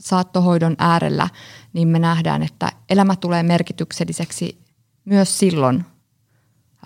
saattohoidon 0.00 0.76
äärellä, 0.78 1.28
niin 1.76 1.88
me 1.88 1.98
nähdään, 1.98 2.42
että 2.42 2.72
elämä 2.90 3.16
tulee 3.16 3.42
merkitykselliseksi 3.42 4.58
myös 5.04 5.38
silloin, 5.38 5.84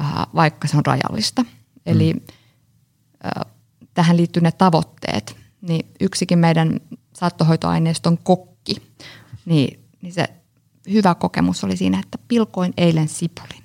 äh, 0.01 0.27
vaikka 0.35 0.69
se 0.69 0.77
on 0.77 0.87
rajallista. 0.87 1.45
Eli 1.87 2.15
mm. 2.15 2.21
Äh, 3.25 3.53
tähän 3.95 4.17
liittyy 4.17 4.43
ne 4.43 4.53
tavoitteet. 4.53 5.37
Niin 5.61 5.87
yksikin 6.01 6.39
meidän 6.39 6.81
saattohoitoaineiston 7.13 8.19
kokki, 8.19 8.77
niin, 9.45 9.81
niin 10.03 10.13
se 10.13 10.29
hyvä 10.93 11.15
kokemus 11.15 11.65
oli 11.65 11.77
siinä, 11.77 11.99
että 11.99 12.19
pilkoin 12.29 12.73
eilen 12.77 13.09
sipulin. 13.09 13.63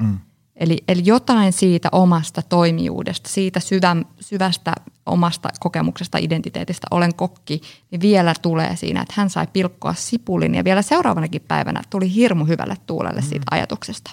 Mm. 0.00 0.18
Eli, 0.58 0.84
eli 0.88 1.02
jotain 1.04 1.52
siitä 1.52 1.88
omasta 1.92 2.42
toimijuudesta, 2.42 3.28
siitä 3.28 3.60
syvä, 3.60 3.96
syvästä 4.20 4.72
omasta 5.06 5.48
kokemuksesta, 5.60 6.18
identiteetistä, 6.18 6.86
olen 6.90 7.14
kokki, 7.14 7.60
niin 7.90 8.00
vielä 8.00 8.34
tulee 8.42 8.76
siinä, 8.76 9.02
että 9.02 9.14
hän 9.16 9.30
sai 9.30 9.46
pilkkoa 9.52 9.94
sipulin 9.94 10.54
ja 10.54 10.64
vielä 10.64 10.82
seuraavanakin 10.82 11.42
päivänä 11.48 11.82
tuli 11.90 12.14
hirmu 12.14 12.44
hyvälle 12.44 12.76
tuulelle 12.86 13.22
siitä 13.22 13.44
mm. 13.50 13.56
ajatuksesta. 13.56 14.10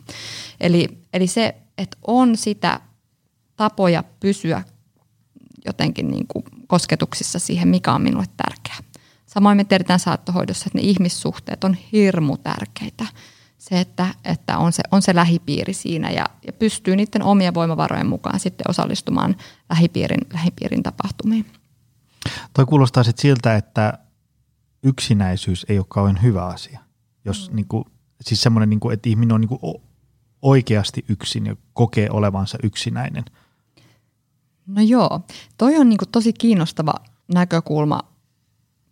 Eli, 0.59 0.97
eli 1.13 1.27
se, 1.27 1.55
että 1.77 1.97
on 2.07 2.37
sitä 2.37 2.79
tapoja 3.55 4.03
pysyä 4.19 4.63
jotenkin 5.65 6.11
niin 6.11 6.25
kuin 6.27 6.43
kosketuksissa 6.67 7.39
siihen, 7.39 7.67
mikä 7.67 7.93
on 7.93 8.01
minulle 8.01 8.25
tärkeää. 8.37 8.77
Samoin 9.25 9.57
me 9.57 9.63
tiedetään 9.63 9.99
saattohoidossa, 9.99 10.63
että 10.67 10.77
ne 10.77 10.83
ihmissuhteet 10.83 11.63
on 11.63 11.77
hirmu 11.91 12.37
tärkeitä– 12.37 13.05
se, 13.69 13.79
että, 13.79 14.07
että 14.25 14.57
on, 14.57 14.73
se, 14.73 14.83
on 14.91 15.01
se 15.01 15.15
lähipiiri 15.15 15.73
siinä 15.73 16.11
ja, 16.11 16.25
ja 16.47 16.53
pystyy 16.53 16.95
niiden 16.95 17.23
omien 17.23 17.53
voimavarojen 17.53 18.07
mukaan 18.07 18.39
sitten 18.39 18.69
osallistumaan 18.69 19.35
lähipiirin, 19.69 20.21
lähipiirin 20.33 20.83
tapahtumiin. 20.83 21.45
Toi 22.53 22.65
kuulostaa 22.65 23.03
sitten 23.03 23.21
siltä, 23.21 23.55
että 23.55 23.97
yksinäisyys 24.83 25.65
ei 25.69 25.77
ole 25.77 25.85
kauhean 25.89 26.21
hyvä 26.21 26.45
asia. 26.45 26.79
Jos 27.25 27.49
mm. 27.49 27.55
niin 27.55 27.67
kuin, 27.67 27.83
siis 28.21 28.41
semmoinen, 28.41 28.69
niin 28.69 28.79
kuin, 28.79 28.93
että 28.93 29.09
ihminen 29.09 29.35
on 29.35 29.41
niin 29.41 29.49
kuin 29.59 29.75
oikeasti 30.41 31.05
yksin 31.09 31.45
ja 31.45 31.55
kokee 31.73 32.09
olevansa 32.11 32.57
yksinäinen. 32.63 33.25
No 34.67 34.81
joo, 34.81 35.21
toi 35.57 35.77
on 35.77 35.89
niin 35.89 35.97
kuin 35.97 36.09
tosi 36.09 36.33
kiinnostava 36.33 36.93
näkökulma 37.33 37.99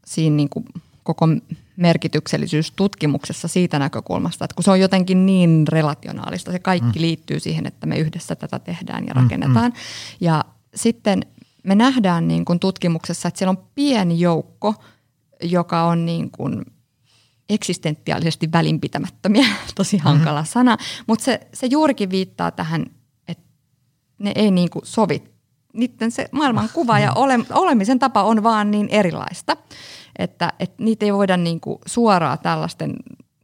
siinä 0.06 0.36
niin 0.36 0.50
kuin 0.50 0.66
koko 1.04 1.28
merkityksellisyys 1.76 2.72
tutkimuksessa 2.72 3.48
siitä 3.48 3.80
näkökulmasta, 3.80 4.46
että 4.46 4.56
kun 4.56 4.64
se 4.64 4.72
on 4.72 4.80
jotenkin 4.80 5.26
niin 5.26 5.68
relationaalista, 5.68 6.52
se 6.52 6.60
kaikki 6.60 7.00
mm. 7.00 7.02
liittyy 7.02 7.40
siihen, 7.40 7.66
että 7.66 7.86
me 7.86 7.98
yhdessä 7.98 8.36
tätä 8.36 8.60
tehdään 8.60 9.08
ja 9.08 9.14
mm, 9.14 9.22
rakennetaan. 9.22 9.72
Mm. 9.72 9.78
Ja 10.22 10.46
sitten 10.76 11.26
me 11.64 11.76
nähdään 11.76 12.28
niin 12.28 12.46
kuin 12.46 12.60
tutkimuksessa, 12.60 13.28
että 13.28 13.38
siellä 13.38 13.50
on 13.50 13.64
pieni 13.76 14.20
joukko, 14.20 14.76
joka 15.42 15.84
on 15.84 16.06
niin 16.06 16.32
kuin 16.32 16.66
eksistentiaalisesti 17.50 18.52
välinpitämättömiä, 18.52 19.46
tosi 19.76 19.98
hankala 19.98 20.40
mm-hmm. 20.40 20.52
sana, 20.52 20.78
mutta 21.08 21.26
se, 21.26 21.48
se 21.54 21.68
juurikin 21.68 22.10
viittaa 22.10 22.52
tähän, 22.52 22.86
että 23.28 23.44
ne 24.20 24.32
ei 24.36 24.52
niin 24.52 24.70
kuin 24.70 24.86
sovi. 24.86 25.24
Niiden 25.74 26.12
se 26.12 26.30
maailmankuva 26.32 27.00
ja 27.00 27.14
ole, 27.14 27.40
olemisen 27.54 28.00
tapa 28.00 28.24
on 28.24 28.44
vaan 28.44 28.72
niin 28.72 28.90
erilaista, 28.90 29.58
että, 30.20 30.53
että 30.59 30.84
niitä 30.84 31.05
ei 31.05 31.14
voida 31.14 31.38
niin 31.38 31.59
kuin 31.59 31.80
suoraan 31.86 32.39
tällaisten 32.39 32.95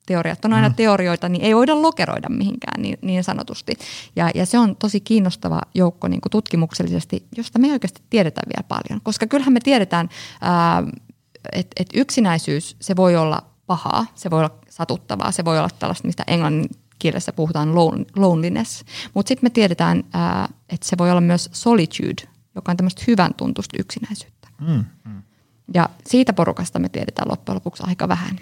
teoriat 0.06 0.46
on 0.46 0.54
aina 0.54 0.70
mm. 0.70 0.76
teorioita, 0.76 1.30
niin 1.30 1.42
ei 1.42 1.56
voida 1.56 1.82
lokeroida 1.82 2.30
mihinkään 2.30 2.82
niin, 2.82 2.98
niin 3.02 3.24
sanotusti. 3.24 3.74
Ja, 4.16 4.30
ja 4.36 4.46
se 4.46 4.60
on 4.60 4.76
tosi 4.76 5.00
kiinnostava 5.00 5.62
joukko 5.74 6.08
niin 6.08 6.22
kuin 6.22 6.32
tutkimuksellisesti, 6.32 7.26
josta 7.38 7.60
me 7.60 7.68
ei 7.68 7.74
oikeasti 7.74 8.02
tiedetä 8.10 8.42
vielä 8.46 8.68
paljon. 8.68 9.02
Koska 9.04 9.28
kyllähän 9.28 9.54
me 9.54 9.60
tiedetään, 9.60 10.10
että 11.52 11.74
et 11.80 11.90
yksinäisyys, 11.94 12.76
se 12.80 12.96
voi 12.96 13.18
olla 13.18 13.44
pahaa, 13.68 14.06
se 14.16 14.30
voi 14.30 14.40
olla 14.40 14.60
satuttavaa, 14.70 15.32
se 15.32 15.46
voi 15.46 15.60
olla 15.60 15.70
tällaista, 15.80 16.08
mistä 16.08 16.24
englannin 16.28 16.70
kielessä 17.00 17.34
puhutaan 17.34 17.76
loneliness. 18.16 18.84
Mutta 19.14 19.28
sitten 19.28 19.46
me 19.46 19.50
tiedetään, 19.50 20.04
että 20.70 20.88
se 20.88 20.98
voi 20.98 21.12
olla 21.12 21.22
myös 21.22 21.50
solitude, 21.54 22.30
joka 22.56 22.72
on 22.72 22.78
tämmöistä 22.78 23.04
hyvän 23.08 23.34
tuntusta 23.34 23.78
yksinäisyyttä. 23.80 24.48
Mm, 24.62 24.86
mm. 25.06 25.22
Ja 25.74 25.90
siitä 26.08 26.34
porukasta 26.34 26.80
me 26.80 26.90
tiedetään 26.90 27.28
loppujen 27.32 27.56
lopuksi 27.56 27.84
aika 27.88 28.08
vähän. 28.08 28.40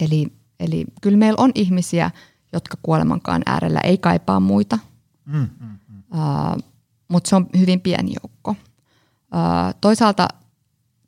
Eli 0.00 0.40
Eli 0.60 0.84
kyllä 1.00 1.18
meillä 1.18 1.42
on 1.42 1.52
ihmisiä, 1.54 2.10
jotka 2.52 2.76
kuolemankaan 2.82 3.42
äärellä 3.46 3.80
ei 3.80 3.98
kaipaa 3.98 4.40
muita, 4.40 4.78
mm, 5.24 5.38
mm, 5.38 5.48
mm. 5.88 6.02
Uh, 6.12 6.62
mutta 7.08 7.30
se 7.30 7.36
on 7.36 7.46
hyvin 7.58 7.80
pieni 7.80 8.12
joukko. 8.22 8.50
Uh, 8.50 9.74
toisaalta 9.80 10.28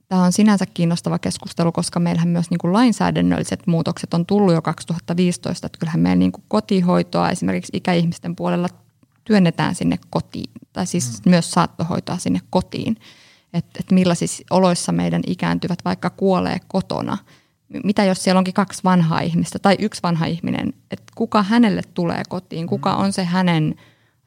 tämä 0.09 0.25
on 0.25 0.33
sinänsä 0.33 0.67
kiinnostava 0.67 1.19
keskustelu, 1.19 1.73
koska 1.73 2.01
meillähän 2.01 2.29
myös 2.29 2.51
niin 2.51 2.59
kuin 2.59 2.73
lainsäädännölliset 2.73 3.67
muutokset 3.67 4.15
on 4.15 4.27
tullut 4.27 4.55
jo 4.55 4.63
2015. 4.63 5.67
Että 5.67 5.79
kyllähän 5.79 6.01
meillä 6.01 6.19
niin 6.19 6.33
kuin 6.33 6.45
kotihoitoa 6.49 7.31
esimerkiksi 7.31 7.77
ikäihmisten 7.77 8.37
puolella 8.37 8.69
työnnetään 9.25 9.75
sinne 9.75 9.99
kotiin, 10.11 10.51
tai 10.73 10.87
siis 10.87 11.25
mm. 11.25 11.31
myös 11.31 11.51
saattohoitoa 11.51 12.19
sinne 12.19 12.41
kotiin. 12.51 12.97
Että 13.53 13.81
et 13.81 13.91
millaisissa 13.91 14.45
oloissa 14.51 14.93
meidän 14.93 15.23
ikääntyvät 15.27 15.79
vaikka 15.85 16.11
kuolee 16.11 16.59
kotona– 16.69 17.19
mitä 17.85 18.05
jos 18.05 18.25
siellä 18.25 18.39
onkin 18.39 18.55
kaksi 18.55 18.85
vanhaa 18.85 19.21
ihmistä 19.21 19.59
tai 19.59 19.77
yksi 19.79 20.03
vanha 20.03 20.27
ihminen, 20.27 20.75
että 20.91 21.13
kuka 21.15 21.43
hänelle 21.43 21.83
tulee 21.95 22.23
kotiin, 22.29 22.67
kuka 22.67 22.95
on 22.95 23.13
se 23.13 23.25
hänen 23.25 23.75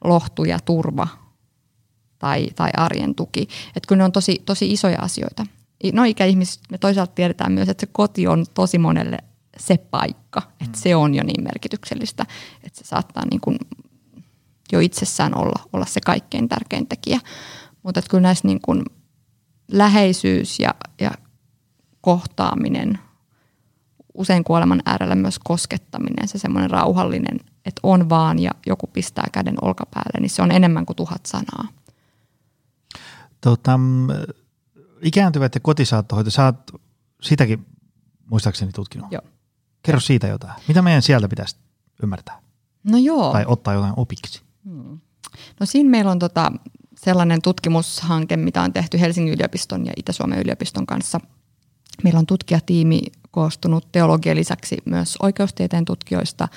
lohtu 0.04 0.44
ja 0.44 0.58
turva 0.60 1.08
tai, 2.18 2.48
tai 2.56 2.70
arjen 2.76 3.14
tuki. 3.14 3.48
Että 3.68 3.88
kyllä 3.88 4.00
ne 4.00 4.04
on 4.04 4.12
tosi, 4.12 4.42
tosi 4.46 4.72
isoja 4.72 4.98
asioita. 5.00 5.46
No 5.92 6.04
ikäihmiset, 6.04 6.60
me 6.70 6.78
toisaalta 6.78 7.12
tiedetään 7.14 7.52
myös, 7.52 7.68
että 7.68 7.80
se 7.80 7.92
koti 7.92 8.26
on 8.26 8.44
tosi 8.54 8.78
monelle 8.78 9.18
se 9.58 9.76
paikka, 9.76 10.42
että 10.60 10.78
se 10.78 10.96
on 10.96 11.14
jo 11.14 11.22
niin 11.22 11.44
merkityksellistä, 11.44 12.26
että 12.64 12.78
se 12.78 12.84
saattaa 12.84 13.22
niin 13.30 13.40
kuin 13.40 13.58
jo 14.72 14.80
itsessään 14.80 15.38
olla, 15.38 15.68
olla 15.72 15.86
se 15.86 16.00
kaikkein 16.00 16.48
tärkein 16.48 16.86
tekijä. 16.86 17.20
Mutta 17.82 18.02
kyllä 18.10 18.22
näissä 18.22 18.48
niin 18.48 18.60
kuin 18.60 18.82
läheisyys 19.68 20.60
ja, 20.60 20.74
ja 21.00 21.10
kohtaaminen 22.00 22.98
usein 24.14 24.44
kuoleman 24.44 24.82
äärellä 24.86 25.14
myös 25.14 25.38
koskettaminen, 25.38 26.28
se 26.28 26.38
semmoinen 26.38 26.70
rauhallinen, 26.70 27.40
että 27.64 27.80
on 27.82 28.08
vaan 28.08 28.38
ja 28.38 28.50
joku 28.66 28.86
pistää 28.86 29.26
käden 29.32 29.54
olkapäälle, 29.62 30.20
niin 30.20 30.30
se 30.30 30.42
on 30.42 30.52
enemmän 30.52 30.86
kuin 30.86 30.96
tuhat 30.96 31.26
sanaa. 31.26 31.68
Tota, 33.40 33.80
ikääntyvät 35.02 35.54
ja 35.54 35.60
kotisaattohoito, 35.60 36.30
sä 36.30 36.44
oot 36.44 36.82
sitäkin 37.22 37.66
muistaakseni 38.30 38.72
tutkinut. 38.72 39.12
Joo. 39.12 39.22
Kerro 39.82 40.00
siitä 40.00 40.26
jotain. 40.26 40.54
Mitä 40.68 40.82
meidän 40.82 41.02
sieltä 41.02 41.28
pitäisi 41.28 41.56
ymmärtää? 42.02 42.40
No 42.84 42.98
joo. 42.98 43.32
Tai 43.32 43.44
ottaa 43.48 43.74
jotain 43.74 43.94
opiksi? 43.96 44.42
Hmm. 44.64 44.98
No 45.60 45.66
siinä 45.66 45.90
meillä 45.90 46.10
on 46.10 46.18
tota 46.18 46.52
sellainen 46.96 47.42
tutkimushanke, 47.42 48.36
mitä 48.36 48.62
on 48.62 48.72
tehty 48.72 49.00
Helsingin 49.00 49.34
yliopiston 49.34 49.86
ja 49.86 49.92
Itä-Suomen 49.96 50.38
yliopiston 50.38 50.86
kanssa. 50.86 51.20
Meillä 52.04 52.18
on 52.18 52.26
tutkijatiimi 52.26 53.00
koostunut 53.30 53.92
teologian 53.92 54.36
lisäksi 54.36 54.76
myös 54.84 55.16
oikeustieteen 55.22 55.84
tutkijoista, 55.84 56.48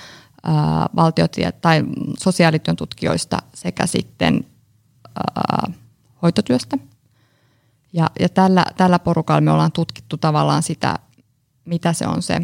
valtiotie- 0.96 1.52
tai 1.52 1.84
sosiaalityön 2.18 2.76
tutkijoista 2.76 3.38
sekä 3.54 3.86
sitten 3.86 4.44
ää, 5.16 5.72
hoitotyöstä. 6.22 6.78
Ja, 7.92 8.10
ja 8.20 8.28
tällä, 8.28 8.64
tällä 8.76 8.98
porukalla 8.98 9.40
me 9.40 9.50
ollaan 9.50 9.72
tutkittu 9.72 10.16
tavallaan 10.16 10.62
sitä, 10.62 10.98
mitä 11.64 11.92
se 11.92 12.06
on 12.06 12.22
se 12.22 12.42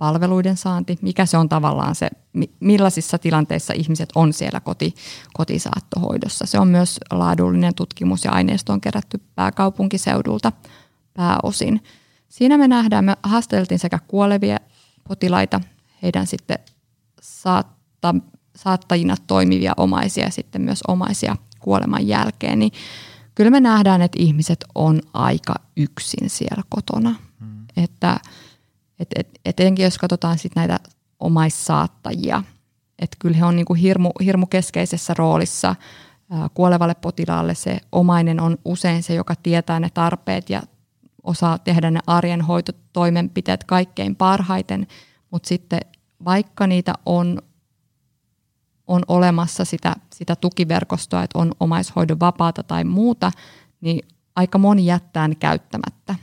palveluiden 0.00 0.56
saanti, 0.56 0.98
mikä 1.02 1.26
se 1.26 1.38
on 1.38 1.48
tavallaan 1.48 1.94
se, 1.94 2.10
millaisissa 2.60 3.18
tilanteissa 3.18 3.72
ihmiset 3.72 4.08
on 4.14 4.32
siellä 4.32 4.60
koti, 4.60 4.94
kotisaattohoidossa. 5.32 6.46
Se 6.46 6.58
on 6.58 6.68
myös 6.68 7.00
laadullinen 7.10 7.74
tutkimus 7.74 8.24
ja 8.24 8.32
aineisto 8.32 8.72
on 8.72 8.80
kerätty 8.80 9.20
pääkaupunkiseudulta 9.34 10.52
pääosin. 11.14 11.84
Siinä 12.28 12.58
me 12.58 12.68
nähdään, 12.68 13.04
me 13.04 13.16
haasteltiin 13.22 13.78
sekä 13.78 13.98
kuolevia 14.08 14.56
potilaita, 15.08 15.60
heidän 16.02 16.26
sitten 16.26 16.58
saatta, 17.20 18.14
saattajina 18.56 19.14
toimivia 19.26 19.72
omaisia 19.76 20.24
ja 20.24 20.30
sitten 20.30 20.62
myös 20.62 20.80
omaisia 20.88 21.36
kuoleman 21.58 22.08
jälkeen, 22.08 22.58
niin 22.58 22.72
kyllä 23.34 23.50
me 23.50 23.60
nähdään, 23.60 24.02
että 24.02 24.22
ihmiset 24.22 24.64
on 24.74 25.00
aika 25.12 25.54
yksin 25.76 26.30
siellä 26.30 26.62
kotona. 26.68 27.14
Mm. 27.40 27.64
Että 27.76 28.20
et, 29.00 29.08
et, 29.16 29.40
etenkin 29.44 29.84
jos 29.84 29.98
katsotaan 29.98 30.38
sitten 30.38 30.60
näitä 30.60 30.80
omaissaattajia, 31.20 32.42
että 32.98 33.16
kyllä 33.18 33.36
he 33.36 33.44
on 33.44 33.56
niinku 33.56 33.74
hirmu, 33.74 34.10
hirmu 34.24 34.46
keskeisessä 34.46 35.14
roolissa 35.18 35.74
kuolevalle 36.54 36.94
potilaalle. 36.94 37.54
Se 37.54 37.80
omainen 37.92 38.40
on 38.40 38.58
usein 38.64 39.02
se, 39.02 39.14
joka 39.14 39.34
tietää 39.42 39.80
ne 39.80 39.90
tarpeet 39.94 40.50
ja 40.50 40.62
osaa 41.22 41.58
tehdä 41.58 41.90
ne 41.90 42.00
arjen 42.06 42.42
hoitotoimenpiteet 42.42 43.64
kaikkein 43.64 44.16
parhaiten, 44.16 44.86
mutta 45.30 45.48
sitten 45.48 45.80
vaikka 46.24 46.66
niitä 46.66 46.94
on, 47.06 47.42
on 48.86 49.02
olemassa 49.08 49.64
sitä, 49.64 49.94
sitä 50.14 50.36
tukiverkostoa, 50.36 51.22
että 51.22 51.38
on 51.38 51.52
omaishoidon 51.60 52.20
vapaata 52.20 52.62
tai 52.62 52.84
muuta, 52.84 53.32
niin 53.80 54.08
aika 54.36 54.58
moni 54.58 54.86
jättää 54.86 55.28
ne 55.28 55.34
käyttämättä. 55.34 56.14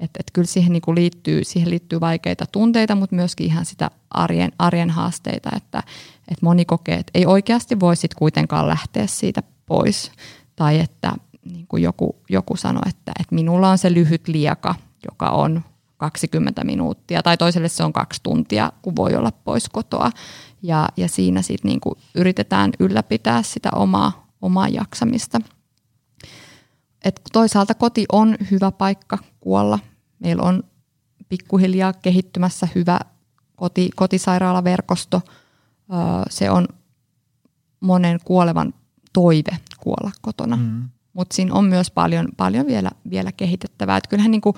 Et, 0.00 0.10
et 0.18 0.30
kyllä 0.32 0.46
siihen, 0.46 0.72
niin 0.72 0.82
liittyy, 0.94 1.44
siihen 1.44 1.70
liittyy 1.70 2.00
vaikeita 2.00 2.44
tunteita, 2.52 2.94
mutta 2.94 3.16
myöskin 3.16 3.46
ihan 3.46 3.64
sitä 3.64 3.90
arjen, 4.10 4.52
arjen 4.58 4.90
haasteita, 4.90 5.50
että 5.56 5.82
et 6.28 6.42
moni 6.42 6.64
kokee, 6.64 6.94
että 6.94 7.10
ei 7.14 7.26
oikeasti 7.26 7.80
voi 7.80 7.96
sit 7.96 8.14
kuitenkaan 8.14 8.68
lähteä 8.68 9.06
siitä 9.06 9.42
pois. 9.66 10.12
Tai 10.56 10.80
että 10.80 11.12
niin 11.44 11.66
kuin 11.66 11.82
joku, 11.82 12.16
joku 12.28 12.56
sanoi, 12.56 12.82
että, 12.88 13.12
että 13.20 13.34
minulla 13.34 13.70
on 13.70 13.78
se 13.78 13.94
lyhyt 13.94 14.28
lieka, 14.28 14.74
joka 15.10 15.30
on 15.30 15.62
20 15.96 16.64
minuuttia, 16.64 17.22
tai 17.22 17.36
toiselle 17.36 17.68
se 17.68 17.84
on 17.84 17.92
kaksi 17.92 18.20
tuntia, 18.22 18.72
kun 18.82 18.96
voi 18.96 19.14
olla 19.14 19.32
pois 19.32 19.68
kotoa. 19.68 20.10
Ja, 20.62 20.88
ja 20.96 21.08
siinä 21.08 21.42
sitten 21.42 21.68
niin 21.68 21.80
kuin 21.80 21.94
yritetään 22.14 22.72
ylläpitää 22.78 23.42
sitä 23.42 23.70
omaa, 23.74 24.26
omaa 24.42 24.68
jaksamista. 24.68 25.40
Et 27.04 27.20
toisaalta 27.32 27.74
koti 27.74 28.04
on 28.12 28.36
hyvä 28.50 28.70
paikka 28.70 29.18
kuolla. 29.40 29.78
Meillä 30.18 30.42
on 30.42 30.62
pikkuhiljaa 31.28 31.92
kehittymässä 31.92 32.68
hyvä 32.74 33.00
koti, 33.56 33.90
kotisairaalaverkosto. 33.96 35.20
Se 36.30 36.50
on 36.50 36.68
monen 37.80 38.18
kuolevan 38.24 38.74
toive 39.12 39.56
kuolla 39.80 40.10
kotona. 40.20 40.56
Mm. 40.56 40.88
Mutta 41.12 41.34
siinä 41.34 41.54
on 41.54 41.64
myös 41.64 41.90
paljon, 41.90 42.28
paljon 42.36 42.66
vielä, 42.66 42.90
vielä 43.10 43.32
kehitettävää. 43.32 43.96
Et 43.96 44.06
kyllähän 44.06 44.30
niin 44.30 44.40
kuin 44.40 44.56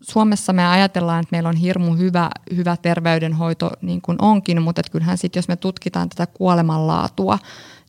Suomessa 0.00 0.52
me 0.52 0.66
ajatellaan, 0.68 1.20
että 1.22 1.32
meillä 1.32 1.48
on 1.48 1.56
hirmu 1.56 1.94
hyvä, 1.94 2.30
hyvä 2.56 2.76
terveydenhoito 2.76 3.70
niin 3.82 4.02
kuin 4.02 4.16
onkin, 4.20 4.62
mutta 4.62 4.82
kyllähän 4.92 5.18
sitten 5.18 5.38
jos 5.38 5.48
me 5.48 5.56
tutkitaan 5.56 6.08
tätä 6.08 6.26
kuolemanlaatua, 6.26 7.38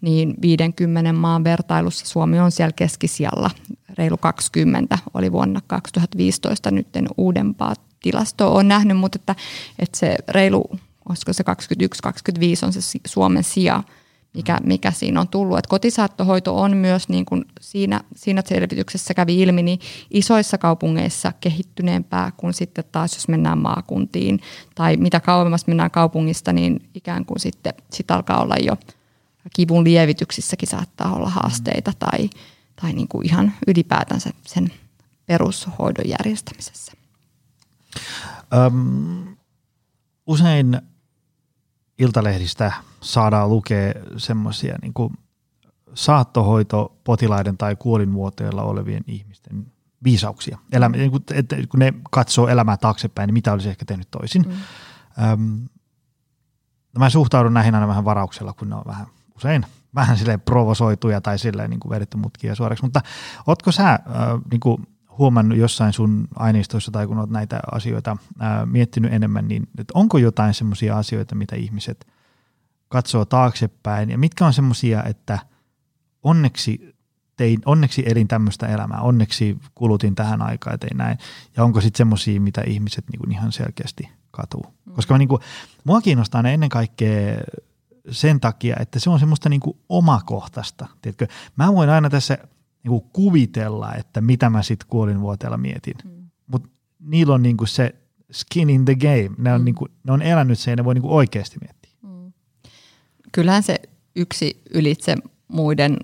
niin 0.03 0.33
50 0.41 1.13
maan 1.13 1.43
vertailussa 1.43 2.05
Suomi 2.05 2.39
on 2.39 2.51
siellä 2.51 2.73
keskisijalla. 2.75 3.51
Reilu 3.97 4.17
20 4.17 4.97
oli 5.13 5.31
vuonna 5.31 5.61
2015 5.67 6.71
nyt 6.71 6.87
uudempaa 7.17 7.73
tilastoa 8.01 8.51
on 8.51 8.67
nähnyt, 8.67 8.97
mutta 8.97 9.19
että, 9.21 9.35
että 9.79 9.97
se 9.97 10.15
reilu, 10.27 10.63
olisiko 11.09 11.33
se 11.33 11.43
21-25 12.63 12.65
on 12.65 12.73
se 12.73 12.99
Suomen 13.07 13.43
sija– 13.43 13.83
mikä, 14.33 14.57
mikä 14.63 14.91
siinä 14.91 15.21
on 15.21 15.27
tullut. 15.27 15.57
Et 15.57 15.67
kotisaattohoito 15.67 16.61
on 16.61 16.77
myös, 16.77 17.09
niin 17.09 17.25
kuin 17.25 17.45
siinä, 17.61 18.01
siinä 18.15 18.41
selvityksessä 18.45 19.13
kävi 19.13 19.41
ilmi, 19.41 19.63
niin 19.63 19.79
isoissa 20.11 20.57
kaupungeissa 20.57 21.31
kehittyneempää 21.41 22.31
kuin 22.37 22.53
sitten 22.53 22.83
taas, 22.91 23.13
jos 23.13 23.27
mennään 23.27 23.57
maakuntiin. 23.57 24.39
Tai 24.75 24.97
mitä 24.97 25.19
kauemmas 25.19 25.67
mennään 25.67 25.91
kaupungista, 25.91 26.53
niin 26.53 26.89
ikään 26.93 27.25
kuin 27.25 27.39
sitten 27.39 27.73
sit 27.91 28.11
alkaa 28.11 28.41
olla 28.41 28.55
jo 28.55 28.77
kivun 29.55 29.83
lievityksissäkin 29.83 30.69
saattaa 30.69 31.13
olla 31.13 31.29
haasteita 31.29 31.93
tai, 31.99 32.29
tai 32.81 32.93
niin 32.93 33.07
kuin 33.07 33.25
ihan 33.25 33.53
ylipäätänsä 33.67 34.29
sen 34.45 34.71
perushoidon 35.25 36.09
järjestämisessä. 36.09 36.91
Öm, 38.53 39.35
usein 40.27 40.81
iltalehdistä 41.99 42.71
saadaan 43.01 43.49
lukea 43.49 43.93
semmoisia 44.17 44.75
niin 44.81 44.93
saattohoitopotilaiden 45.93 47.57
tai 47.57 47.75
kuolinvuoteella 47.75 48.63
olevien 48.63 49.03
ihmisten 49.07 49.65
viisauksia. 50.03 50.57
Elämä, 50.71 50.97
niin 50.97 51.11
kun, 51.11 51.21
että 51.33 51.55
kun 51.69 51.79
ne 51.79 51.93
katsoo 52.11 52.47
elämää 52.47 52.77
taaksepäin, 52.77 53.27
niin 53.27 53.33
mitä 53.33 53.53
olisi 53.53 53.69
ehkä 53.69 53.85
tehnyt 53.85 54.11
toisin. 54.11 54.41
Mm. 54.41 54.53
Öm, 55.31 55.67
mä 56.99 57.09
suhtaudun 57.09 57.53
näihin 57.53 57.75
aina 57.75 57.87
vähän 57.87 58.05
varauksella, 58.05 58.53
kun 58.53 58.69
ne 58.69 58.75
on 58.75 58.83
vähän 58.85 59.07
usein 59.43 59.65
vähän 59.95 60.17
silleen 60.17 60.41
provosoituja 60.41 61.21
tai 61.21 61.39
silleen 61.39 61.69
niin 61.69 61.79
kuin 61.79 61.89
vedetty 61.89 62.17
mutkia 62.17 62.55
suoraksi. 62.55 62.83
Mutta 62.83 63.01
ootko 63.47 63.71
sä 63.71 63.89
äh, 63.89 63.99
niin 64.51 64.59
kuin 64.59 64.87
huomannut 65.17 65.57
jossain 65.57 65.93
sun 65.93 66.27
aineistoissa 66.35 66.91
tai 66.91 67.07
kun 67.07 67.17
olet 67.17 67.29
näitä 67.29 67.59
asioita 67.71 68.17
ää, 68.39 68.65
miettinyt 68.65 69.13
enemmän, 69.13 69.47
niin 69.47 69.67
että 69.77 69.91
onko 69.95 70.17
jotain 70.17 70.53
semmoisia 70.53 70.97
asioita, 70.97 71.35
mitä 71.35 71.55
ihmiset 71.55 72.07
katsoo 72.87 73.25
taaksepäin 73.25 74.09
ja 74.09 74.17
mitkä 74.17 74.45
on 74.45 74.53
semmoisia, 74.53 75.03
että 75.03 75.39
onneksi 76.23 76.95
tein, 77.37 77.61
onneksi 77.65 78.03
elin 78.05 78.27
tämmöistä 78.27 78.67
elämää, 78.67 79.01
onneksi 79.01 79.57
kulutin 79.75 80.15
tähän 80.15 80.41
aikaan 80.41 80.79
tein 80.79 80.97
näin. 80.97 81.17
Ja 81.57 81.63
onko 81.63 81.81
sitten 81.81 81.97
semmoisia, 81.97 82.41
mitä 82.41 82.61
ihmiset 82.61 83.05
niin 83.11 83.19
kuin 83.19 83.31
ihan 83.31 83.51
selkeästi 83.51 84.09
katuu. 84.31 84.65
Koska 84.93 85.13
mä, 85.13 85.17
niin 85.17 85.29
kuin, 85.29 85.41
mua 85.83 86.01
kiinnostaa 86.01 86.41
ne 86.41 86.53
ennen 86.53 86.69
kaikkea 86.69 87.37
sen 88.11 88.39
takia, 88.39 88.75
että 88.79 88.99
se 88.99 89.09
on 89.09 89.19
semmoista 89.19 89.49
niin 89.49 89.59
kuin 89.59 89.77
omakohtaista. 89.89 90.87
Tiedätkö? 91.01 91.27
Mä 91.55 91.73
voin 91.73 91.89
aina 91.89 92.09
tässä 92.09 92.37
niin 92.83 93.01
kuvitella, 93.13 93.93
että 93.93 94.21
mitä 94.21 94.49
mä 94.49 94.63
sitten 94.63 94.87
kuolinvuoteella 94.87 95.57
mietin. 95.57 95.95
Mm. 96.03 96.29
Mutta 96.47 96.69
niillä 96.99 97.33
on 97.33 97.43
niin 97.43 97.57
kuin 97.57 97.67
se 97.67 97.95
skin 98.31 98.69
in 98.69 98.85
the 98.85 98.95
game. 98.95 99.29
Ne 99.37 99.53
on, 99.53 99.61
mm. 99.61 99.65
niin 99.65 99.75
kuin, 99.75 99.91
ne 100.03 100.13
on 100.13 100.21
elänyt 100.21 100.59
sen 100.59 100.71
ja 100.71 100.75
ne 100.75 100.85
voi 100.85 100.93
niin 100.93 101.01
kuin 101.01 101.13
oikeasti 101.13 101.57
miettiä. 101.61 101.91
Mm. 102.01 102.33
Kyllähän 103.31 103.63
se 103.63 103.75
yksi 104.15 104.61
ylitse 104.73 105.15
muiden 105.47 105.97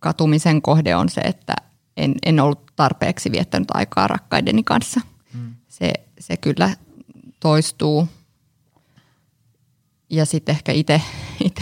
katumisen 0.00 0.62
kohde 0.62 0.96
on 0.96 1.08
se, 1.08 1.20
että 1.20 1.54
en, 1.96 2.14
en 2.26 2.40
ollut 2.40 2.72
tarpeeksi 2.76 3.32
viettänyt 3.32 3.68
aikaa 3.74 4.08
rakkaideni 4.08 4.62
kanssa. 4.62 5.00
Mm. 5.34 5.54
Se, 5.68 5.92
se 6.20 6.36
kyllä 6.36 6.76
toistuu. 7.40 8.08
Ja 10.10 10.26
sitten 10.26 10.54
ehkä 10.54 10.72
itse 10.72 11.00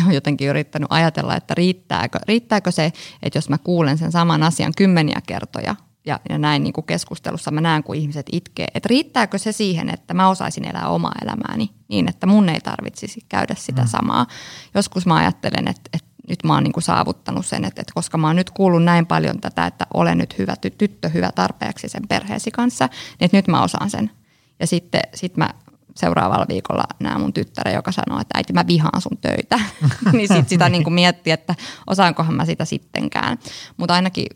on 0.07 0.15
jotenkin 0.15 0.49
yrittänyt 0.49 0.87
ajatella, 0.93 1.37
että 1.37 1.55
riittääkö, 1.55 2.19
riittääkö 2.29 2.71
se, 2.71 2.93
että 3.23 3.37
jos 3.37 3.49
mä 3.49 3.59
kuulen 3.59 3.99
sen 3.99 4.13
saman 4.13 4.43
asian 4.43 4.73
kymmeniä 4.77 5.21
kertoja 5.27 5.77
ja, 6.07 6.21
ja 6.31 6.39
näin 6.39 6.63
niin 6.63 6.73
kuin 6.73 6.87
keskustelussa 6.87 7.51
mä 7.51 7.61
näen, 7.61 7.85
kun 7.85 7.97
ihmiset 7.97 8.27
itkee, 8.33 8.67
että 8.75 8.89
riittääkö 8.89 9.39
se 9.39 9.53
siihen, 9.53 9.89
että 9.89 10.15
mä 10.15 10.29
osaisin 10.29 10.65
elää 10.65 10.89
omaa 10.89 11.15
elämääni 11.23 11.71
niin, 11.89 12.09
että 12.09 12.27
mun 12.27 12.49
ei 12.49 12.61
tarvitsisi 12.61 13.21
käydä 13.29 13.55
sitä 13.59 13.83
mm. 13.83 13.89
samaa. 13.89 14.27
Joskus 14.75 15.07
mä 15.07 15.15
ajattelen, 15.15 15.69
että, 15.69 15.91
että 15.93 16.09
nyt 16.29 16.39
mä 16.45 16.55
oon 16.55 16.65
niin 16.65 16.73
kuin 16.73 16.85
saavuttanut 16.85 17.47
sen, 17.47 17.65
että, 17.65 17.81
että 17.81 17.93
koska 17.95 18.19
mä 18.19 18.27
oon 18.27 18.37
nyt 18.37 18.51
kuullut 18.51 18.85
näin 18.85 19.07
paljon 19.07 19.41
tätä, 19.41 19.67
että 19.67 19.87
olen 19.95 20.19
nyt 20.19 20.39
hyvä 20.39 20.55
tyttö, 20.79 21.09
hyvä 21.09 21.33
tarpeeksi 21.33 21.89
sen 21.89 22.09
perheesi 22.09 22.51
kanssa, 22.51 22.87
niin 22.87 23.25
että 23.25 23.37
nyt 23.37 23.49
mä 23.49 23.63
osaan 23.63 23.91
sen. 23.91 24.11
Ja 24.61 24.67
sitten 24.67 25.03
sit 25.15 25.37
mä 25.37 25.51
seuraavalla 25.97 26.47
viikolla 26.49 26.85
nämä 27.01 27.19
mun 27.19 27.33
tyttäre, 27.33 27.73
joka 27.73 27.93
sanoo, 27.93 28.21
että 28.21 28.39
äiti 28.39 28.53
mä 28.53 28.67
vihaan 28.67 29.01
sun 29.01 29.19
töitä. 29.21 29.61
niin 30.13 30.29
sit 30.29 30.49
sitä 30.49 30.69
niin 30.69 30.85
kuin 30.85 30.95
miettii, 30.95 31.33
että 31.33 31.55
osaankohan 31.87 32.35
mä 32.35 32.45
sitä 32.45 32.65
sittenkään. 32.65 33.39
Mutta 33.77 33.95
ainakin, 33.95 34.27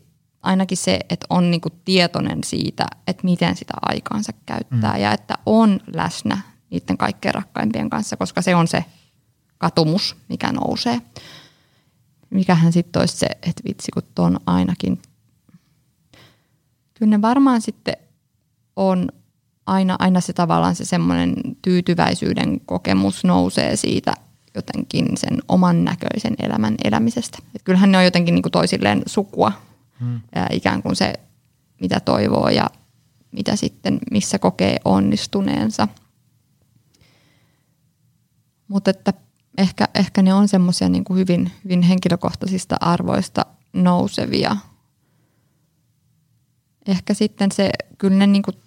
ainakin 0.41 0.77
se, 0.77 0.99
että 1.09 1.25
on 1.29 1.51
niin 1.51 1.61
kuin 1.61 1.73
tietoinen 1.85 2.43
siitä, 2.43 2.85
että 3.07 3.23
miten 3.23 3.55
sitä 3.55 3.73
aikaansa 3.81 4.33
käyttää 4.45 4.93
mm. 4.93 5.01
ja 5.01 5.11
että 5.11 5.35
on 5.45 5.79
läsnä 5.95 6.37
niiden 6.69 6.97
kaikkein 6.97 7.35
rakkaimpien 7.35 7.89
kanssa, 7.89 8.17
koska 8.17 8.41
se 8.41 8.55
on 8.55 8.67
se 8.67 8.85
katumus, 9.57 10.15
mikä 10.29 10.51
nousee. 10.51 11.01
Mikähän 12.29 12.73
sitten 12.73 12.99
olisi 12.99 13.17
se, 13.17 13.25
että 13.25 13.63
vitsi 13.67 13.91
kun 13.91 14.03
tuon 14.15 14.39
ainakin. 14.45 15.01
Kyllä 16.93 17.09
ne 17.09 17.21
varmaan 17.21 17.61
sitten 17.61 17.97
on 18.75 19.09
aina, 19.67 19.95
aina 19.99 20.21
se 20.21 20.33
tavallaan 20.33 20.75
se 20.75 20.85
semmoinen 20.85 21.35
tyytyväisyyden 21.61 22.59
kokemus 22.59 23.23
nousee 23.23 23.75
siitä 23.75 24.13
jotenkin 24.55 25.17
sen 25.17 25.37
oman 25.47 25.83
näköisen 25.83 26.35
elämän 26.39 26.75
elämisestä. 26.83 27.37
Et 27.55 27.63
kyllähän 27.63 27.91
ne 27.91 27.97
on 27.97 28.03
jotenkin 28.03 28.35
niin 28.35 28.43
kuin 28.43 28.51
toisilleen 28.51 29.01
sukua, 29.05 29.51
hmm. 29.99 30.21
ja 30.35 30.47
ikään 30.51 30.83
kuin 30.83 30.95
se, 30.95 31.13
mitä 31.81 31.99
toivoo 31.99 32.49
ja 32.49 32.69
mitä 33.31 33.55
sitten, 33.55 33.99
missä 34.11 34.39
kokee 34.39 34.77
onnistuneensa. 34.85 35.87
Mutta 38.67 38.91
että 38.91 39.13
ehkä, 39.57 39.87
ehkä 39.95 40.21
ne 40.21 40.33
on 40.33 40.47
semmoisia 40.47 40.89
niin 40.89 41.03
hyvin, 41.15 41.51
hyvin 41.63 41.81
henkilökohtaisista 41.81 42.75
arvoista 42.81 43.45
nousevia. 43.73 44.57
Ehkä 46.87 47.13
sitten 47.13 47.51
se, 47.51 47.69
kyllä 47.97 48.17
ne 48.17 48.27
niin 48.27 48.43
kuin 48.43 48.57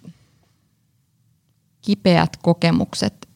kipeät 1.81 2.37
kokemukset, 2.37 3.29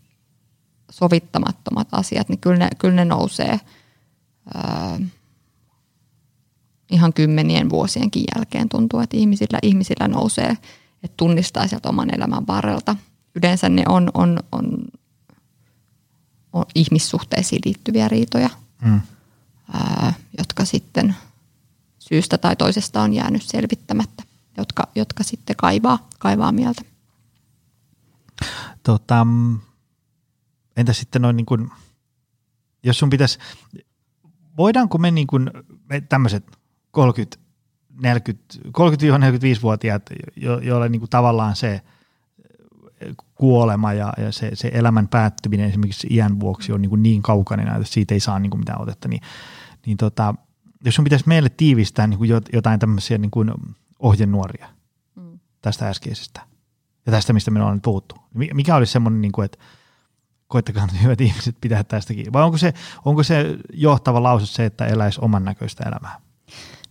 sovittamattomat 0.92 1.88
asiat, 1.92 2.30
niin 2.30 2.40
kyllä 2.40 2.58
ne, 2.58 2.70
kyllä 2.78 2.96
ne 2.96 3.06
nousee 3.06 3.60
ää, 4.54 5.00
ihan 6.92 7.14
kymmenien 7.14 7.70
vuosienkin 7.70 8.24
jälkeen. 8.36 8.70
Tuntuu, 8.70 9.00
että 9.00 9.18
ihmisillä, 9.18 9.60
ihmisillä 9.62 10.08
nousee, 10.08 10.58
että 11.04 11.18
tunnistaa 11.18 11.68
sieltä 11.68 11.90
oman 11.90 12.16
elämän 12.16 12.48
varrelta. 12.48 12.96
Yleensä 13.36 13.70
ne 13.70 13.84
on, 13.90 14.12
on, 14.14 14.40
on, 14.52 14.78
on 16.54 16.66
ihmissuhteisiin 16.76 17.62
liittyviä 17.66 18.08
riitoja, 18.08 18.50
mm. 18.82 19.02
ää, 19.74 20.14
jotka 20.38 20.66
sitten 20.66 21.16
syystä 22.00 22.38
tai 22.38 22.56
toisesta 22.56 23.02
on 23.02 23.14
jäänyt 23.14 23.42
selvittämättä, 23.42 24.24
jotka, 24.58 24.88
jotka 24.96 25.24
sitten 25.24 25.56
kaivaa, 25.56 26.08
kaivaa 26.20 26.52
mieltä. 26.52 26.82
Tota, 28.84 29.28
entä 30.78 30.94
sitten 30.94 31.22
noin 31.22 31.38
niin 31.38 31.46
kuin, 31.46 31.72
jos 32.84 33.00
sun 33.00 33.10
pitäisi, 33.10 33.40
voidaanko 34.58 34.98
me, 34.98 35.12
niin 35.12 35.28
kuin, 35.28 35.52
me 35.90 36.02
tämmöiset 36.02 36.58
30 36.92 37.46
30-45-vuotiaat, 38.68 40.10
jo, 40.36 40.60
joille 40.60 40.90
niin 40.90 41.00
kuin 41.00 41.10
tavallaan 41.10 41.56
se 41.56 41.82
kuolema 43.36 43.94
ja, 43.94 44.14
ja 44.18 44.32
se, 44.32 44.52
se 44.54 44.72
elämän 44.74 45.08
päättyminen 45.08 45.70
esimerkiksi 45.70 46.08
iän 46.12 46.40
vuoksi 46.40 46.72
on 46.72 46.82
niin, 46.82 46.90
kuin 46.90 47.04
niin 47.04 47.22
kaukainen, 47.22 47.68
että 47.68 47.84
siitä 47.84 48.14
ei 48.14 48.20
saa 48.20 48.40
niin 48.40 48.50
kuin 48.50 48.62
mitään 48.62 48.82
otetta, 48.82 49.08
niin, 49.08 49.22
niin 49.86 49.98
tota, 49.98 50.36
jos 50.86 50.96
sun 50.96 51.04
pitäisi 51.04 51.28
meille 51.28 51.50
tiivistää 51.50 52.08
niin 52.08 52.18
kuin 52.18 52.30
jotain 52.54 52.80
tämmöisiä 52.80 53.18
niin 53.18 53.32
kuin 53.32 53.52
ohjenuoria 54.00 54.68
mm. 55.16 55.40
tästä 55.62 55.90
äskeisestä– 55.90 56.42
ja 57.06 57.12
tästä, 57.12 57.34
mistä 57.34 57.52
me 57.52 57.60
ollaan 57.60 57.76
nyt 57.76 57.84
puhuttu. 57.84 58.16
Mikä 58.54 58.76
olisi 58.76 58.92
semmoinen, 58.92 59.22
niin 59.22 59.32
kuin, 59.32 59.46
että 59.46 59.58
koittakaa 60.48 60.88
hyvät 61.04 61.22
ihmiset 61.22 61.56
pitää 61.62 61.84
tästäkin. 61.84 62.34
Vai 62.34 62.44
onko 62.44 62.58
se, 62.58 62.74
onko 63.06 63.24
se 63.24 63.58
johtava 63.74 64.24
lause 64.24 64.46
se, 64.46 64.66
että 64.66 64.86
eläisi 64.86 65.20
oman 65.22 65.46
näköistä 65.46 65.84
elämää? 65.88 66.20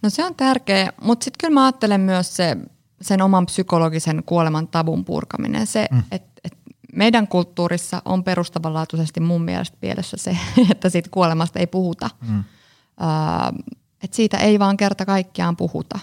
No 0.03 0.11
se 0.11 0.25
on 0.25 0.35
tärkeä, 0.35 0.93
mutta 1.03 1.25
sitten 1.25 1.39
kyllä 1.41 1.55
mä 1.55 1.65
ajattelen 1.65 2.01
myös 2.01 2.37
se, 2.37 2.57
sen 3.01 3.23
oman 3.23 3.47
psykologisen 3.47 4.23
kuoleman 4.27 4.69
tabun 4.69 5.05
purkaminen. 5.05 5.67
Se, 5.67 5.89
mm. 5.91 6.03
että 6.11 6.41
et 6.45 6.59
meidän 6.95 7.29
kulttuurissa 7.29 8.03
on 8.05 8.25
perustavanlaatuisesti 8.25 9.21
mun 9.21 9.43
mielestä 9.43 9.77
pielessä 9.81 10.17
se, 10.17 10.39
että 10.71 10.89
siitä 10.89 11.09
kuolemasta 11.13 11.59
ei 11.59 11.67
puhuta. 11.67 12.11
Mm. 12.29 12.39
Uh, 12.39 13.75
että 14.03 14.17
siitä 14.17 14.37
ei 14.39 14.59
vaan 14.59 14.77
kerta 14.77 15.07
kaikkiaan 15.07 15.57
puhuta 15.57 15.99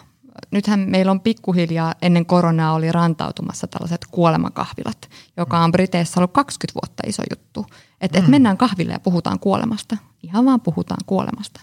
nythän 0.52 0.80
meillä 0.80 1.12
on 1.12 1.20
pikkuhiljaa 1.20 1.96
ennen 2.02 2.26
koronaa 2.26 2.74
oli 2.74 2.92
rantautumassa 2.92 3.68
tällaiset 3.68 4.06
kuolemakahvilat, 4.12 5.10
joka 5.38 5.60
on 5.60 5.72
Briteissä 5.72 6.20
ollut 6.20 6.32
20 6.32 6.80
vuotta 6.84 7.04
iso 7.08 7.24
juttu. 7.30 7.66
Että 8.02 8.20
mm. 8.20 8.24
et 8.24 8.32
mennään 8.32 8.58
kahville 8.58 8.94
ja 8.94 9.00
puhutaan 9.00 9.40
kuolemasta. 9.40 9.98
Ihan 10.24 10.46
vaan 10.46 10.62
puhutaan 10.62 11.02
kuolemasta. 11.06 11.62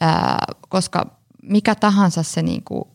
Ää, 0.00 0.46
koska 0.68 1.06
mikä 1.42 1.74
tahansa 1.74 2.22
se 2.22 2.42
niinku 2.42 2.88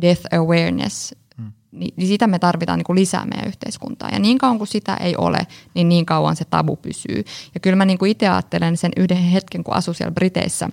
death 0.00 0.34
awareness, 0.34 1.14
mm. 1.36 1.52
niin, 1.72 1.94
niin 1.96 2.08
sitä 2.08 2.26
me 2.26 2.38
tarvitaan 2.38 2.78
niinku 2.78 2.94
lisää 2.94 3.26
meidän 3.26 3.48
yhteiskuntaan. 3.48 4.12
Ja 4.12 4.18
niin 4.18 4.38
kauan 4.38 4.58
kuin 4.58 4.68
sitä 4.68 4.96
ei 4.96 5.16
ole, 5.16 5.46
niin 5.74 5.88
niin 5.88 6.06
kauan 6.06 6.36
se 6.36 6.44
tabu 6.44 6.76
pysyy. 6.76 7.24
Ja 7.54 7.60
kyllä 7.60 7.76
mä 7.76 7.84
niinku 7.84 8.04
itse 8.04 8.28
ajattelen 8.28 8.76
sen 8.76 8.92
yhden 8.96 9.16
hetken, 9.16 9.64
kun 9.64 9.74
asun 9.74 9.94
siellä 9.94 10.12
Briteissä, 10.12 10.68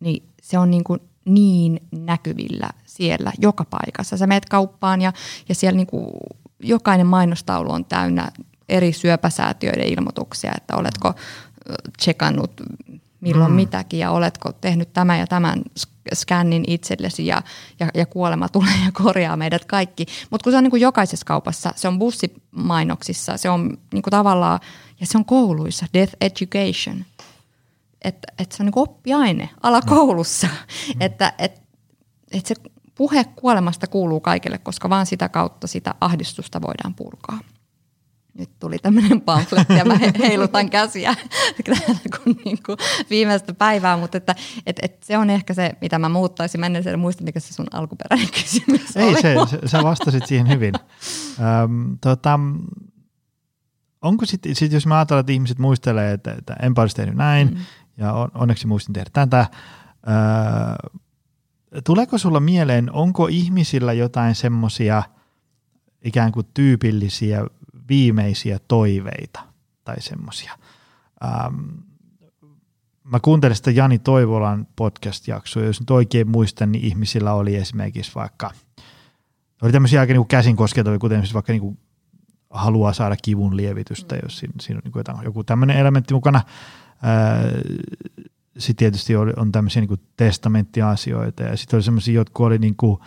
niin 0.00 0.28
se 0.42 0.58
on 0.58 0.70
niinku 0.70 0.98
niin 1.24 1.80
näkyvillä 1.90 2.70
siellä 2.84 3.32
joka 3.38 3.64
paikassa. 3.64 4.16
Sä 4.16 4.26
meet 4.26 4.44
kauppaan 4.44 5.02
ja, 5.02 5.12
ja 5.48 5.54
siellä 5.54 5.76
niin 5.76 5.86
kuin 5.86 6.06
jokainen 6.60 7.06
mainostaulu 7.06 7.70
on 7.70 7.84
täynnä 7.84 8.32
eri 8.68 8.92
syöpäsäätiöiden 8.92 9.86
ilmoituksia, 9.86 10.52
että 10.56 10.76
oletko 10.76 11.14
tsekannut 11.98 12.52
milloin 13.22 13.50
mm. 13.50 13.56
mitäkin 13.56 13.98
ja 13.98 14.10
oletko 14.10 14.52
tehnyt 14.52 14.92
tämän 14.92 15.18
ja 15.18 15.26
tämän 15.26 15.62
skännin 16.14 16.64
itsellesi 16.66 17.26
ja, 17.26 17.42
ja, 17.80 17.88
ja 17.94 18.06
kuolema 18.06 18.48
tulee 18.48 18.74
ja 18.84 18.92
korjaa 18.92 19.36
meidät 19.36 19.64
kaikki. 19.64 20.06
Mutta 20.30 20.44
kun 20.44 20.52
se 20.52 20.56
on 20.56 20.64
niin 20.64 20.70
kuin 20.70 20.82
jokaisessa 20.82 21.26
kaupassa, 21.26 21.72
se 21.76 21.88
on 21.88 21.98
bussimainoksissa, 21.98 23.36
se 23.36 23.50
on 23.50 23.78
niin 23.92 24.02
kuin 24.02 24.10
tavallaan, 24.10 24.60
ja 25.00 25.06
se 25.06 25.18
on 25.18 25.24
kouluissa, 25.24 25.86
death 25.94 26.14
education. 26.20 27.04
Että 28.04 28.32
et 28.38 28.52
se 28.52 28.62
on 28.62 28.66
niin 28.66 28.78
oppiaine 28.78 29.48
alakoulussa, 29.62 30.46
mm. 30.46 31.00
että 31.00 31.32
et, 31.38 31.62
et 32.32 32.46
se 32.46 32.54
puhe 32.94 33.24
kuolemasta 33.24 33.86
kuuluu 33.86 34.20
kaikille, 34.20 34.58
koska 34.58 34.90
vaan 34.90 35.06
sitä 35.06 35.28
kautta 35.28 35.66
sitä 35.66 35.94
ahdistusta 36.00 36.62
voidaan 36.62 36.94
purkaa 36.94 37.38
nyt 38.38 38.50
tuli 38.60 38.78
tämmöinen 38.78 39.20
pamfletti 39.20 39.74
ja 39.74 39.84
mä 39.84 39.98
heilutan 40.18 40.70
käsiä 40.70 41.14
kun 42.24 42.36
niin 42.44 42.58
kuin 42.66 42.78
viimeistä 43.10 43.54
päivää, 43.54 43.96
mutta 43.96 44.18
että, 44.18 44.34
et, 44.66 44.76
et 44.82 45.02
se 45.02 45.18
on 45.18 45.30
ehkä 45.30 45.54
se, 45.54 45.72
mitä 45.80 45.98
mä 45.98 46.08
muuttaisin. 46.08 46.60
Mä 46.60 46.66
en 46.66 46.98
muista, 46.98 47.24
mikä 47.24 47.40
se 47.40 47.54
sun 47.54 47.66
alkuperäinen 47.72 48.28
kysymys 48.30 48.96
Ei, 48.96 49.08
oli. 49.08 49.22
se, 49.22 49.34
se, 49.50 49.68
sä 49.68 49.82
vastasit 49.82 50.26
siihen 50.26 50.48
hyvin. 50.48 50.74
Öm, 51.64 51.98
tota, 52.00 52.40
onko 54.02 54.26
sitten, 54.26 54.54
sit 54.54 54.72
jos 54.72 54.86
mä 54.86 54.96
ajattelen, 54.96 55.20
että 55.20 55.32
ihmiset 55.32 55.58
muistelee, 55.58 56.12
että, 56.12 56.32
että 56.32 56.56
olisi 56.76 56.96
tehnyt 56.96 57.14
näin, 57.14 57.48
mm. 57.48 57.56
ja 57.96 58.12
on, 58.12 58.28
onneksi 58.34 58.66
muistin 58.66 58.92
tehdä 58.92 59.10
tätä, 59.12 59.46
öö, 60.08 60.90
tuleeko 61.84 62.18
sulla 62.18 62.40
mieleen, 62.40 62.92
onko 62.92 63.26
ihmisillä 63.26 63.92
jotain 63.92 64.34
semmoisia 64.34 65.02
ikään 66.04 66.32
kuin 66.32 66.46
tyypillisiä 66.54 67.46
viimeisiä 67.88 68.58
toiveita 68.68 69.40
tai 69.84 70.00
semmoisia. 70.00 70.52
Ähm, 71.24 71.54
mä 73.04 73.20
kuuntelin 73.20 73.56
sitä 73.56 73.70
Jani 73.70 73.98
Toivolan 73.98 74.66
podcast-jaksoa, 74.76 75.62
jos 75.62 75.80
nyt 75.80 75.90
oikein 75.90 76.28
muistan, 76.30 76.72
niin 76.72 76.84
ihmisillä 76.84 77.32
oli 77.32 77.56
esimerkiksi 77.56 78.12
vaikka, 78.14 78.50
oli 79.62 79.72
tämmöisiä 79.72 80.00
aika 80.00 80.12
niin 80.12 80.26
käsin 80.26 80.56
koskettavia, 80.56 80.98
kuten 80.98 81.16
esimerkiksi 81.16 81.34
vaikka 81.34 81.52
niin 81.52 81.78
haluaa 82.52 82.92
saada 82.92 83.16
kivun 83.22 83.56
lievitystä, 83.56 84.16
jos 84.22 84.38
siinä, 84.38 84.54
siinä 84.60 84.78
on 84.78 84.82
niin 84.84 84.92
kuin 84.92 85.24
joku 85.24 85.44
tämmöinen 85.44 85.76
elementti 85.76 86.14
mukana. 86.14 86.40
Sitten 88.58 88.76
tietysti 88.76 89.16
oli, 89.16 89.32
on 89.36 89.52
tämmöisiä 89.52 89.80
niin 89.82 89.88
kuin 89.88 90.00
testamenttiasioita 90.16 91.42
ja 91.42 91.56
sitten 91.56 91.76
oli 91.76 91.82
semmoisia, 91.82 92.14
jotka 92.14 92.44
oli 92.44 92.58
niin 92.58 92.76
kuin– 92.76 92.98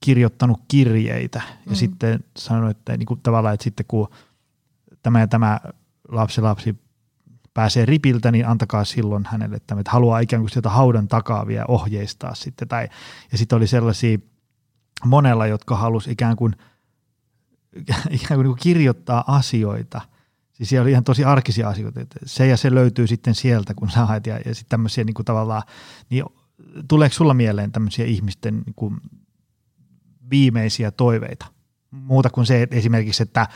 kirjoittanut 0.00 0.60
kirjeitä 0.68 1.42
ja 1.66 1.70
mm. 1.70 1.74
sitten 1.74 2.24
sanonut, 2.36 2.70
että 2.70 2.96
niin 2.96 3.06
kuin 3.06 3.20
tavallaan, 3.22 3.54
että 3.54 3.64
sitten 3.64 3.86
kun 3.88 4.08
tämä 5.02 5.20
ja 5.20 5.26
tämä 5.26 5.60
lapsi 6.08 6.40
lapsi 6.40 6.76
pääsee 7.54 7.86
ripiltä, 7.86 8.30
niin 8.30 8.46
antakaa 8.46 8.84
silloin 8.84 9.26
hänelle 9.26 9.60
tämä, 9.66 9.80
että 9.80 9.90
haluaa 9.90 10.20
ikään 10.20 10.42
kuin 10.42 10.50
sieltä 10.50 10.70
haudan 10.70 11.08
takaa 11.08 11.46
vielä 11.46 11.64
ohjeistaa 11.68 12.34
sitten. 12.34 12.68
Tai, 12.68 12.88
ja 13.32 13.38
sitten 13.38 13.56
oli 13.56 13.66
sellaisia 13.66 14.18
monella, 15.04 15.46
jotka 15.46 15.76
halusi 15.76 16.10
ikään 16.10 16.36
kuin, 16.36 16.56
ikään 18.10 18.38
kuin, 18.38 18.38
niin 18.38 18.44
kuin 18.44 18.58
kirjoittaa 18.62 19.24
asioita. 19.26 20.00
Siis 20.52 20.68
siellä 20.68 20.82
oli 20.82 20.90
ihan 20.90 21.04
tosi 21.04 21.24
arkisia 21.24 21.68
asioita, 21.68 22.00
että 22.00 22.18
se 22.24 22.46
ja 22.46 22.56
se 22.56 22.74
löytyy 22.74 23.06
sitten 23.06 23.34
sieltä, 23.34 23.74
kun 23.74 23.90
sä 23.90 24.06
haet, 24.06 24.26
ja, 24.26 24.38
ja 24.44 24.54
sitten 24.54 24.70
tämmöisiä 24.70 25.04
niin 25.04 25.14
kuin 25.14 25.26
tavallaan, 25.26 25.62
niin 26.10 26.24
tuleeko 26.88 27.14
sulla 27.14 27.34
mieleen 27.34 27.72
tämmöisiä 27.72 28.04
ihmisten 28.04 28.62
niin 28.66 28.74
kuin 28.76 29.00
viimeisiä 30.30 30.90
toiveita. 30.90 31.46
Muuta 31.90 32.30
kuin 32.30 32.46
se 32.46 32.62
että 32.62 32.76
esimerkiksi, 32.76 33.22
että 33.22 33.46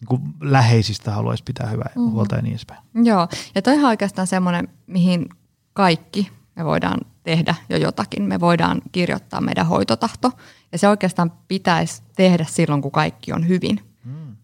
niin 0.00 0.34
läheisistä 0.40 1.12
haluaisi 1.12 1.44
pitää 1.44 1.66
hyvää 1.66 1.90
mm. 1.96 2.10
huolta 2.10 2.36
ja 2.36 2.42
niin 2.42 2.52
edespäin. 2.52 2.80
Joo, 2.94 3.28
ja 3.54 3.62
toi 3.62 3.78
on 3.78 3.84
oikeastaan 3.84 4.26
semmoinen, 4.26 4.68
mihin 4.86 5.28
kaikki 5.72 6.30
me 6.56 6.64
voidaan 6.64 7.00
tehdä 7.22 7.54
jo 7.68 7.76
jotakin. 7.76 8.22
Me 8.22 8.40
voidaan 8.40 8.82
kirjoittaa 8.92 9.40
meidän 9.40 9.66
hoitotahto, 9.66 10.32
ja 10.72 10.78
se 10.78 10.88
oikeastaan 10.88 11.32
pitäisi 11.48 12.02
tehdä 12.16 12.44
silloin, 12.48 12.82
kun 12.82 12.92
kaikki 12.92 13.32
on 13.32 13.48
hyvin. 13.48 13.80
Mm. 14.04 14.36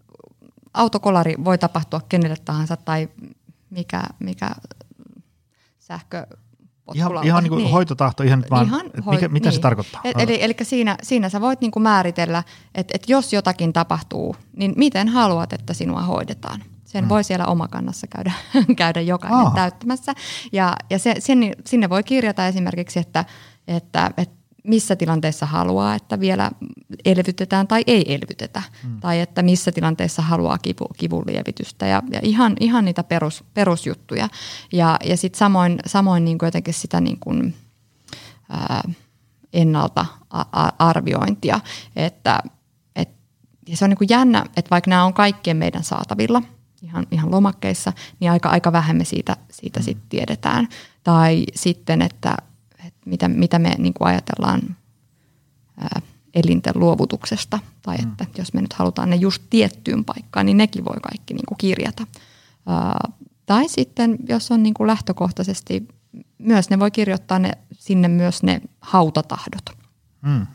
Autokolari 0.74 1.34
voi 1.44 1.58
tapahtua 1.58 2.00
kenelle 2.08 2.36
tahansa, 2.44 2.76
tai 2.76 3.08
mikä, 3.70 4.02
mikä 4.18 4.50
sähkö 5.78 6.26
Ihan, 6.94 7.24
ihan 7.24 7.42
niin 7.42 7.50
kuin 7.50 7.62
niin. 7.62 7.72
hoitotahto, 7.72 8.22
ihan, 8.22 8.44
vaan, 8.50 8.66
ihan 8.66 8.90
hoi, 9.06 9.14
mikä, 9.14 9.28
mitä 9.28 9.48
niin. 9.48 9.54
se 9.54 9.60
tarkoittaa? 9.60 10.00
E- 10.04 10.12
eli, 10.18 10.42
eli 10.42 10.54
siinä, 10.62 10.96
siinä 11.02 11.28
sä 11.28 11.40
voit 11.40 11.60
niin 11.60 11.70
kuin 11.70 11.82
määritellä, 11.82 12.42
että, 12.74 12.92
että 12.94 13.12
jos 13.12 13.32
jotakin 13.32 13.72
tapahtuu, 13.72 14.36
niin 14.56 14.72
miten 14.76 15.08
haluat, 15.08 15.52
että 15.52 15.74
sinua 15.74 16.02
hoidetaan. 16.02 16.62
Sen 16.90 17.04
hmm. 17.04 17.08
voi 17.08 17.24
siellä 17.24 17.46
omakannassa 17.46 18.06
käydä, 18.06 18.32
käydä 18.76 19.00
jokainen 19.00 19.46
Aa. 19.46 19.54
täyttämässä. 19.54 20.14
Ja, 20.52 20.76
ja 20.90 20.98
se, 20.98 21.14
sen, 21.18 21.38
sinne 21.66 21.88
voi 21.88 22.02
kirjata 22.02 22.46
esimerkiksi, 22.46 22.98
että, 22.98 23.24
että, 23.68 24.10
että 24.16 24.36
missä 24.64 24.96
tilanteessa 24.96 25.46
haluaa, 25.46 25.94
että 25.94 26.20
vielä 26.20 26.50
elvytetään 27.04 27.68
tai 27.68 27.84
ei 27.86 28.14
elvytetä. 28.14 28.62
Hmm. 28.82 29.00
Tai 29.00 29.20
että 29.20 29.42
missä 29.42 29.72
tilanteessa 29.72 30.22
haluaa 30.22 30.58
kivu, 30.58 30.88
kivun 30.98 31.24
lievitystä 31.26 31.86
ja, 31.86 32.02
ja 32.12 32.20
ihan, 32.22 32.56
ihan 32.60 32.84
niitä 32.84 33.04
perus, 33.04 33.44
perusjuttuja. 33.54 34.28
Ja, 34.72 34.96
ja 35.04 35.16
sitten 35.16 35.38
samoin, 35.38 35.78
samoin 35.86 36.24
niin 36.24 36.38
kuin 36.38 36.46
jotenkin 36.46 36.74
sitä 36.74 37.00
niin 37.00 37.18
kuin, 37.20 37.54
ää, 38.48 38.82
ennalta 39.52 40.06
arviointia. 40.78 41.60
Että, 41.96 42.42
et, 42.96 43.08
ja 43.68 43.76
se 43.76 43.84
on 43.84 43.90
niin 43.90 43.98
kuin 43.98 44.10
jännä, 44.10 44.44
että 44.56 44.70
vaikka 44.70 44.90
nämä 44.90 45.04
on 45.04 45.14
kaikkien 45.14 45.56
meidän 45.56 45.84
saatavilla 45.84 46.42
ihan, 46.82 47.06
ihan 47.10 47.30
lomakkeissa, 47.30 47.92
niin 48.20 48.30
aika, 48.30 48.48
aika 48.48 48.72
vähän 48.72 48.96
me 48.96 49.04
siitä, 49.04 49.36
siitä 49.50 49.82
sit 49.82 49.98
tiedetään. 50.08 50.68
Tai 51.04 51.44
sitten, 51.54 52.02
että 52.02 52.36
mitä, 53.06 53.28
mitä 53.28 53.58
me 53.58 53.74
niin 53.78 53.94
kuin 53.94 54.08
ajatellaan 54.08 54.76
ää, 55.78 56.00
elinten 56.34 56.72
luovutuksesta, 56.76 57.58
tai 57.82 57.96
mm. 57.96 58.10
että 58.10 58.26
jos 58.38 58.52
me 58.52 58.62
nyt 58.62 58.72
halutaan 58.72 59.10
ne 59.10 59.16
just 59.16 59.42
tiettyyn 59.50 60.04
paikkaan, 60.04 60.46
niin 60.46 60.56
nekin 60.56 60.84
voi 60.84 60.96
kaikki 61.02 61.34
niin 61.34 61.46
kuin 61.48 61.58
kirjata. 61.58 62.06
Ää, 62.66 63.08
tai 63.46 63.68
sitten, 63.68 64.16
jos 64.28 64.50
on 64.50 64.62
niin 64.62 64.74
kuin 64.74 64.86
lähtökohtaisesti, 64.86 65.88
myös 66.38 66.70
ne 66.70 66.78
voi 66.78 66.90
kirjoittaa 66.90 67.38
ne, 67.38 67.52
sinne 67.72 68.08
myös 68.08 68.42
ne 68.42 68.60
hautatahdot. 68.80 69.70
Mm. 70.22 70.46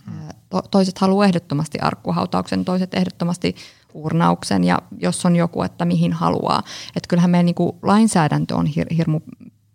To, 0.50 0.62
toiset 0.62 0.98
haluaa 0.98 1.26
ehdottomasti 1.26 1.80
arkkuhautauksen, 1.80 2.66
toiset 2.66 2.94
ehdottomasti 2.94 3.56
urnauksen 3.96 4.64
ja 4.64 4.82
jos 4.98 5.26
on 5.26 5.36
joku, 5.36 5.64
että 5.64 5.86
mihin 5.86 6.14
haluaa. 6.14 6.64
Että 6.96 7.08
kyllähän 7.08 7.30
meidän 7.30 7.46
niin 7.46 7.56
kuin 7.56 7.76
lainsäädäntö 7.82 8.56
on 8.56 8.66
hir, 8.66 8.88
hirmu 8.98 9.22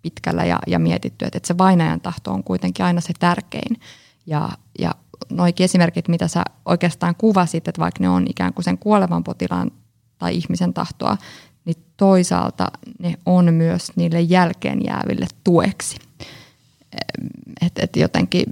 pitkällä 0.02 0.44
ja, 0.44 0.58
ja 0.66 0.78
mietitty, 0.78 1.24
että, 1.24 1.36
että 1.36 1.46
se 1.46 1.58
vainajan 1.58 2.00
tahto 2.00 2.32
on 2.32 2.44
kuitenkin 2.44 2.84
aina 2.84 3.00
se 3.00 3.12
tärkein. 3.18 3.80
Ja, 4.26 4.48
ja 4.78 4.94
noikin 5.30 5.64
esimerkit, 5.64 6.08
mitä 6.08 6.28
sä 6.28 6.42
oikeastaan 6.64 7.14
kuvasit, 7.14 7.68
että 7.68 7.80
vaikka 7.80 8.02
ne 8.02 8.08
on 8.08 8.26
ikään 8.28 8.54
kuin 8.54 8.64
sen 8.64 8.78
kuolevan 8.78 9.24
potilaan 9.24 9.70
tai 10.18 10.36
ihmisen 10.36 10.74
tahtoa, 10.74 11.16
niin 11.64 11.76
toisaalta 11.96 12.70
ne 12.98 13.14
on 13.26 13.54
myös 13.54 13.92
niille 13.96 14.20
jälkeen 14.20 14.84
jääville 14.84 15.26
tueksi. 15.44 15.96
Että 17.60 17.82
et 17.82 17.96
jotenkin, 17.96 18.44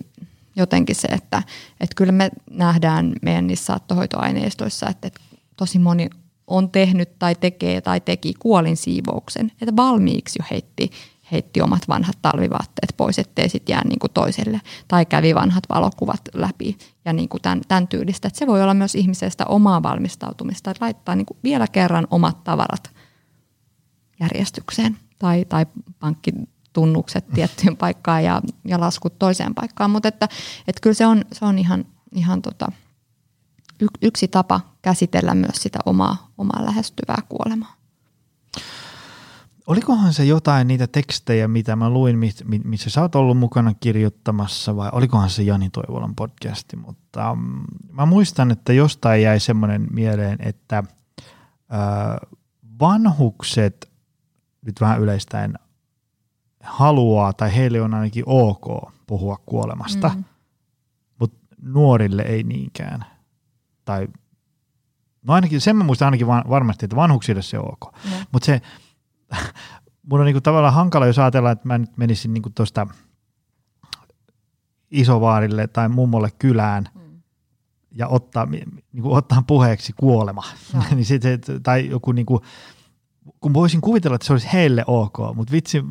jotenkin 0.57 0.97
se, 0.97 1.09
että 1.09 1.43
et 1.81 1.95
kyllä 1.97 2.13
me 2.13 2.31
nähdään 2.51 3.13
meidän 3.23 3.47
niissä 3.47 3.65
saattohoitoaineistoissa, 3.65 4.89
että 4.89 5.07
et 5.07 5.21
tosi 5.59 5.79
moni 5.79 6.11
on 6.47 6.71
tehnyt 6.71 7.19
tai 7.19 7.35
tekee 7.35 7.81
tai 7.81 8.01
teki 8.01 8.35
kuolin 8.39 8.77
siivouksen, 8.77 9.53
että 9.61 9.77
valmiiksi 9.77 10.39
jo 10.43 10.47
heitti 10.51 10.91
heitti 11.33 11.63
omat 11.63 11.89
vanhat 11.89 12.19
talvivaatteet 12.23 12.97
pois, 12.97 13.19
ettei 13.19 13.49
sitten 13.49 13.73
jää 13.73 13.85
niin 13.85 13.99
kuin 13.99 14.13
toiselle. 14.13 14.61
Tai 14.89 15.07
kävi 15.07 15.35
vanhat 15.35 15.65
valokuvat 15.69 16.21
läpi 16.35 16.79
ja 17.05 17.13
niin 17.13 17.29
kuin 17.29 17.43
tämän, 17.43 17.61
tämän 17.69 17.89
tyylistä. 17.89 18.29
Että 18.29 18.39
se 18.39 18.47
voi 18.47 18.63
olla 18.63 18.75
myös 18.75 18.95
ihmisestä 18.95 19.45
omaa 19.45 19.83
valmistautumista, 19.83 20.71
että 20.71 20.85
laittaa 20.85 21.15
niin 21.15 21.27
kuin 21.27 21.39
vielä 21.45 21.67
kerran 21.67 22.07
omat 22.11 22.45
tavarat 22.45 22.91
järjestykseen 24.21 24.99
tai, 25.19 25.45
tai 25.45 25.67
pankkitunnukset 26.01 27.27
tiettyyn 27.35 27.77
paikkaan 27.77 28.25
ja, 28.25 28.43
ja 28.65 28.81
laskut 28.81 29.19
toiseen 29.19 29.55
paikkaan. 29.55 29.91
Mutta 29.91 30.09
että, 30.09 30.29
että 30.69 30.81
kyllä 30.81 30.95
se 30.95 31.07
on, 31.07 31.25
se 31.33 31.45
on 31.45 31.59
ihan, 31.59 31.85
ihan 32.15 32.43
tota, 32.43 32.73
yksi 34.03 34.29
tapa 34.29 34.61
käsitellä 34.83 35.35
myös 35.35 35.57
sitä 35.57 35.79
omaa, 35.87 36.31
omaa 36.39 36.65
lähestyvää 36.65 37.23
kuolemaa. 37.29 37.75
Olikohan 39.67 40.13
se 40.13 40.25
jotain 40.25 40.69
niitä 40.69 40.87
tekstejä, 40.87 41.49
mitä 41.49 41.77
mä 41.77 41.91
luin, 41.91 42.19
missä 42.65 42.91
sä 42.91 43.03
oot 43.03 43.15
ollut 43.15 43.39
mukana 43.39 43.75
kirjoittamassa, 43.75 44.77
vai 44.77 44.89
olikohan 44.93 45.31
se 45.31 45.43
Jani 45.43 45.71
Toivolan 45.71 46.15
podcasti, 46.15 46.77
mutta 46.77 47.33
um, 47.33 47.65
mä 47.91 48.07
muistan, 48.07 48.51
että 48.51 48.73
jostain 48.73 49.23
jäi 49.23 49.41
semmoinen 49.41 49.87
mieleen, 49.91 50.39
että 50.41 50.83
uh, 50.87 52.39
vanhukset, 52.81 53.91
nyt 54.63 54.81
vähän 54.81 55.01
yleistäen, 55.01 55.55
haluaa, 56.63 57.33
tai 57.33 57.57
heille 57.57 57.81
on 57.81 57.95
ainakin 57.95 58.25
ok 58.27 58.93
puhua 59.07 59.37
kuolemasta, 59.47 60.09
mm. 60.09 60.25
mutta 61.19 61.39
nuorille 61.63 62.23
ei 62.23 62.43
niinkään. 62.43 63.05
Tai 63.89 64.09
no 65.23 65.35
ainakin, 65.35 65.61
sen 65.61 65.77
mä 65.77 65.85
muistan 65.85 66.07
ainakin 66.07 66.27
varmasti, 66.27 66.85
että 66.87 66.97
vanhuksille 66.97 67.43
se 67.43 67.59
on 67.59 67.73
ok. 67.73 67.95
Mm. 68.05 68.11
Mutta 68.33 68.47
se, 68.47 68.63
mun 70.11 70.21
on 70.21 70.27
niinku 70.27 70.41
tavallaan 70.41 70.75
hankala, 70.75 71.07
jos 71.07 71.19
ajatellaan, 71.19 71.53
että 71.53 71.69
mä 71.69 71.79
nyt 71.79 71.97
menisin 71.97 72.35
niinku 72.35 72.51
tuosta 72.51 72.87
isovaarille 74.91 75.67
tai 75.67 75.89
mummolle 75.89 76.31
kylään 76.39 76.89
mm. 76.95 77.23
ja 77.93 78.09
ottaa, 78.09 78.47
niin 78.47 79.03
kuin 79.03 79.17
ottaa 79.17 79.43
puheeksi 79.47 79.93
kuolema. 79.93 80.45
No. 80.75 80.83
niin 80.95 81.05
sit, 81.05 81.23
tai 81.63 81.89
joku 81.89 82.13
niin 82.13 82.27
kuin, 82.27 82.41
kun 83.41 83.55
voisin 83.55 83.81
kuvitella, 83.81 84.15
että 84.15 84.27
se 84.27 84.33
olisi 84.33 84.49
heille 84.53 84.85
ok, 84.87 85.19
mutta 85.35 85.53
vitsi, 85.53 85.85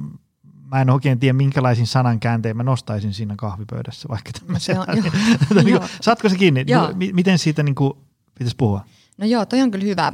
mä 0.72 0.82
en 0.82 0.90
oikein 0.90 1.20
tiedä 1.20 1.34
minkälaisiin 1.34 1.88
sanankääntein 1.88 2.58
mä 2.58 2.64
nostaisin 2.64 3.14
siinä 3.14 3.36
kahvipöydässä 3.38 4.10
vaikka 4.10 4.32
tämmöisen. 4.40 4.78
Niin 5.64 5.80
saatko 6.02 6.30
se 6.30 6.38
kiinni? 6.38 6.64
Joo. 6.68 6.90
Miten 7.14 7.40
siitä 7.40 7.64
niin 7.64 7.76
kuin, 7.76 7.94
pitäisi 8.34 8.56
puhua? 8.56 8.86
No 9.18 9.26
joo, 9.26 9.46
toi 9.46 9.62
on 9.62 9.72
kyllä 9.72 9.86
hyvä. 9.86 10.14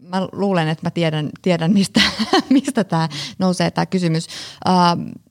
Mä 0.00 0.28
luulen, 0.32 0.68
että 0.68 0.86
mä 0.86 0.90
tiedän, 0.90 1.30
tiedän 1.42 1.72
mistä, 1.72 2.00
mistä 2.50 2.84
tämä 2.84 3.08
nousee 3.38 3.70
tämä 3.70 3.86
kysymys. 3.86 4.26
Uh, 4.68 5.22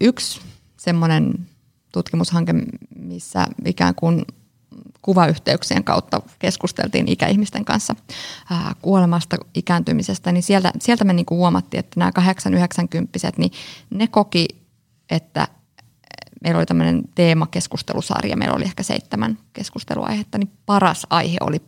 yksi 0.00 0.40
semmoinen 0.76 1.46
tutkimushanke, 1.92 2.54
missä 2.96 3.46
ikään 3.64 3.94
kuin 3.94 4.24
kuvayhteyksien 5.02 5.84
kautta 5.84 6.22
keskusteltiin 6.38 7.08
ikäihmisten 7.08 7.64
kanssa 7.64 7.94
ää, 8.50 8.74
kuolemasta, 8.82 9.36
ikääntymisestä, 9.54 10.32
niin 10.32 10.42
sieltä, 10.42 10.72
sieltä 10.80 11.04
me 11.04 11.12
niinku 11.12 11.36
huomattiin, 11.36 11.78
että 11.78 12.00
nämä 12.00 12.12
8-90, 12.18 12.22
niin 13.36 13.52
ne 13.90 14.06
koki, 14.06 14.46
että 15.10 15.48
meillä 16.42 16.58
oli 16.58 16.66
tämmöinen 16.66 17.02
teemakeskustelusarja, 17.14 18.36
meillä 18.36 18.56
oli 18.56 18.64
ehkä 18.64 18.82
seitsemän 18.82 19.38
keskusteluaihetta, 19.52 20.38
niin 20.38 20.52
paras 20.66 21.06
aihe 21.10 21.36
oli 21.40 21.62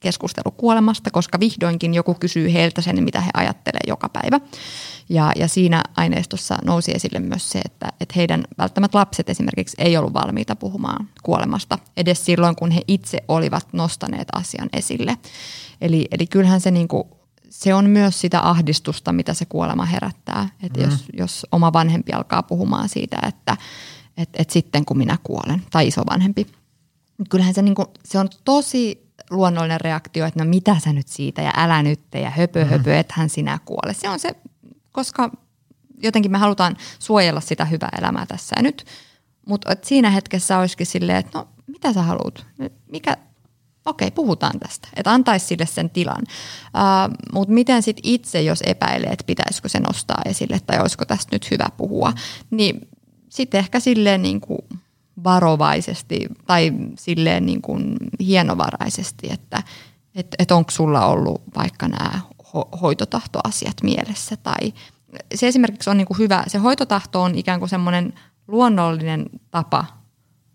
keskustelu 0.00 0.50
kuolemasta, 0.50 1.10
koska 1.10 1.40
vihdoinkin 1.40 1.94
joku 1.94 2.14
kysyy 2.14 2.52
heiltä 2.52 2.80
sen, 2.80 3.04
mitä 3.04 3.20
he 3.20 3.30
ajattelee 3.34 3.80
joka 3.86 4.08
päivä. 4.08 4.40
Ja, 5.08 5.32
ja 5.36 5.48
siinä 5.48 5.82
aineistossa 5.96 6.58
nousi 6.64 6.92
esille 6.94 7.18
myös 7.18 7.50
se, 7.50 7.60
että, 7.64 7.92
että 8.00 8.12
heidän 8.16 8.44
välttämättä 8.58 8.98
lapset 8.98 9.30
esimerkiksi 9.30 9.76
ei 9.78 9.96
ollut 9.96 10.14
valmiita 10.14 10.56
puhumaan 10.56 11.08
kuolemasta 11.22 11.78
edes 11.96 12.24
silloin, 12.24 12.56
kun 12.56 12.70
he 12.70 12.80
itse 12.88 13.18
olivat 13.28 13.72
nostaneet 13.72 14.28
asian 14.32 14.68
esille. 14.72 15.16
Eli, 15.80 16.08
eli 16.10 16.26
kyllähän 16.26 16.60
se, 16.60 16.70
niin 16.70 16.88
kuin, 16.88 17.04
se 17.50 17.74
on 17.74 17.90
myös 17.90 18.20
sitä 18.20 18.40
ahdistusta, 18.48 19.12
mitä 19.12 19.34
se 19.34 19.44
kuolema 19.44 19.84
herättää. 19.84 20.48
Että 20.62 20.80
mm. 20.80 20.90
jos, 20.90 21.04
jos 21.12 21.46
oma 21.52 21.72
vanhempi 21.72 22.12
alkaa 22.12 22.42
puhumaan 22.42 22.88
siitä, 22.88 23.18
että, 23.28 23.56
että, 24.16 24.42
että 24.42 24.52
sitten 24.52 24.84
kun 24.84 24.98
minä 24.98 25.18
kuolen, 25.22 25.62
tai 25.70 25.86
isovanhempi, 25.86 26.46
kyllähän 27.30 27.54
se, 27.54 27.62
niin 27.62 27.74
kuin, 27.74 27.86
se 28.04 28.18
on 28.18 28.28
tosi 28.44 29.05
luonnollinen 29.30 29.80
reaktio, 29.80 30.26
että 30.26 30.44
no 30.44 30.50
mitä 30.50 30.76
sä 30.84 30.92
nyt 30.92 31.08
siitä 31.08 31.42
ja 31.42 31.52
älä 31.56 31.82
nyt 31.82 32.00
ja 32.14 32.30
höpö 32.30 32.64
mm. 32.64 32.70
höpö, 32.70 32.98
ethän 32.98 33.28
sinä 33.28 33.58
kuole. 33.64 33.94
Se 33.94 34.08
on 34.08 34.18
se 34.18 34.36
koska 34.96 35.30
jotenkin 36.02 36.32
me 36.32 36.38
halutaan 36.38 36.76
suojella 36.98 37.40
sitä 37.40 37.64
hyvää 37.64 37.88
elämää 37.98 38.26
tässä 38.26 38.56
ja 38.56 38.62
nyt. 38.62 38.86
Mutta 39.46 39.70
siinä 39.82 40.10
hetkessä 40.10 40.58
olisikin 40.58 40.86
silleen, 40.86 41.18
että 41.18 41.38
no 41.38 41.48
mitä 41.66 41.92
sä 41.92 42.02
haluat? 42.02 42.46
Mikä, 42.92 43.16
okei, 43.84 44.10
puhutaan 44.10 44.60
tästä. 44.60 44.88
Että 44.96 45.12
antaisi 45.12 45.46
sille 45.46 45.66
sen 45.66 45.90
tilan. 45.90 46.22
Uh, 46.22 47.14
Mutta 47.32 47.54
miten 47.54 47.82
sitten 47.82 48.10
itse, 48.10 48.42
jos 48.42 48.62
epäilee, 48.66 49.10
että 49.10 49.24
pitäisikö 49.26 49.68
se 49.68 49.80
nostaa 49.80 50.22
esille 50.24 50.60
tai 50.66 50.80
olisiko 50.80 51.04
tästä 51.04 51.36
nyt 51.36 51.50
hyvä 51.50 51.66
puhua, 51.76 52.12
niin 52.50 52.88
sitten 53.28 53.58
ehkä 53.58 53.80
silleen 53.80 54.22
niin 54.22 54.40
kuin 54.40 54.58
varovaisesti 55.24 56.26
tai 56.46 56.72
silleen 56.98 57.46
niin 57.46 57.62
kuin 57.62 57.96
hienovaraisesti, 58.20 59.26
että 59.30 59.62
et, 60.14 60.26
et 60.38 60.50
onko 60.50 60.70
sulla 60.70 61.06
ollut 61.06 61.42
vaikka 61.56 61.88
nämä 61.88 62.20
ho- 62.42 62.78
hoitotahtoasiat 62.80 63.76
mielessä. 63.82 64.36
Tai 64.36 64.72
se 65.34 65.48
esimerkiksi 65.48 65.90
on 65.90 65.96
niin 65.96 66.06
kuin 66.06 66.18
hyvä, 66.18 66.44
se 66.46 66.58
hoitotahto 66.58 67.22
on 67.22 67.34
ikään 67.34 67.58
kuin 67.58 67.68
semmoinen 67.68 68.14
luonnollinen 68.48 69.26
tapa 69.50 69.86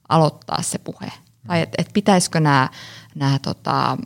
aloittaa 0.10 0.62
se 0.62 0.78
puhe. 0.78 1.12
Tai 1.48 1.62
että 1.62 1.76
et 1.82 1.90
pitäisikö 1.94 2.40
nämä, 2.40 2.70
nämä 3.16 3.40
tota, 3.40 3.98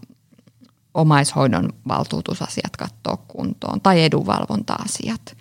omaishoidon 0.94 1.74
valtuutusasiat 1.88 2.78
katsoa 2.78 3.18
kuntoon 3.28 3.82
tai 3.82 4.04
edunvalvonta-asiat. 4.04 5.38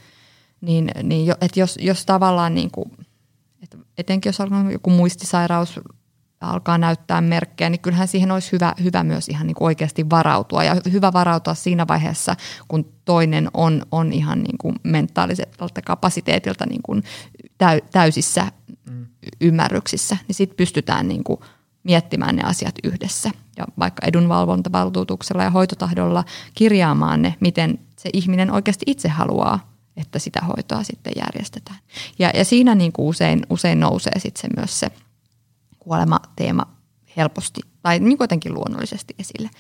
Niin, 0.61 0.91
niin 1.03 1.35
että 1.41 1.61
jos, 1.61 1.79
jos 1.81 2.07
tavallaan 2.07 2.55
niin 2.55 2.71
kuin, 2.71 2.93
että 3.65 3.79
etenkin 3.99 4.29
jos 4.29 4.41
on 4.41 4.73
joku 4.73 4.91
muistisairaus 4.91 5.81
alkaa 6.41 6.79
näyttää 6.79 7.21
merkkejä, 7.21 7.71
niin 7.71 7.81
kyllähän 7.81 8.09
siihen 8.09 8.31
olisi 8.31 8.53
hyvä, 8.53 8.75
hyvä 8.83 9.05
myös 9.05 9.29
ihan 9.29 9.47
niin 9.47 9.55
kuin 9.55 9.67
oikeasti 9.67 10.11
varautua. 10.11 10.65
Ja 10.65 10.77
hyvä 10.93 11.12
varautua 11.12 11.55
siinä 11.55 11.87
vaiheessa, 11.89 12.37
kun 12.69 12.93
toinen 13.05 13.51
on, 13.55 13.83
on 13.93 14.12
ihan 14.12 14.39
niin 14.39 14.59
kuin 14.59 14.75
mentaaliselta 14.83 15.83
kapasiteetilta 15.85 16.67
niin 16.67 16.83
kuin 16.83 17.03
täy, 17.59 17.81
täysissä 17.93 18.47
mm. 18.91 19.07
ymmärryksissä, 19.41 20.17
niin 20.29 20.35
sitten 20.35 20.57
pystytään 20.57 21.09
niin 21.09 21.25
kuin 21.25 21.41
miettimään 21.83 22.37
ne 22.37 22.43
asiat 22.43 22.75
yhdessä. 22.85 23.31
Ja 23.57 23.65
vaikka 23.79 24.07
edunvalvontavaltuutuksella 24.07 25.43
ja 25.43 25.51
hoitotahdolla 25.51 26.25
kirjaamaan 26.55 27.23
ne, 27.23 27.35
miten 27.41 27.79
se 27.99 28.11
ihminen 28.12 28.51
oikeasti 28.51 28.85
itse 28.87 29.09
haluaa, 29.09 29.74
että 29.97 30.18
sitä 30.18 30.40
hoitoa 30.40 30.82
sitten 30.82 31.12
järjestetään. 31.16 31.78
Ja, 32.18 32.30
ja 32.34 32.45
siinä 32.45 32.74
niin 32.74 32.92
kuin 32.92 33.07
usein, 33.07 33.47
usein 33.51 33.80
nousee 33.80 34.18
sitten 34.18 34.42
se 34.42 34.49
myös 34.57 34.80
se– 34.80 34.90
kuolema-teema 35.84 36.66
helposti 37.16 37.61
tai 37.82 37.99
niin 37.99 38.16
jotenkin 38.20 38.55
luonnollisesti 38.55 39.14
esille. 39.18 39.51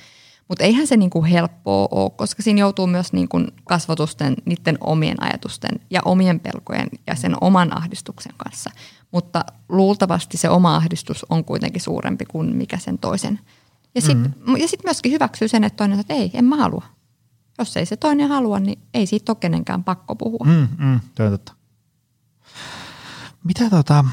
Mutta 0.48 0.64
eihän 0.64 0.86
se 0.86 0.96
niinku 0.96 1.24
helppoa 1.24 1.88
ole, 1.90 2.10
koska 2.10 2.42
siinä 2.42 2.60
joutuu 2.60 2.86
myös 2.86 3.12
niinku 3.12 3.40
kasvatusten, 3.64 4.36
niiden 4.44 4.78
omien 4.80 5.22
ajatusten 5.22 5.80
ja 5.90 6.00
omien 6.04 6.40
pelkojen 6.40 6.88
ja 7.06 7.14
sen 7.14 7.36
oman 7.40 7.76
ahdistuksen 7.76 8.32
kanssa. 8.36 8.70
Mutta 9.10 9.44
luultavasti 9.68 10.36
se 10.36 10.48
oma 10.48 10.76
ahdistus 10.76 11.26
on 11.30 11.44
kuitenkin 11.44 11.80
suurempi 11.80 12.24
kuin 12.24 12.56
mikä 12.56 12.78
sen 12.78 12.98
toisen. 12.98 13.40
Ja 13.94 14.00
sitten 14.00 14.34
mm-hmm. 14.38 14.56
ja 14.56 14.68
sit 14.68 14.84
myöskin 14.84 15.12
hyväksyy 15.12 15.48
sen, 15.48 15.64
että 15.64 15.76
toinen 15.76 16.00
että 16.00 16.14
ei, 16.14 16.30
en 16.34 16.44
mä 16.44 16.56
halua. 16.56 16.84
Jos 17.58 17.76
ei 17.76 17.86
se 17.86 17.96
toinen 17.96 18.28
halua, 18.28 18.60
niin 18.60 18.78
ei 18.94 19.06
siitä 19.06 19.32
ole 19.32 19.36
kenenkään 19.40 19.84
pakko 19.84 20.16
puhua. 20.16 20.46
Mm, 20.46 20.68
mm, 20.78 21.00
totta. 21.14 21.52
Mitä 23.44 23.70
tota, 23.70 24.04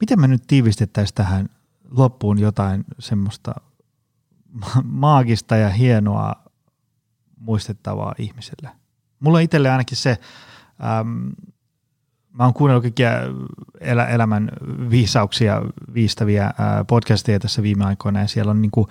Miten 0.00 0.20
me 0.20 0.28
nyt 0.28 0.42
tiivistettäisiin 0.46 1.14
tähän 1.14 1.48
loppuun 1.90 2.38
jotain 2.38 2.84
semmoista 2.98 3.54
maagista 4.84 5.56
ja 5.56 5.68
hienoa 5.68 6.34
muistettavaa 7.38 8.14
ihmiselle? 8.18 8.70
Mulla 9.20 9.40
itselle 9.40 9.70
ainakin 9.70 9.96
se, 9.96 10.10
ähm, 10.84 11.28
mä 12.32 12.44
oon 12.44 12.54
kuunnellut 12.54 12.82
kaikkia 12.82 13.10
elä, 13.80 14.06
elämän 14.06 14.50
viisauksia 14.90 15.62
viistäviä 15.94 16.44
äh, 16.44 16.54
podcasteja 16.86 17.40
tässä 17.40 17.62
viime 17.62 17.84
aikoina 17.84 18.20
ja 18.20 18.28
siellä 18.28 18.50
on 18.50 18.62
niin 18.62 18.70
kuin, 18.70 18.86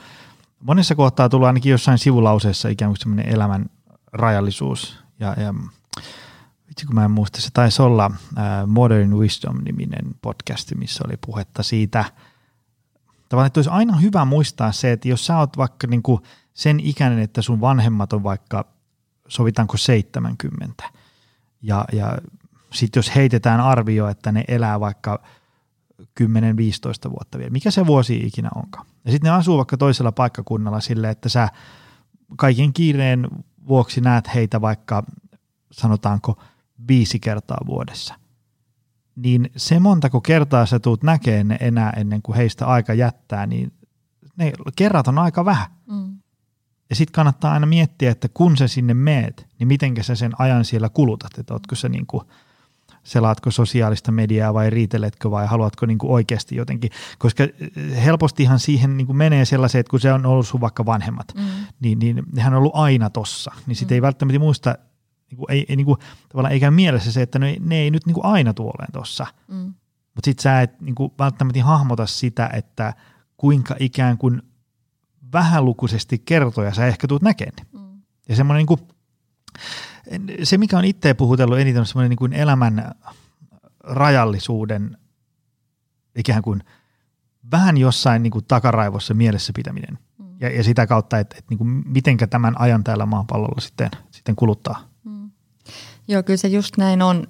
monessa 0.59 0.95
kohtaa 0.95 1.29
tullut 1.29 1.47
ainakin 1.47 1.71
jossain 1.71 1.97
sivulauseessa 1.97 2.69
ikään 2.69 2.91
kuin 2.91 2.99
semmoinen 2.99 3.29
elämän 3.29 3.65
rajallisuus 4.13 4.99
ja, 5.19 5.35
ja 5.37 5.53
vitsi 6.69 6.85
kun 6.85 6.95
mä 6.95 7.05
en 7.05 7.11
muista, 7.11 7.41
se 7.41 7.49
taisi 7.53 7.81
olla 7.81 8.11
Modern 8.67 9.13
Wisdom-niminen 9.17 10.15
podcast, 10.21 10.71
missä 10.75 11.03
oli 11.07 11.17
puhetta 11.25 11.63
siitä, 11.63 12.05
tavallaan, 13.29 13.47
että 13.47 13.57
olisi 13.59 13.69
aina 13.69 13.97
hyvä 13.97 14.25
muistaa 14.25 14.71
se, 14.71 14.91
että 14.91 15.07
jos 15.07 15.25
sä 15.25 15.37
oot 15.37 15.57
vaikka 15.57 15.87
niin 15.87 16.03
kuin 16.03 16.21
sen 16.53 16.79
ikäinen, 16.79 17.19
että 17.19 17.41
sun 17.41 17.61
vanhemmat 17.61 18.13
on 18.13 18.23
vaikka, 18.23 18.65
sovitaanko 19.27 19.77
70, 19.77 20.83
ja, 21.61 21.85
ja 21.91 22.17
sitten 22.73 22.99
jos 22.99 23.15
heitetään 23.15 23.59
arvio, 23.59 24.07
että 24.07 24.31
ne 24.31 24.43
elää 24.47 24.79
vaikka 24.79 25.23
10-15 26.01 26.03
vuotta 27.09 27.37
vielä, 27.37 27.49
mikä 27.49 27.71
se 27.71 27.85
vuosi 27.85 28.17
ikinä 28.17 28.49
onkaan. 28.55 28.85
Ja 29.05 29.11
sitten 29.11 29.31
ne 29.31 29.37
asuu 29.37 29.57
vaikka 29.57 29.77
toisella 29.77 30.11
paikkakunnalla 30.11 30.79
sille, 30.79 31.09
että 31.09 31.29
sä 31.29 31.49
kaiken 32.37 32.73
kiireen 32.73 33.27
vuoksi 33.67 34.01
näet 34.01 34.33
heitä 34.35 34.61
vaikka 34.61 35.03
sanotaanko 35.71 36.41
viisi 36.87 37.19
kertaa 37.19 37.57
vuodessa, 37.65 38.15
niin 39.15 39.51
se 39.55 39.79
montako 39.79 40.21
kertaa 40.21 40.65
sä 40.65 40.79
tuut 40.79 41.03
näkemään 41.03 41.47
ne 41.47 41.57
enää 41.61 41.89
ennen 41.89 42.21
kuin 42.21 42.35
heistä 42.35 42.67
aika 42.67 42.93
jättää, 42.93 43.45
niin 43.45 43.73
ne 44.35 44.51
kerrat 44.75 45.07
on 45.07 45.19
aika 45.19 45.45
vähän. 45.45 45.67
Mm. 45.87 46.17
Ja 46.89 46.95
sitten 46.95 47.13
kannattaa 47.13 47.53
aina 47.53 47.65
miettiä, 47.65 48.11
että 48.11 48.29
kun 48.33 48.57
sä 48.57 48.67
sinne 48.67 48.93
meet, 48.93 49.47
niin 49.59 49.67
miten 49.67 50.03
sä 50.03 50.15
sen 50.15 50.31
ajan 50.39 50.65
siellä 50.65 50.89
kulutat, 50.89 51.37
että 51.37 51.53
ootko 51.53 51.75
sä 51.75 51.89
niin 51.89 52.05
kuin, 52.05 52.23
selaatko 53.03 53.51
sosiaalista 53.51 54.11
mediaa 54.11 54.53
vai 54.53 54.69
riiteletkö 54.69 55.31
vai 55.31 55.47
haluatko 55.47 55.85
niin 55.85 55.97
kuin 55.97 56.11
oikeasti 56.11 56.55
jotenkin, 56.55 56.91
koska 57.17 57.43
helpostihan 58.05 58.59
siihen 58.59 58.97
niin 58.97 59.07
kuin 59.07 59.17
menee 59.17 59.45
sellaiset, 59.45 59.79
että 59.79 59.89
kun 59.89 59.99
se 59.99 60.13
on 60.13 60.25
ollut 60.25 60.47
sun 60.47 60.61
vaikka 60.61 60.85
vanhemmat, 60.85 61.27
mm. 61.35 61.43
niin, 61.79 61.99
niin 61.99 62.23
nehän 62.33 62.53
on 62.53 62.59
ollut 62.59 62.75
aina 62.75 63.09
tossa, 63.09 63.51
niin 63.67 63.75
sitten 63.75 63.95
mm. 63.95 63.97
ei 63.97 64.01
välttämättä 64.01 64.39
muista 64.39 64.75
niin 65.31 65.37
kuin, 65.37 65.51
ei, 65.51 65.65
ei 65.69 65.75
niin 65.75 65.85
kuin, 65.85 65.97
tavallaan 66.29 66.53
eikä 66.53 66.71
mielessä 66.71 67.11
se, 67.11 67.21
että 67.21 67.39
ne, 67.39 67.57
ne 67.59 67.75
ei 67.75 67.91
nyt 67.91 68.05
niin 68.05 68.13
kuin 68.13 68.25
aina 68.25 68.53
tuoleen 68.53 68.91
tuossa. 68.93 69.27
Mm. 69.47 69.73
Mutta 70.15 70.25
sitten 70.25 70.43
sä 70.43 70.61
et 70.61 70.81
niin 70.81 70.95
kuin, 70.95 71.11
välttämättä 71.19 71.63
hahmota 71.63 72.05
sitä, 72.05 72.49
että 72.53 72.93
kuinka 73.37 73.75
ikään 73.79 74.17
kuin 74.17 74.41
vähälukuisesti 75.33 76.19
kertoja 76.25 76.73
sä 76.73 76.87
ehkä 76.87 77.07
tuut 77.07 77.21
näkemään. 77.21 77.67
Mm. 77.73 78.01
Ja 78.29 78.35
semmoinen 78.35 78.59
niin 78.59 78.67
kuin, 78.67 78.79
se, 80.43 80.57
mikä 80.57 80.77
on 80.77 80.85
itse 80.85 81.13
puhutellut 81.13 81.59
eniten, 81.59 81.79
on 81.79 81.85
semmoinen 81.85 82.09
niin 82.09 82.17
kuin 82.17 82.33
elämän 82.33 82.91
rajallisuuden 83.83 84.97
ikään 86.15 86.41
kuin 86.41 86.63
vähän 87.51 87.77
jossain 87.77 88.23
niin 88.23 88.31
kuin 88.31 88.45
takaraivossa 88.45 89.13
mielessä 89.13 89.53
pitäminen 89.55 89.99
mm. 90.17 90.25
ja, 90.39 90.49
ja 90.49 90.63
sitä 90.63 90.87
kautta, 90.87 91.19
että, 91.19 91.35
että 91.37 91.47
niin 91.49 91.57
kuin 91.57 91.83
mitenkä 91.85 92.27
tämän 92.27 92.61
ajan 92.61 92.83
täällä 92.83 93.05
maapallolla 93.05 93.61
sitten, 93.61 93.89
sitten 94.11 94.35
kuluttaa. 94.35 94.89
Mm. 95.03 95.31
Joo, 96.07 96.23
kyllä 96.23 96.37
se 96.37 96.47
just 96.47 96.77
näin 96.77 97.01
on, 97.01 97.27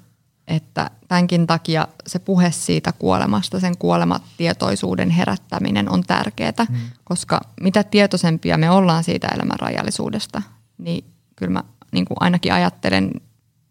että 0.48 0.92
tämänkin 1.08 1.48
takia 1.48 1.88
se 2.08 2.20
puhe 2.20 2.52
siitä 2.52 2.92
kuolemasta, 2.92 3.60
sen 3.60 3.78
kuolematietoisuuden 3.78 5.10
herättäminen 5.10 5.90
on 5.90 6.04
tärkeää, 6.04 6.66
mm. 6.70 6.76
koska 7.04 7.42
mitä 7.62 7.84
tietoisempia 7.84 8.58
me 8.58 8.70
ollaan 8.70 9.04
siitä 9.04 9.28
elämän 9.28 9.60
rajallisuudesta, 9.60 10.42
niin 10.78 11.06
kyllä 11.36 11.52
mä 11.52 11.64
niin 11.92 12.06
kuin 12.06 12.18
ainakin 12.20 12.54
ajattelen, 12.54 13.12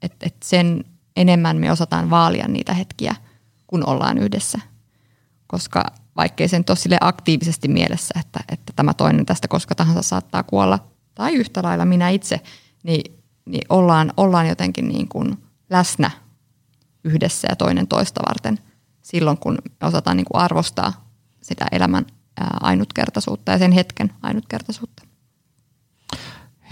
että, 0.03 0.27
että 0.27 0.47
sen 0.49 0.85
enemmän 1.17 1.57
me 1.57 1.73
osataan 1.73 2.11
vaalia 2.11 2.49
niitä 2.49 2.75
hetkiä, 2.75 3.15
kun 3.67 3.89
ollaan 3.89 4.19
yhdessä. 4.19 4.59
Koska 5.47 5.85
vaikkei 6.17 6.49
sen 6.49 6.65
ole 6.69 6.99
aktiivisesti 7.01 7.69
mielessä, 7.69 8.21
että, 8.21 8.41
että 8.53 8.73
tämä 8.77 8.95
toinen 8.95 9.27
tästä 9.27 9.49
koska 9.49 9.75
tahansa 9.75 10.03
saattaa 10.03 10.43
kuolla, 10.43 10.79
tai 11.15 11.35
yhtä 11.35 11.63
lailla 11.63 11.85
minä 11.85 12.09
itse, 12.09 12.41
niin, 12.83 13.23
niin 13.45 13.65
ollaan, 13.69 14.13
ollaan 14.17 14.49
jotenkin 14.49 14.89
niin 14.89 15.09
kuin 15.09 15.39
läsnä 15.71 16.11
yhdessä 17.05 17.49
ja 17.51 17.57
toinen 17.57 17.89
toista 17.89 18.21
varten 18.29 18.59
silloin, 19.03 19.39
kun 19.39 19.59
me 19.81 19.87
osataan 19.87 20.17
niin 20.17 20.27
kuin 20.31 20.43
arvostaa 20.43 21.09
sitä 21.43 21.67
elämän 21.73 22.07
ainutkertaisuutta 22.61 23.53
ja 23.53 23.59
sen 23.59 23.73
hetken 23.73 24.13
ainutkertaisuutta. 24.23 25.03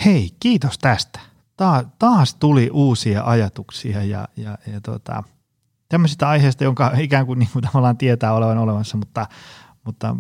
Hei, 0.05 0.31
kiitos 0.41 0.79
tästä. 0.79 1.21
Taas 1.99 2.35
tuli 2.35 2.71
uusia 2.73 3.25
ajatuksia 3.25 4.05
ja, 4.05 4.29
ja, 4.37 4.59
ja 4.73 4.81
tota, 4.81 5.23
tämmöisistä 5.89 6.29
aiheista, 6.29 6.65
jonka 6.65 6.93
ikään 6.99 7.27
kuin, 7.27 7.39
niin 7.39 7.49
kuin 7.53 7.63
tavallaan 7.63 7.97
tietää 7.97 8.33
olevan 8.33 8.59
olemassa, 8.59 8.97
mutta, 8.97 9.27
mutta 9.85 10.17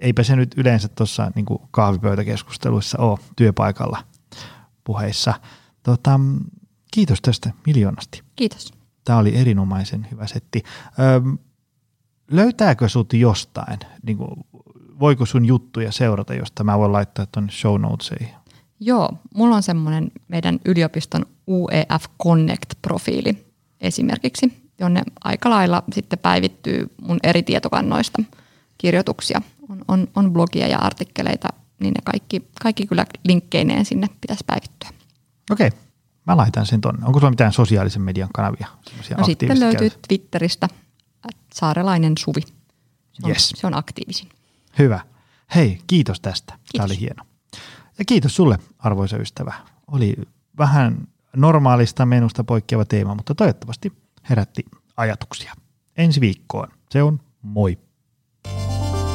eipä 0.00 0.22
se 0.22 0.36
nyt 0.36 0.54
yleensä 0.56 0.88
tuossa 0.88 1.30
niin 1.34 1.46
kahvipöytäkeskusteluissa 1.70 2.98
ole 2.98 3.18
työpaikalla 3.36 4.04
puheissa. 4.84 5.34
Tota, 5.82 6.20
kiitos 6.94 7.22
tästä 7.22 7.50
miljoonasti. 7.66 8.22
Kiitos. 8.36 8.72
Tämä 9.04 9.18
oli 9.18 9.36
erinomaisen 9.36 10.06
hyvä 10.10 10.26
setti. 10.26 10.62
Öö, 10.98 11.20
löytääkö 12.30 12.88
sut 12.88 13.12
jostain? 13.12 13.78
Niin 14.02 14.18
kuin, 14.18 14.30
voiko 15.00 15.26
sun 15.26 15.44
juttuja 15.44 15.92
seurata, 15.92 16.34
josta 16.34 16.64
mä 16.64 16.78
voin 16.78 16.92
laittaa 16.92 17.26
tuonne 17.26 17.52
show 17.52 17.80
notesiin? 17.80 18.41
Joo, 18.84 19.10
mulla 19.34 19.56
on 19.56 19.62
semmoinen 19.62 20.12
meidän 20.28 20.60
yliopiston 20.64 21.26
UEF 21.48 22.04
Connect-profiili 22.22 23.46
esimerkiksi, 23.80 24.70
jonne 24.78 25.02
aika 25.24 25.50
lailla 25.50 25.82
sitten 25.92 26.18
päivittyy 26.18 26.86
mun 27.02 27.18
eri 27.22 27.42
tietokannoista 27.42 28.22
kirjoituksia. 28.78 29.42
On, 29.68 29.84
on, 29.88 30.08
on 30.16 30.32
blogia 30.32 30.66
ja 30.66 30.78
artikkeleita, 30.78 31.48
niin 31.80 31.94
ne 31.94 32.00
kaikki, 32.04 32.48
kaikki 32.62 32.86
kyllä 32.86 33.06
linkkeineen 33.24 33.84
sinne 33.84 34.06
pitäisi 34.20 34.44
päivittyä. 34.46 34.90
Okei, 35.50 35.68
okay. 35.68 35.78
mä 36.26 36.36
laitan 36.36 36.66
sen 36.66 36.80
tonne. 36.80 37.06
Onko 37.06 37.18
sulla 37.18 37.30
mitään 37.30 37.52
sosiaalisen 37.52 38.02
median 38.02 38.28
kanavia? 38.34 38.66
No 39.18 39.24
sitten 39.24 39.60
löytyy 39.60 39.90
käytä? 39.90 40.08
Twitteristä 40.08 40.68
saarelainen 41.54 42.12
Suvi. 42.18 42.40
Se 42.40 43.22
on, 43.22 43.30
yes. 43.30 43.52
se 43.56 43.66
on 43.66 43.74
aktiivisin. 43.74 44.28
Hyvä. 44.78 45.00
Hei, 45.54 45.80
kiitos 45.86 46.20
tästä. 46.20 46.52
Kiitos. 46.52 46.70
Tämä 46.72 46.84
oli 46.84 47.00
hieno. 47.00 47.24
Ja 48.02 48.06
kiitos 48.06 48.36
sulle, 48.36 48.58
arvoisa 48.78 49.16
ystävä. 49.16 49.54
Oli 49.86 50.16
vähän 50.58 51.08
normaalista 51.36 52.06
menusta 52.06 52.44
poikkeava 52.44 52.84
teema, 52.84 53.14
mutta 53.14 53.34
toivottavasti 53.34 53.92
herätti 54.30 54.64
ajatuksia. 54.96 55.52
Ensi 55.96 56.20
viikkoon. 56.20 56.68
Se 56.90 57.02
on 57.02 57.20
moi. 57.42 57.78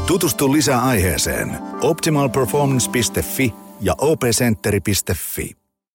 Tutustu 0.06 0.52
lisää 0.52 0.84
aiheeseen 0.84 1.60
optimalperformance.fi 1.82 3.54
ja 3.82 3.96
opcenteri.fi. 3.98 5.57